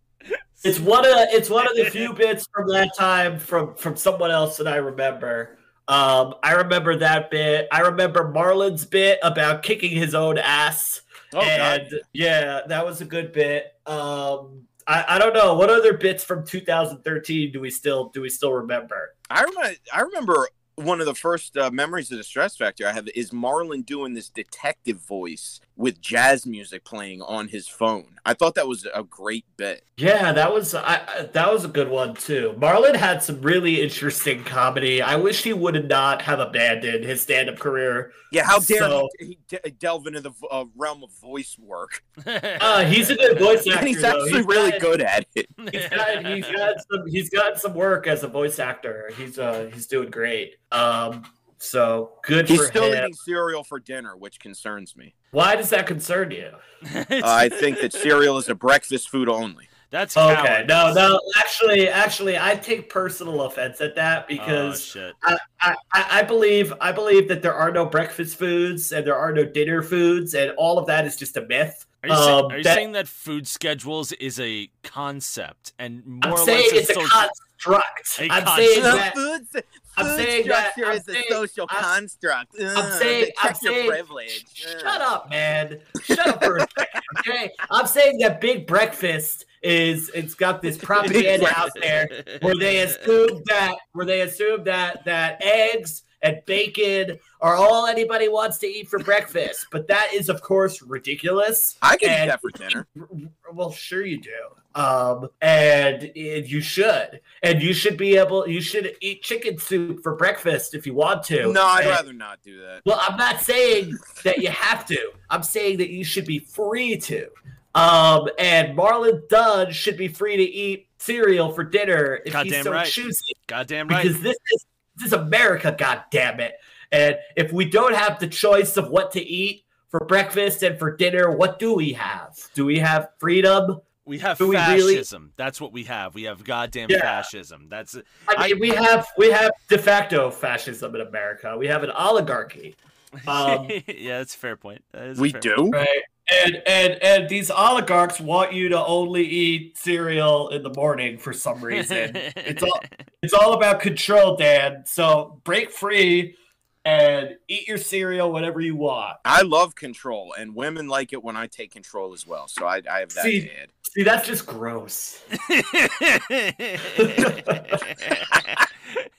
[0.64, 4.32] It's one of it's one of the few bits from that time from from someone
[4.32, 5.58] else that I remember.
[5.88, 7.68] Um, I remember that bit.
[7.72, 11.02] I remember Marlon's bit about kicking his own ass.
[11.34, 11.88] Oh, God.
[12.14, 13.68] yeah, that was a good bit.
[13.86, 18.30] Um, I, I don't know what other bits from 2013 do we still do we
[18.30, 19.16] still remember?
[19.30, 19.76] I remember.
[19.94, 23.32] I remember one of the first uh, memories of the Stress Factory I have is
[23.32, 28.06] Marlon doing this detective voice with jazz music playing on his phone.
[28.26, 29.84] I thought that was a great bit.
[29.96, 32.56] Yeah, that was I, I- that was a good one too.
[32.58, 35.02] Marlon had some really interesting comedy.
[35.02, 38.12] I wish he would not have abandoned his stand-up career.
[38.32, 42.04] Yeah, how dare So- he, he delve into the uh, realm of voice work?
[42.28, 43.80] Uh, he's a good voice actor.
[43.80, 44.24] And he's though.
[44.24, 45.48] actually really got- good at it.
[45.72, 49.12] He's got, he's got some he's got some work as a voice actor.
[49.18, 50.56] He's uh he's doing great.
[50.72, 51.24] Um,
[51.60, 52.96] so good He's for still him.
[53.04, 55.16] eating cereal for dinner, which concerns me.
[55.32, 56.52] Why does that concern you?
[57.10, 59.68] I think that cereal is a breakfast food only.
[59.90, 60.68] That's Okay, cowardice.
[60.68, 61.20] no, no.
[61.38, 65.14] Actually, actually, I take personal offense at that Oh, because shit.
[65.24, 69.32] I, I, I believe I believe that there are no breakfast foods and there are
[69.32, 71.86] no dinner foods, and all of that is just a myth.
[72.04, 76.06] Are you, say- Um, are you that- saying that food schedules is a concept and
[76.06, 77.30] more I'm or saying less a it's a social-
[77.62, 78.20] construct.
[78.20, 78.58] A I'm construct.
[78.58, 79.16] saying that.
[79.16, 79.64] food,
[79.98, 82.56] I'm saying that- structure I'm is saying- a social I'm- construct.
[82.62, 84.46] I'm saying, I'm saying, privilege.
[84.56, 85.80] shut up, man.
[86.04, 87.52] Shut up for a second, okay?
[87.72, 92.08] I'm saying that big breakfast is it's got this propaganda out there
[92.42, 98.28] where they assume that where they assume that that eggs and bacon are all anybody
[98.30, 99.68] wants to eat for breakfast.
[99.72, 101.78] But that is, of course, ridiculous.
[101.82, 102.88] I can eat And- that for dinner.
[103.54, 104.30] Well, sure you do.
[104.76, 108.46] Um, and, and you should, and you should be able.
[108.48, 111.52] You should eat chicken soup for breakfast if you want to.
[111.54, 112.82] No, I'd And- rather not do that.
[112.86, 115.12] well, I'm not saying that you have to.
[115.30, 117.30] I'm saying that you should be free to.
[117.74, 122.64] Um, and Marlon Dunn should be free to eat cereal for dinner if Goddamn he's
[122.66, 122.86] so right.
[122.88, 123.36] choosing.
[123.48, 124.04] Goddamn right.
[124.04, 124.66] Because this is
[124.98, 126.54] this is America, god damn it.
[126.92, 130.96] And if we don't have the choice of what to eat for breakfast and for
[130.96, 132.36] dinner, what do we have?
[132.54, 133.82] Do we have freedom?
[134.06, 135.34] we have do we really- fascism.
[135.36, 136.16] That's what we have.
[136.16, 137.02] We have goddamn Yeah.
[137.02, 137.68] fascism.
[137.70, 137.98] That's
[138.28, 141.58] I mean, we have we have de facto fascism in America.
[141.58, 142.76] We have an oligarchy.
[143.28, 144.84] Um, yeah, that's a fair point.
[144.92, 145.70] That is We fair do.
[145.72, 146.04] Right.
[146.30, 151.32] And and and these oligarchs want you to only eat cereal in the morning for
[151.32, 152.12] some reason.
[152.16, 152.82] it's all
[153.24, 154.84] it's all about control, Dan.
[154.86, 156.36] So break free
[156.84, 159.18] and eat your cereal whenever you want.
[159.24, 162.48] I love control, and women like it when I take control as well.
[162.48, 163.50] So I, I have that See-
[163.94, 165.24] See, that's just gross.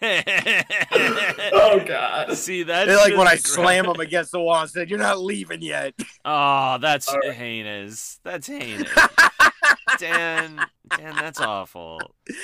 [0.01, 2.33] Oh god.
[2.37, 2.87] See that?
[2.87, 5.63] They're like when I just slam them against the wall and said, "You're not leaving
[5.63, 5.95] yet."
[6.25, 7.33] Oh, that's All right.
[7.33, 8.21] heinous.
[8.25, 8.89] That's heinous.
[9.99, 10.65] Dan,
[10.97, 12.01] Dan, that's awful.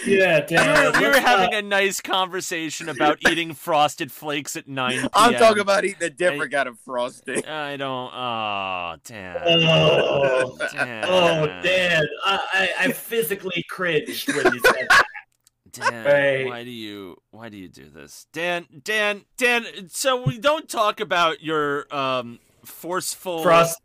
[0.06, 4.66] Yeah, We were, we were let's, having a nice conversation about eating frosted flakes at
[4.66, 5.08] 9 p.m.
[5.14, 7.44] I'm talking about eating a different kind of frosting.
[7.46, 8.10] I don't.
[8.12, 9.36] Oh, oh, Dan.
[9.46, 11.04] Oh, Dan.
[11.06, 15.04] oh, Dan, I, I, I physically cringed when you said that.
[15.74, 16.46] Dan, Right.
[16.46, 18.26] why do you why do you do this?
[18.32, 23.80] Dan, Dan, Dan, so we don't talk about your um forceful Frost.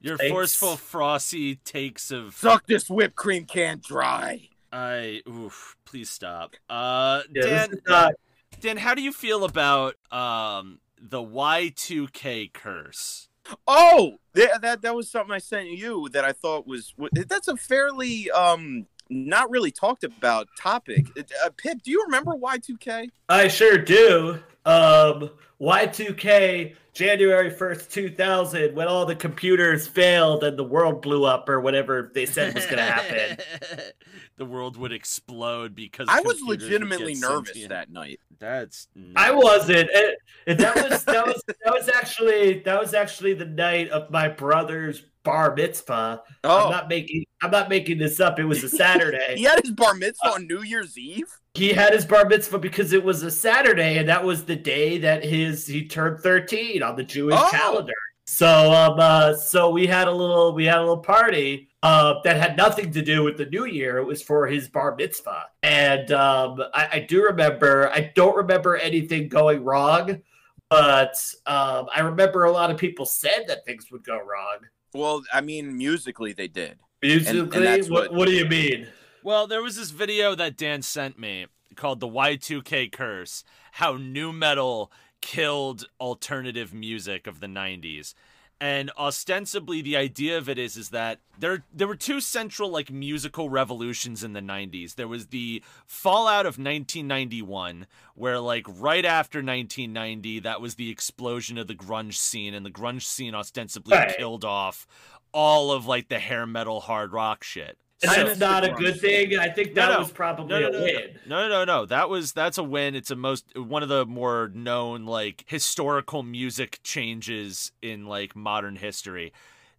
[0.00, 0.30] your takes.
[0.30, 4.48] forceful frosty takes of Suck this whipped cream can dry.
[4.72, 6.54] I oof, please stop.
[6.70, 8.14] Uh Yeah, Dan not.
[8.60, 13.28] Dan, how do you feel about um the Y2K curse?
[13.66, 17.56] Oh, that, that that was something I sent you that I thought was that's a
[17.56, 21.06] fairly um not really talked about topic.
[21.18, 23.08] Uh, Pip, do you remember Y2K?
[23.28, 24.40] I sure do.
[24.64, 31.48] Um, Y2K, January 1st, 2000, when all the computers failed and the world blew up
[31.48, 33.38] or whatever they said was going to happen.
[34.36, 37.70] the world would explode because I was legitimately nervous sentient.
[37.70, 38.20] that night.
[38.38, 39.90] That's I wasn't.
[39.92, 44.10] It, it- that was that was that was actually that was actually the night of
[44.10, 46.22] my brother's bar mitzvah.
[46.42, 48.38] I'm Oh, not making I'm not making this up.
[48.38, 49.34] It was a Saturday.
[49.36, 51.26] he had his bar mitzvah on New Year's Eve.
[51.54, 54.98] he had his bar mitzvah because it was a Saturday, and that was the day
[54.98, 57.48] that his he turned 13 on the Jewish Oh.
[57.50, 57.92] calendar.
[58.26, 62.38] So um uh, so we had a little we had a little party uh that
[62.38, 63.98] had nothing to do with the new year.
[63.98, 65.44] It was for his bar mitzvah.
[65.62, 70.22] And um I, I do remember I don't remember anything going wrong,
[70.70, 71.16] but
[71.46, 74.58] um I remember a lot of people said that things would go wrong.
[74.94, 76.78] Well, I mean, musically they did.
[77.08, 78.88] Musically, that's what, what- what do you mean?
[79.22, 84.32] Well, there was this video that Dan sent me called the Y2K curse, how nu
[84.32, 88.12] metal killed alternative music of the 90s.
[88.60, 92.90] And ostensibly the idea of it is is that there there were two central like
[92.90, 94.94] musical revolutions in the 90s.
[94.94, 101.58] There was the fallout of 1991 where like right after 1990 that was the explosion
[101.58, 104.16] of the grunge scene and the grunge scene ostensibly Right.
[104.16, 104.86] killed off
[105.34, 107.76] all of like the hair metal hard rock shit.
[108.00, 109.38] That's not a good thing.
[109.38, 109.98] I think that no.
[109.98, 111.18] was probably No, no, a no, no, win.
[111.26, 111.86] no, no, no.
[111.86, 112.94] That was that's a win.
[112.94, 118.76] It's a most one of the more known like historical music changes in like modern
[118.76, 119.32] history.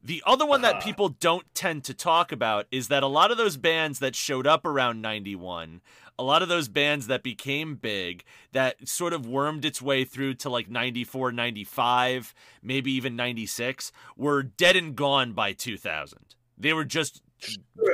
[0.06, 0.84] The other one that Uh-huh.
[0.86, 4.46] people don't tend to talk about is that a lot of those bands that showed
[4.46, 5.82] up around 91,
[6.20, 10.36] a lot of those bands that became big, that sort of wormed its way through
[10.36, 16.36] to like 94, 95, maybe even 96, were dead and gone by 2000.
[16.58, 17.22] They were just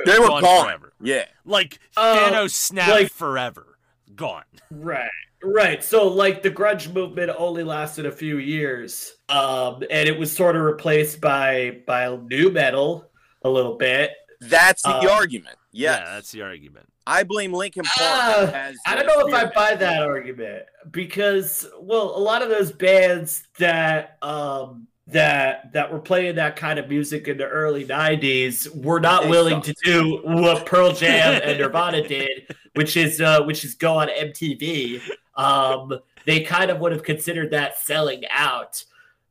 [0.06, 0.64] They were Gone gone.
[0.66, 0.92] forever.
[1.00, 1.24] Yeah.
[1.44, 3.78] like Uh, Thanos snapped like- forever.
[4.14, 4.44] Gone.
[4.70, 5.10] Right.
[5.44, 5.82] Right.
[5.82, 9.16] So like the grunge movement only lasted a few years.
[9.28, 13.10] Um and it was sort of replaced by by nu metal
[13.42, 14.12] a little bit.
[14.40, 15.56] That's the Uh, argument.
[15.72, 15.98] Yes.
[16.00, 16.86] Yeah, that's the argument.
[17.06, 22.16] I blame Linkin Park as I don't know if I buy that argument because well,
[22.16, 27.26] a lot of those bands that um that that were playing that kind of music
[27.26, 29.78] in the early 90s were not They willing sucked.
[29.82, 34.08] to do what Pearl Jam and Nirvana did, which is uh which is go on
[34.08, 35.00] MTV.
[35.36, 35.92] Um
[36.24, 38.84] they kind of would have considered that selling out.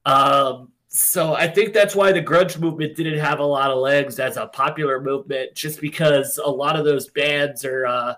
[0.06, 4.20] Um so I think that's why the grunge movement didn't have a lot of legs
[4.20, 8.14] as a popular movement, just because a lot of those bands are uh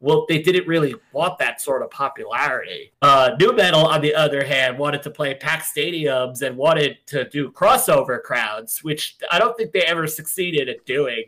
[0.00, 2.92] well, they didn't really want that sort of popularity.
[3.02, 7.28] Uh, Nu metal, on the other hand, wanted to play packed stadiums and wanted to
[7.28, 11.24] do crossover crowds, which I don't think they ever succeeded at doing.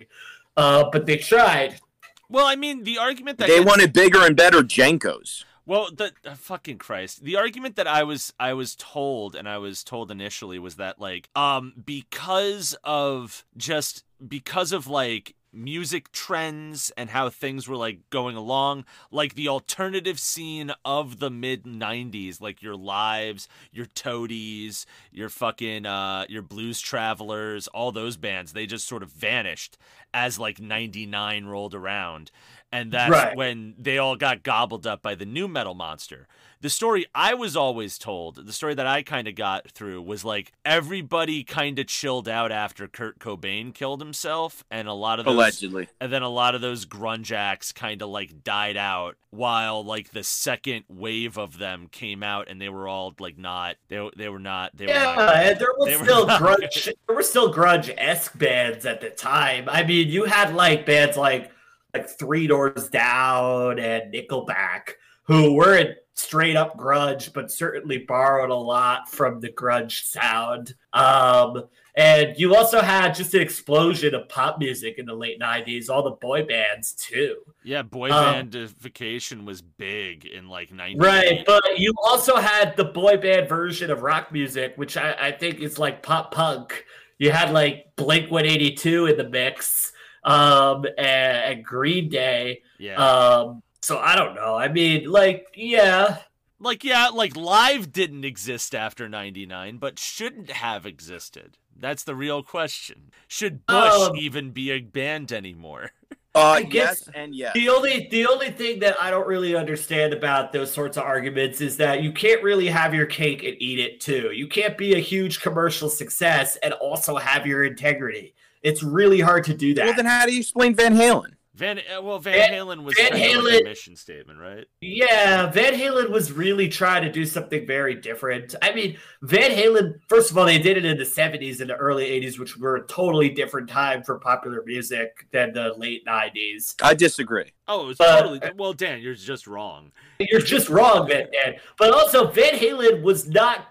[0.57, 1.81] Uh, but they tried.
[2.29, 5.45] Well, I mean, the argument that They gets- wanted bigger and better Jenkos.
[5.65, 7.23] Well, the uh, fucking Christ.
[7.25, 10.99] The argument that I was I was told and I was told initially was that
[10.99, 17.99] like um because of just because of like music trends and how things were like
[18.11, 24.87] going along like the alternative scene of the mid 90s like your lives your toadies
[25.11, 29.77] your fucking uh your blues travelers all those bands they just sort of vanished
[30.15, 32.31] as like 99 rolled around
[32.73, 33.37] and that's Right.
[33.37, 36.27] when they all got gobbled up by the nu metal monster.
[36.61, 40.25] The story I was always told, the story that I kind of got through was
[40.25, 45.25] like everybody kind of chilled out after Kurt Cobain killed himself and a lot of
[45.25, 45.89] those Allegedly.
[46.01, 50.11] and then a lot of those grunge acts kind of like died out while like
[50.11, 54.29] the second wave of them came out and they were all like not they, they
[54.29, 56.93] were not they were Yeah, not there was were still grunge.
[57.07, 59.69] There were still grunge esque bands at the time.
[59.71, 61.53] I mean, you had like bands like
[61.99, 64.93] like Three Doors Down and Nickelback,
[65.25, 70.75] who weren't straight up grunge, but certainly borrowed a lot from the grunge sound.
[70.93, 71.65] Um,
[71.97, 76.03] And you also had just an explosion of pop music in the late 90s, all
[76.05, 77.39] the boy bands too.
[77.65, 81.01] Yeah, boy Um, bandification was big in like 90.
[81.01, 85.33] Right, but you also had the boy band version of rock music, which I, I
[85.33, 86.85] think is like pop punk.
[87.19, 89.93] You had like Blink 182 in the mix,
[90.25, 92.63] um, and, and Green Day.
[92.79, 92.97] Yeah.
[92.97, 94.55] Um, so I don't know.
[94.55, 96.19] I mean, like, yeah,
[96.61, 101.57] like yeah, like live didn't exist after 99, but shouldn't have existed.
[101.81, 103.13] That's the real question.
[103.29, 105.93] Should Bush Um, even be a band anymore?
[106.35, 107.55] Uh, I guess- yes and yes.
[107.55, 111.61] The only the only thing that I don't really understand about those sorts of arguments
[111.61, 114.31] is that you can't really have your cake and eat it too.
[114.33, 118.35] You can't be a huge commercial success and also have your integrity.
[118.63, 119.85] It's really hard to do that.
[119.87, 121.33] Well, then how do you explain Van Halen?
[121.55, 124.65] Van uh, well Van, Van- Halen was Van kind like Halen- a mission statement, right?
[124.81, 128.55] yeah, Van Halen was really trying to do something very different.
[128.63, 131.75] I mean, Van Halen, first of all, they did it in the 70s and the
[131.75, 136.77] early 80s, which were a totally different time for popular music than the late 90s.
[136.81, 137.51] I disagree.
[137.67, 139.91] Oh, it was But- totally well, Dan, you're just wrong.
[140.21, 141.57] You're just wrong, Van Dan.
[141.77, 143.68] But also, Van Halen was not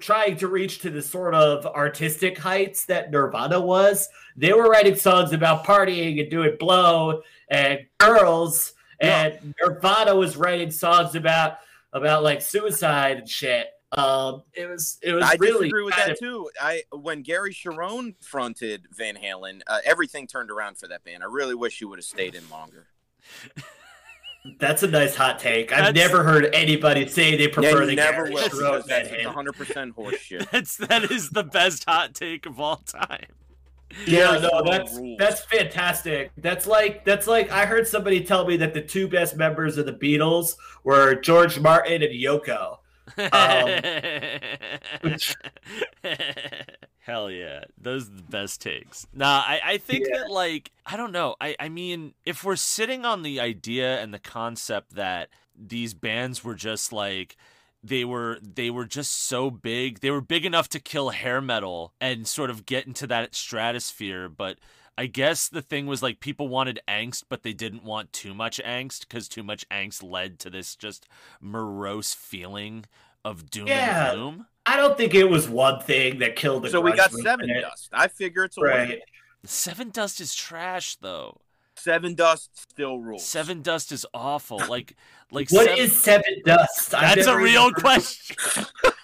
[0.00, 4.08] trying to reach to the sort of artistic heights that Nirvana was.
[4.36, 10.70] They were writing songs about partying and doing blow and girls, and Nirvana was writing
[10.70, 11.58] songs about
[11.92, 13.68] about like suicide and shit.
[13.92, 16.50] Um, it was it was I really disagree with that of- too.
[16.60, 21.22] I when Gary Cherone fronted Van Halen, uh, everything turned around for that band.
[21.22, 22.86] I really wish he would have stayed in longer.
[24.58, 25.70] That's a nice hot take.
[25.72, 28.42] I've That's- never heard anybody say they prefer Yeah, the never Gary will.
[28.48, 30.50] Cherone because That's 100 percent horseshit.
[30.50, 33.26] That's that is the best hot take of all time.
[34.06, 35.16] Yeah, Gary no, that's rules.
[35.18, 36.32] that's fantastic.
[36.38, 39.86] That's like that's like I heard somebody tell me that the two best members of
[39.86, 42.78] the Beatles were George Martin and Yoko.
[43.18, 43.68] Um,
[47.04, 47.64] Hell yeah.
[47.80, 49.06] Those are the best takes.
[49.12, 50.18] Nah, I, I think Yeah.
[50.20, 51.34] that like I don't know.
[51.40, 56.44] I, I mean, if we're sitting on the idea and the concept that these bands
[56.44, 57.36] were just like
[57.82, 59.98] they were they were just so big.
[60.00, 64.28] They were big enough to kill hair metal and sort of get into that stratosphere,
[64.28, 64.58] but
[64.96, 68.60] I guess the thing was like people wanted angst, but they didn't want too much
[68.64, 71.08] angst because too much angst led to this just
[71.40, 72.84] morose feeling
[73.24, 74.10] of doom Yeah.
[74.10, 74.46] and gloom.
[74.66, 76.70] I don't think it was one thing that killed the.
[76.70, 77.42] So we got movement.
[77.50, 77.88] Sevendust.
[77.92, 78.70] I figure it's a win.
[78.70, 79.00] Right.
[79.46, 81.40] Sevendust is trash though.
[81.76, 83.22] Sevendust still rules.
[83.24, 84.58] Sevendust is awful.
[84.68, 84.94] Like
[85.32, 86.90] like What seven- is Sevendust?
[86.90, 88.36] That's a real question.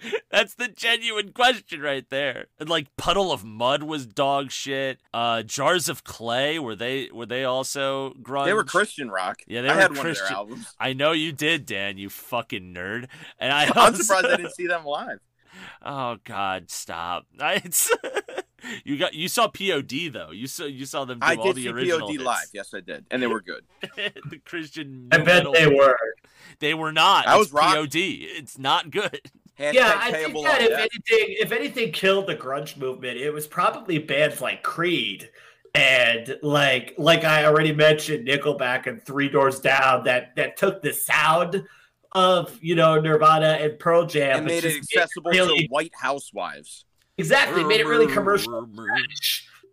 [0.30, 2.46] That's the genuine question right there.
[2.58, 5.00] And like Puddle of Mudd was dog shit.
[5.12, 8.44] Uh Jars of Clay were they were they also grunge?
[8.46, 9.40] They were Christian rock.
[9.46, 10.74] Yeah, they I were had one of their albums.
[10.80, 13.08] I know you did, Dan, you fucking nerd.
[13.38, 15.18] And I I'm surprised I didn't see them live.
[15.82, 17.26] Oh God, stop!
[17.40, 17.90] I- It's
[18.84, 20.30] you got you saw POD though.
[20.30, 22.22] You saw you saw them do I all did the see original POD hits.
[22.24, 22.46] live.
[22.52, 23.64] Yes, I did, and they were good.
[23.80, 25.08] the Christian.
[25.10, 25.96] I bet they were.
[26.60, 27.26] They were not.
[27.26, 27.94] I was rock- POD.
[27.96, 29.30] It's not good.
[29.58, 30.78] Hashtag Yeah, I think that if death.
[30.80, 35.30] anything, if anything killed the grunge movement, it was probably bands like Creed
[35.74, 40.92] and like like I already mentioned, Nickelback and Three Doors Down that that took the
[40.92, 41.64] sound
[42.12, 45.92] of you know Nirvana and Pearl Jam and made it just accessible really- to white
[45.94, 46.84] housewives.
[47.18, 48.68] exactly made it really commercial.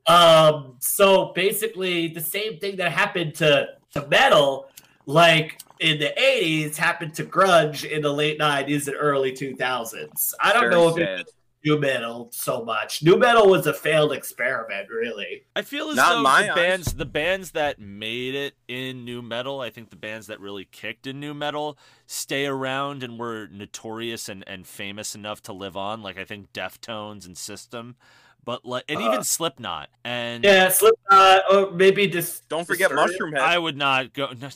[0.08, 4.68] Um, so basically, the same thing that happened to to metal,
[5.06, 10.34] like in the '80s, happened to grunge in the late '90s and early 2000s.
[10.40, 11.20] I don't Very know if sad.
[11.22, 11.32] it's
[11.64, 13.02] nu metal so much.
[13.04, 15.46] Nu metal was a failed experiment, really.
[15.56, 16.56] I feel as Not though my the eyes.
[16.56, 20.66] bands, the bands that made it in nu metal, I think the bands that really
[20.72, 25.76] kicked in nu metal stay around and were notorious and, and famous enough to live
[25.76, 26.04] on.
[26.04, 27.96] Like I think Deftones and System,
[28.46, 29.90] but like and even Uh, Slipknot.
[30.04, 33.14] And Yeah, Slipknot, or maybe just Don't forget Disturbed.
[33.36, 33.40] Mushroomhead.
[33.40, 34.30] I would not go.
[34.40, 34.50] No,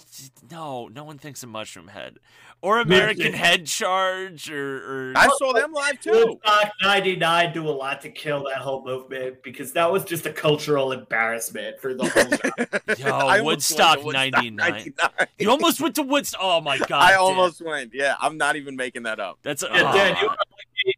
[0.52, 2.18] no, no one thinks of Mushroomhead
[2.62, 5.10] or American Head Charge or.
[5.12, 6.12] or I saw them live too.
[6.44, 10.34] Woodstock 99 do a lot to kill that whole movement because that was just a
[10.34, 12.98] cultural embarrassment for the whole genre.
[12.98, 14.56] Yo, I almost went Woodstock 99.
[14.56, 15.10] 99.
[15.40, 16.42] you almost went to Woodstock.
[16.44, 16.92] Oh my god!
[16.92, 17.20] I Dan.
[17.20, 17.92] almost went.
[17.94, 19.40] Yeah, I'm not even making that up.
[19.42, 20.22] That's Yeah, Dan, you ah.
[20.24, 20.40] were lucky-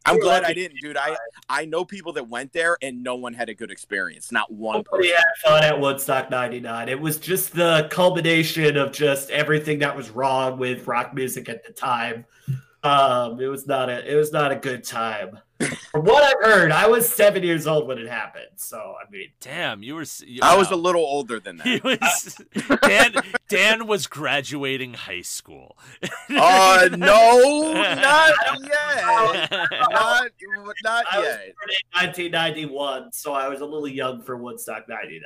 [0.06, 0.98] I'm you were glad I didn't, dude.
[0.98, 1.16] I
[1.50, 4.32] I know people that went there and no one had a good experience.
[4.32, 5.24] Not one Nobody person.
[5.44, 6.90] had fun at Woodstock 99.
[6.90, 11.66] It was just the culmination of just everything that was wrong with rock music at
[11.66, 12.26] the time.
[12.84, 15.38] Um, it was not a it was not a good time.
[15.92, 18.48] From what I've heard, I was seven years old when it happened.
[18.58, 20.02] So I mean, Damn, you were.
[20.02, 21.84] s- You, I was a little older than He that.
[22.02, 23.14] was Dan.
[23.48, 25.78] Dan was graduating high school.
[26.30, 29.50] Uh, no, not yet.
[29.52, 30.32] Not,
[30.84, 31.56] not I was yet.
[31.56, 35.22] born in 1991, so I was a little young for Woodstock '99.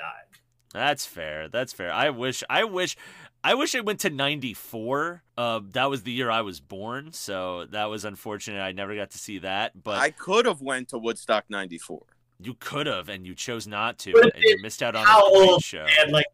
[0.74, 1.48] That's fair.
[1.48, 1.92] That's fair.
[1.92, 2.44] I wish.
[2.50, 2.98] I wish.
[3.46, 5.22] I wish I went to '94.
[5.38, 8.60] Uh, that was the year I was born, so that was unfortunate.
[8.60, 9.84] I never got to see that.
[9.84, 12.02] But I could have went to Woodstock '94.
[12.40, 15.52] you could have, and you chose not to, and you missed out on How a
[15.52, 15.64] old?
[15.64, 15.86] show.
[16.02, 16.26] And like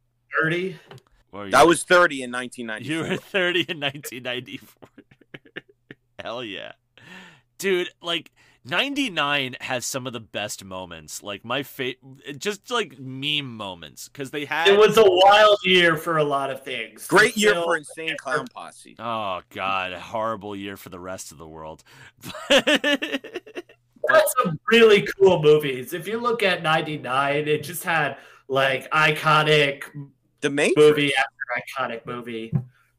[0.41, 0.77] 30.
[1.33, 2.33] Or you I was 30 in
[2.79, 4.89] You were 30 in 1994.
[6.23, 6.71] Hell yeah.
[7.57, 8.31] Dude, like
[8.63, 11.23] 99 has some of the best moments.
[11.23, 11.95] Like my fa-
[12.37, 16.51] just like meme moments cuz they had It was a wild year for a lot
[16.51, 17.07] of things.
[17.07, 18.95] Great year Still- for Insane Clown Posse.
[18.99, 21.83] Oh god, a horrible year for the rest of the world.
[22.49, 25.93] That's some really cool movies.
[25.93, 28.17] If you look at 99, it just had
[28.47, 29.83] like iconic
[30.41, 31.63] The Matrix, movie after
[31.97, 32.51] iconic movie.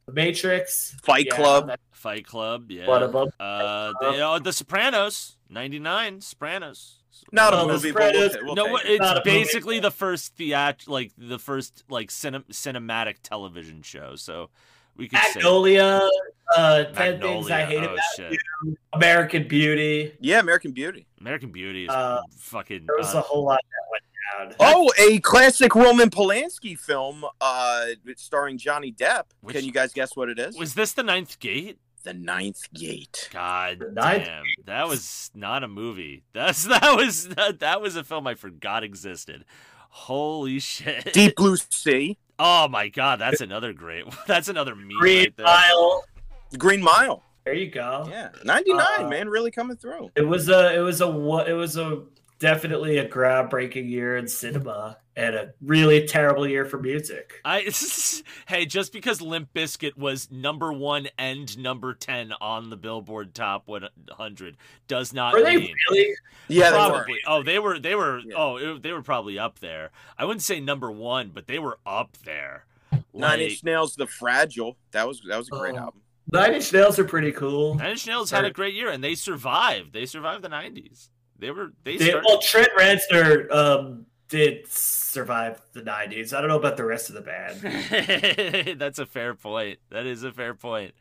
[0.07, 1.73] The Matrix, Fight yeah, Club.
[1.93, 2.87] Fight Club, yeah.
[2.89, 3.29] one of them.
[3.39, 6.99] Uh, they, oh, The Sopranos, 99, Sopranos.
[7.31, 9.39] Not a Well, The movie, but we'll, we'll no, take it's Not movie.
[9.39, 14.17] basically the first theat like the first like cinem- cinematic television show.
[14.17, 14.49] So
[14.97, 16.09] we could say Magnolia,
[16.57, 18.33] uh, 10 Things I Hate oh About shit,
[18.65, 20.15] You, American Beauty.
[20.21, 21.07] Yeah, American Beauty.
[21.21, 22.87] American Beauty is Uh, fucking.
[22.87, 24.67] There was uh, a whole lot that went down.
[24.75, 29.25] Oh, a classic Roman Polanski film uh, starring Johnny Depp.
[29.43, 30.57] Which- Can you guys guess what it is?
[30.57, 31.79] was this the Ninth Gate?
[32.03, 33.29] The Ninth Gate.
[33.33, 36.25] God The Ninth damn, that was not a movie.
[36.33, 39.45] That's that was that, that was a film I forgot existed.
[39.91, 41.13] Holy shit!
[41.13, 42.17] Deep Blue Sea.
[42.39, 44.05] Oh my god, that's another great.
[44.27, 45.45] That's another meme Green right there.
[45.47, 46.05] Mile.
[46.59, 47.23] Green Mile.
[47.45, 48.07] There you go.
[48.11, 50.11] Yeah, 99, Uh, man, really coming through.
[50.17, 52.05] It was a it was a wa- it was a
[52.39, 57.35] definitely a groundbreaking year in cinema and a really terrible year for music.
[57.45, 57.61] I
[58.47, 63.69] hey, just because Limp Bizkit was number one and number ten on the Billboard Top
[63.69, 64.57] 100
[64.89, 66.15] does not Were they mean really?
[66.49, 67.07] Yeah, they were.
[67.27, 67.79] Oh, they were.
[67.79, 68.21] They were.
[68.21, 68.35] Yeah.
[68.37, 69.91] Oh, it, they were probably up there.
[70.19, 72.65] I wouldn't say number one, but they were up there.
[73.15, 74.77] Nine Inch Nails, The Fragile.
[74.93, 75.79] That was that was a great Oh.
[75.79, 76.01] album.
[76.33, 77.75] Nine Inch Nails are pretty cool.
[77.75, 79.93] Nine Inch Nails had a great year, and they survived.
[79.93, 81.09] They survived the '90s.
[81.39, 81.73] They were.
[81.85, 82.25] They They- started.
[82.27, 86.33] well, Trent Reznor um, did survive the '90s.
[86.33, 88.79] I don't know about the rest of the band.
[88.81, 89.79] That's a fair point.
[89.91, 90.95] That is a fair point.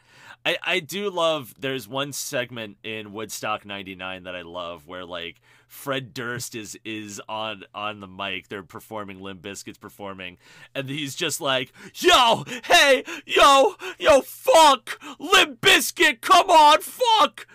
[0.46, 5.40] I, I do love there's one segment in Woodstock 99 that I love where like
[5.68, 10.38] Fred Durst is is on on the mic they're performing Limp Bizkit's performing
[10.74, 17.46] and he's just like yo hey yo yo fuck Limp Bizkit come on fuck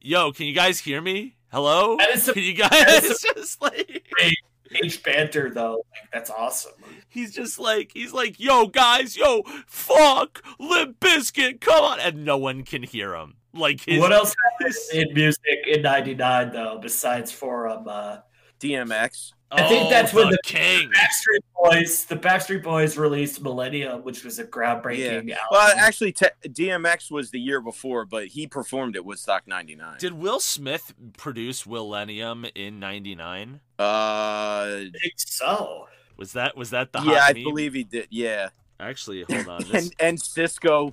[0.00, 4.04] yo can you guys hear me hello can you guys that is it's just like
[4.82, 5.84] H banter though.
[5.92, 6.72] Like, that's awesome.
[7.08, 12.38] He's just like he's like, yo guys, yo, fuck, Limp Bizkit, come on, and no
[12.38, 13.34] one can hear him.
[13.54, 17.86] Like his, what else happened in music in '99 though, besides Forum?
[17.86, 18.18] Uh,
[18.60, 19.32] DMX.
[19.52, 20.90] I think Oh, that's when the- king.
[20.90, 22.04] Backstreet Boys.
[22.06, 25.36] The Backstreet Boys released Millennium, which was a groundbreaking album.
[25.50, 29.96] Well, actually, te- DMX was the year before, but he performed at Woodstock 99.
[29.98, 33.60] Did Will Smith produce Millennium in '99?
[33.78, 35.86] uh, I think so.
[36.16, 37.42] Was that was that the yeah, hot I meme?
[37.44, 38.08] believe he did.
[38.10, 38.48] Yeah,
[38.80, 39.62] Actually, hold on.
[39.70, 39.84] This...
[39.84, 40.92] and and Sisqó.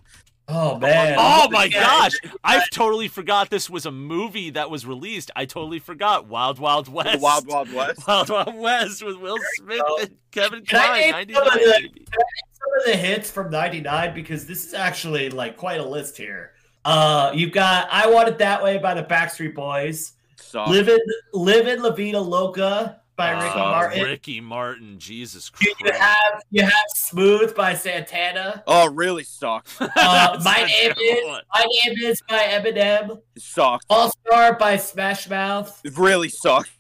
[0.52, 1.16] Oh man!
[1.18, 2.14] Oh my gosh!
[2.44, 5.30] I've totally forgot this was a movie that was released.
[5.36, 6.28] I totally forgot.
[6.28, 7.14] Wild Wild West.
[7.14, 8.02] The Wild Wild West.
[8.08, 9.98] Wild Wild West with Will Smith go.
[10.02, 11.02] and Kevin Can I Kline.
[11.02, 15.30] name 99, some of the- Some of the hits from '99 because this is actually
[15.30, 16.54] like quite a list here.
[16.84, 20.72] Uh, you've got "I Want It That Way" by the Backstreet Boys, Soft.
[20.72, 20.98] "Livin'
[21.34, 24.04] Livin' La Vida Loca" by Ricky Oh, Martin.
[24.04, 25.98] Ricky Martin, Jesus You Christ.
[26.00, 28.64] have you have "Smooth" by Santana.
[28.66, 29.70] Oh, really sucked.
[29.82, 31.42] Uh, my name is one.
[31.54, 33.20] My Name Is by Eminem.
[33.36, 33.86] It sucked.
[33.90, 35.82] All Star by Smash Mouth.
[35.84, 36.72] It really sucked.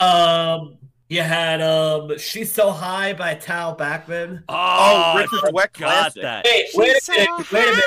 [0.00, 4.42] Um, you had um, She's So High by Tal Bachman.
[4.48, 6.22] Oh, Oh, I Richard Wet forgot classic.
[6.22, 6.44] that.
[6.44, 7.84] Wait, wait a minute, so wait a minute.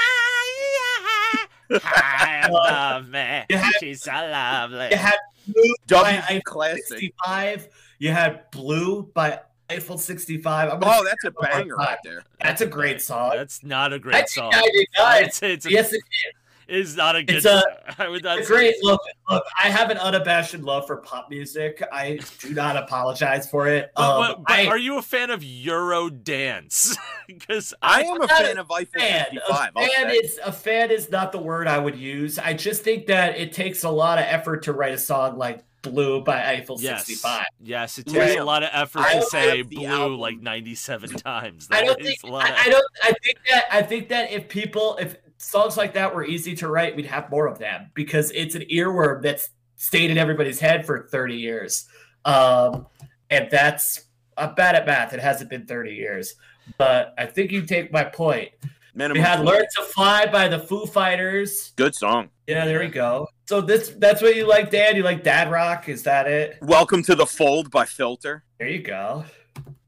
[1.72, 3.44] high, high above me.
[3.82, 4.88] She's so lovely.
[4.92, 5.16] You had
[5.48, 6.86] Blue by W Eiffel classic.
[6.88, 7.68] 65.
[8.00, 10.72] You had Blue by Eiffel 65.
[10.72, 12.24] I'm gonna Oh, that's a banger right there.
[12.42, 13.32] That's a great song.
[13.36, 14.52] That's not a great song.
[14.52, 15.24] 1999.
[15.26, 16.02] It's, it's, a, Yes, it
[16.70, 17.64] it's not a good It's a- song.
[17.98, 18.68] I would not It's say great.
[18.68, 21.82] it's- Look, look, I have an unabashed love for pop music.
[21.92, 23.92] I do not apologize for it.
[23.96, 26.98] But, Um, what- but I, are you a fan of Euro dance?
[27.26, 29.26] Because I I, am a I'm not fan of Eiffel fan.
[29.32, 29.72] 65.
[29.76, 32.38] A I'll fan is a fan is not the word I would use.
[32.38, 35.64] I just think that it takes a lot of effort to write a song like
[35.92, 37.06] Blue by Eiffel Yes.
[37.06, 37.46] 65.
[37.62, 38.28] Yes, it Right.
[38.28, 40.20] takes a lot of effort I to say blue album.
[40.20, 41.68] like 97 times.
[41.72, 44.32] I don't think a lot of I, I don't I think that I think that
[44.32, 47.92] if people if songs like that were easy to write, we'd have more of them
[47.94, 51.88] because it's an earworm that's stayed in everybody's head for 30 years.
[52.26, 52.88] Um
[53.30, 54.04] and that's
[54.38, 55.14] I'm bad at math.
[55.14, 56.36] It hasn't been 30 years.
[56.78, 58.50] But I think you take my point.
[58.94, 59.22] Minimum.
[59.22, 59.52] We had forty.
[59.52, 61.72] Learn to Fly by the Foo Fighters.
[61.76, 62.30] Good song.
[62.48, 63.28] Yeah, there we go.
[63.50, 64.96] So this that's what you like, Dad.
[64.96, 65.90] You like Dad Rock?
[65.90, 66.58] Is that it?
[66.62, 68.46] Welcome to the Fold by Filter.
[68.58, 69.26] There you go.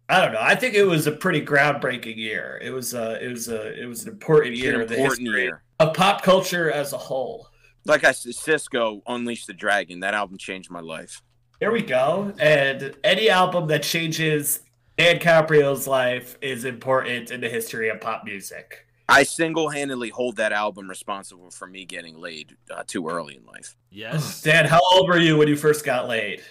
[0.09, 0.41] I don't know.
[0.41, 2.59] I think it was a pretty groundbreaking year.
[2.61, 5.21] It was a, it was a, it was an important year an in the important
[5.21, 5.63] history year.
[5.79, 7.47] of pop culture as a whole.
[7.85, 10.01] Like I said, Sisqó Unleash the Dragon.
[10.01, 11.21] That album changed my life.
[11.61, 12.33] There we go.
[12.39, 14.59] And any album that changes
[14.97, 18.85] Dan Caprio's life is important in the history of pop music.
[19.09, 23.75] I single-handedly hold that album responsible for me getting laid uh, too early in life.
[23.89, 24.41] yes.
[24.43, 26.41] Dan, how old were you when you first got laid?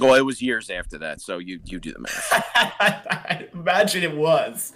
[0.00, 2.28] Well, it was years after that, so you you do the math.
[2.56, 4.72] I imagine it was.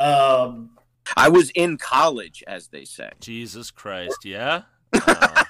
[0.00, 0.70] Um,
[1.14, 3.10] I was in college, as they say.
[3.20, 4.62] Jesus Christ, yeah.
[4.94, 5.44] Uh,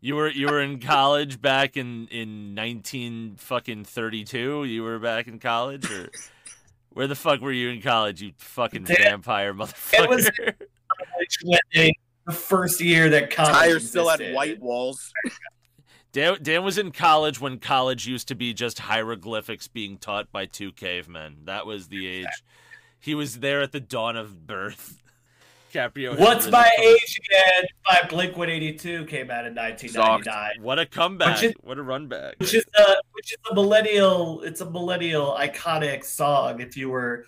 [0.00, 4.64] you were you were in college back in in 19 fucking 32.
[4.64, 6.08] You were back in college or
[6.90, 8.22] where the fuck were you in college?
[8.22, 10.04] You fucking Dan- vampire motherfucker.
[10.04, 10.30] It was-
[12.26, 15.12] the first year that college Tires still had white walls.
[16.12, 20.46] Dan, Dan was in college when college used to be just hieroglyphics being taught by
[20.46, 21.38] two cavemen.
[21.44, 22.26] That was the age.
[22.98, 24.98] He was there at the dawn of birth.
[25.72, 26.18] Caprio.
[26.18, 30.62] What's My Age Again by Blink 182 came out in 1999.
[30.62, 31.42] What a comeback!
[31.42, 32.36] Is- what a run back!
[32.38, 37.24] Which is a which is a millennial it's a millennial iconic song if you were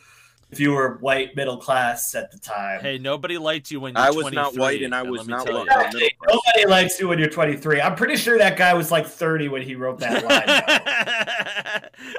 [0.51, 2.81] if you were white middle class at the time.
[2.81, 5.47] Hey, nobody liked you when you I were was not white and I was not
[5.47, 5.47] white.
[5.47, 5.53] you.
[5.61, 6.01] middle Exactly.
[6.19, 6.35] class.
[6.57, 7.81] Nobody likes you when you're 23.
[7.81, 10.25] I'm pretty sure that guy was like 30 when he wrote that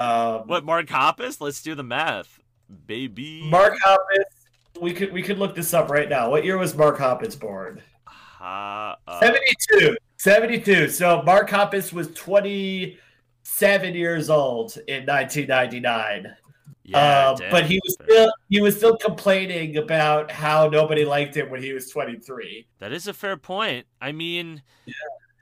[0.00, 1.42] um, what Mark Hoppus?
[1.42, 2.40] Let's do the math,
[2.86, 3.42] baby.
[3.50, 4.24] Mark Hoppus.
[4.80, 6.30] We could we could look this up right now.
[6.30, 7.80] What year was Mark Hoppus born?
[8.06, 9.96] Ha, uh, 72.
[10.18, 10.88] 72.
[10.88, 16.34] So Mark Hoppus was 27 years old in 1999.
[16.84, 21.50] yeah, um, but he was still he was still complaining about how nobody liked him
[21.50, 22.66] when he was 23.
[22.78, 23.86] That is a fair point.
[24.00, 24.62] I mean,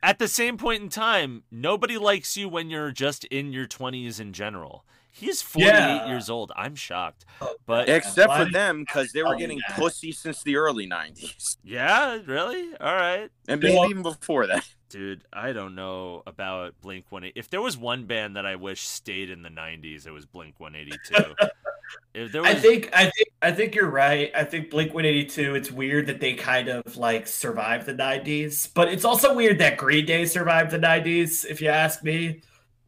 [0.02, 4.20] at the same point in time, nobody likes you when you're just in your 20s
[4.20, 4.84] in general.
[5.12, 6.08] He's 48 Yeah.
[6.08, 6.52] years old.
[6.56, 7.24] I'm shocked.
[7.40, 9.76] Oh, but Except for them, because they were oh, getting that.
[9.76, 11.56] pussy since the early 90s.
[11.64, 12.74] yeah, really?
[12.80, 13.28] All right.
[13.48, 13.70] And Yeah.
[13.74, 14.66] maybe even before that.
[14.88, 17.38] Dude, I don't know about Blink 182.
[17.38, 20.58] If there was one band that I wish stayed in the 90s, it was Blink
[20.58, 21.34] 182.
[22.14, 24.32] if there was I think I think I think you're right.
[24.34, 28.88] I think Blink 182 it's weird that they kind of like survived the 90s, but
[28.88, 32.40] it's also weird that Green Day survived the 90s if you ask me.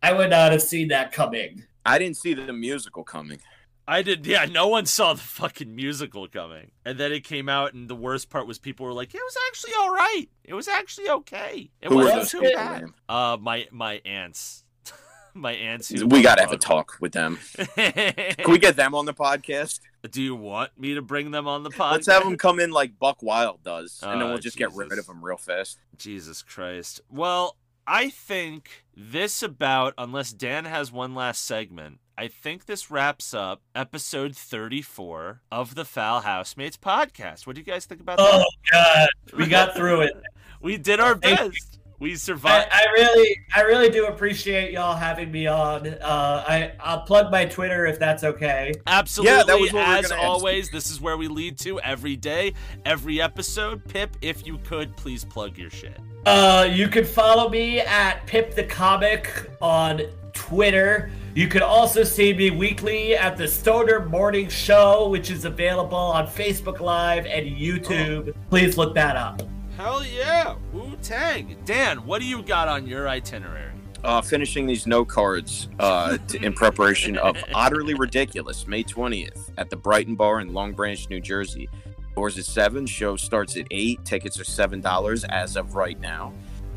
[0.02, 1.64] I would not have seen that coming.
[1.84, 3.40] I didn't see the musical coming.
[3.86, 4.44] I did, yeah.
[4.44, 8.30] No one saw the fucking musical coming, and then it came out, and the worst
[8.30, 10.26] part was people were like, "It was actually all right.
[10.44, 11.70] It was actually okay.
[11.80, 14.62] It Who wasn't too bad." Uh, my my aunts,
[15.34, 15.90] my aunts.
[15.90, 17.40] We got to have a talk with them.
[17.74, 19.80] Can we get them on the podcast?
[20.08, 21.92] Do you want me to bring them on the podcast?
[21.92, 24.72] Let's have them come in like Buck Wild does, and then Oh, we'll just get
[24.74, 25.78] rid of them real fast.
[25.98, 27.00] Jesus Christ.
[27.10, 27.56] Well,
[27.86, 33.62] I think this about, unless Dan has one last segment, I think this wraps up
[33.74, 37.46] episode 34 of the Foul Housemates podcast.
[37.46, 38.46] What do you guys think about Oh that?
[38.46, 40.12] Oh, God, we got through it.
[40.60, 41.60] We did our Thank you.
[42.02, 42.10] Best.
[42.10, 42.68] We I, survived.
[42.70, 45.86] I really, I really do appreciate y'all having me on.
[45.86, 48.72] Uh, I, I'll plug my Twitter if that's okay.
[48.86, 49.36] Absolutely.
[49.36, 50.30] Yeah, that was what As gonna ask.
[50.30, 52.54] always, this is where we lead to every day,
[52.84, 53.84] every episode.
[53.88, 55.98] Pip, if you could, please plug your shit.
[56.26, 60.02] Uh, you can follow me at Pip the Comic on
[60.32, 61.10] Twitter.
[61.34, 66.26] You can also see me weekly at the Stoner Morning Show, which is available on
[66.26, 68.34] Facebook Live and YouTube.
[68.50, 69.42] Please look that up.
[69.76, 70.56] Hell yeah.
[70.72, 71.56] Wu Tang.
[71.64, 73.72] Dan, what do you got on your itinerary?
[74.04, 79.70] Uh, finishing these note cards uh, t- in preparation of Utterly Ridiculous, May 20th at
[79.70, 81.68] the Brighton Bar in Long Branch, New Jersey.
[82.16, 84.04] Doors at 7, show starts at 8.
[84.04, 86.32] Tickets are $7 as of right now.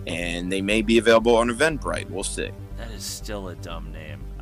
[0.08, 2.10] And they may be available on Eventbrite.
[2.10, 2.52] We'll see.
[2.78, 3.95] That is still a dumb.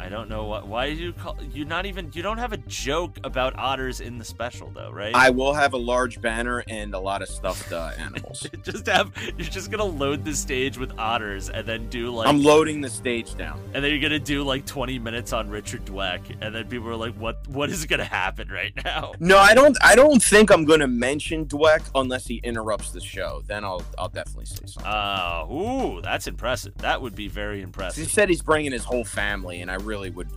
[0.03, 0.67] I don't know what.
[0.67, 2.11] Why do you call you not even?
[2.13, 5.15] You don't have a joke about otters in the special though, right?
[5.15, 8.45] I will have a large banner and a lot of stuffed uh, animals.
[8.63, 9.13] just have.
[9.37, 12.27] You're just gonna load the stage with otters and then do like.
[12.27, 13.61] I'm loading the stage down.
[13.73, 16.97] and then you're gonna do like 20 minutes on Richard Dweck, and then people are
[16.97, 17.47] like, "What?
[17.47, 19.77] What is gonna happen right now?" No, I don't.
[19.81, 23.41] I don't think I'm going to mention Dweck unless he interrupts the show.
[23.47, 24.91] Then I'll I'll definitely say something.
[24.91, 26.75] Uh, ooh, that's impressive.
[26.79, 28.03] That would be very impressive.
[28.03, 30.29] he said he's bringing his whole family, and I really would.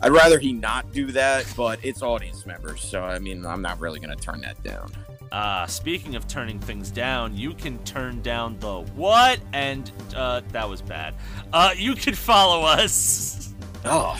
[0.00, 3.78] I'd rather he not do that, but it's audience members, so I mean, I'm not
[3.78, 4.90] really going to turn that down.
[5.30, 9.40] Uh, speaking of turning things down, you can turn down the what?
[9.52, 11.14] And uh, that was bad.
[11.52, 13.52] Uh, you can follow us
[13.84, 14.16] Oh,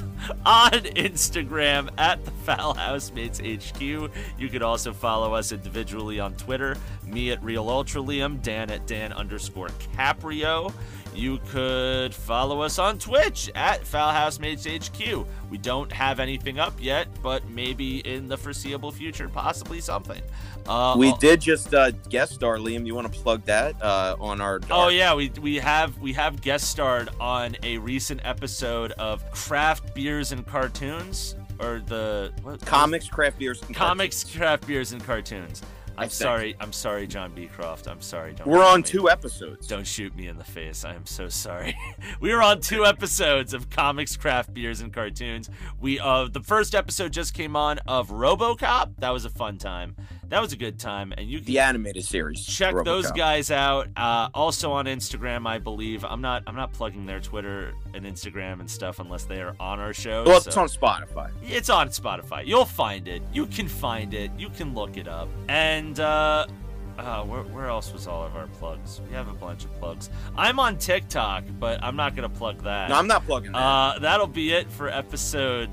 [0.46, 3.80] on Instagram at the Foul Housemates HQ.
[3.80, 6.76] You can also follow us individually on Twitter.
[7.04, 10.72] Me at Real Ultra Liam, Dan at Dan underscore Caprio.
[11.18, 15.26] You could follow us on Twitch at Foul Housemates HQ.
[15.50, 20.22] We don't have anything up yet, but maybe in the foreseeable future, possibly something.
[20.66, 22.86] Uh, we did just uh, guest star Liam.
[22.86, 24.60] You want to plug that uh, on our?
[24.70, 29.28] Oh our- yeah, we we have we have guest starred on a recent episode of
[29.32, 35.02] Craft Beers and Cartoons or the what, comics, craft beers, and comics, craft beers and
[35.02, 35.62] cartoons.
[35.98, 37.88] I'm sorry, I'm sorry, John Beecroft.
[37.88, 38.32] I'm sorry.
[38.34, 38.84] Don't We're on me.
[38.84, 39.66] two episodes.
[39.66, 40.84] Don't shoot me in the face.
[40.84, 41.76] I am so sorry.
[42.20, 45.50] we were on two episodes of comics, craft beers, and cartoons.
[45.80, 48.94] We uh the first episode just came on of RoboCop.
[48.98, 49.96] That was a fun time.
[50.30, 52.44] That was a good time, and you can The animated series.
[52.44, 57.06] check those guys out uh, also on instagram i believe i'm not i'm not plugging
[57.06, 60.56] their twitter and instagram and stuff unless they are on our show Well, so- it's
[60.56, 61.30] on Spotify.
[61.42, 65.28] it's on spotify you'll find it you can find it you can look it up
[65.48, 66.46] and uh
[66.98, 69.00] uh, where, where else was all of our plugs?
[69.08, 70.10] We have a bunch of plugs.
[70.36, 72.88] I'm on TikTok, but I'm not gonna plug that.
[72.88, 73.56] No, I'm not plugging that.
[73.58, 75.70] Uh, that'll be it for episode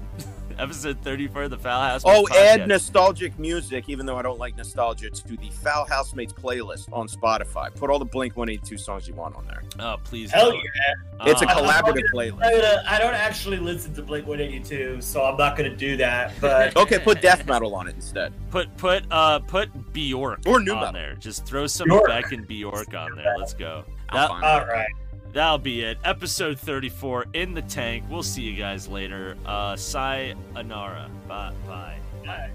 [0.60, 2.02] episode 34 of the Foul House.
[2.06, 6.92] Oh, add nostalgic music, even though I don't like nostalgia, to the Foul Housemates playlist
[6.94, 7.74] on Spotify.
[7.74, 9.64] Put all the Blink 182 songs you want on there.
[9.80, 10.32] Oh, please.
[10.32, 10.56] Hell don't.
[10.64, 11.32] yeah!
[11.32, 12.40] It's a Uh, collaborative I'm playlist.
[12.42, 16.34] gonna- I don't actually listen to Blink 182, so I'm not gonna do that.
[16.42, 18.34] But Okay, put death metal on it instead.
[18.52, 20.94] Put put uh put Bjork Or new on metal.
[20.94, 21.16] there.
[21.16, 22.08] Just throw some Bjork.
[22.08, 23.36] Beck and Bjork on there.
[23.38, 23.84] Let's go.
[24.10, 24.88] I'm That, all right.
[25.36, 26.00] That'll be it.
[26.04, 28.06] Episode 34 in the tank.
[28.10, 29.38] We'll see you guys later.
[29.46, 31.12] Uh Sayonara.
[31.28, 31.98] Bye bye.
[32.26, 32.55] Bye.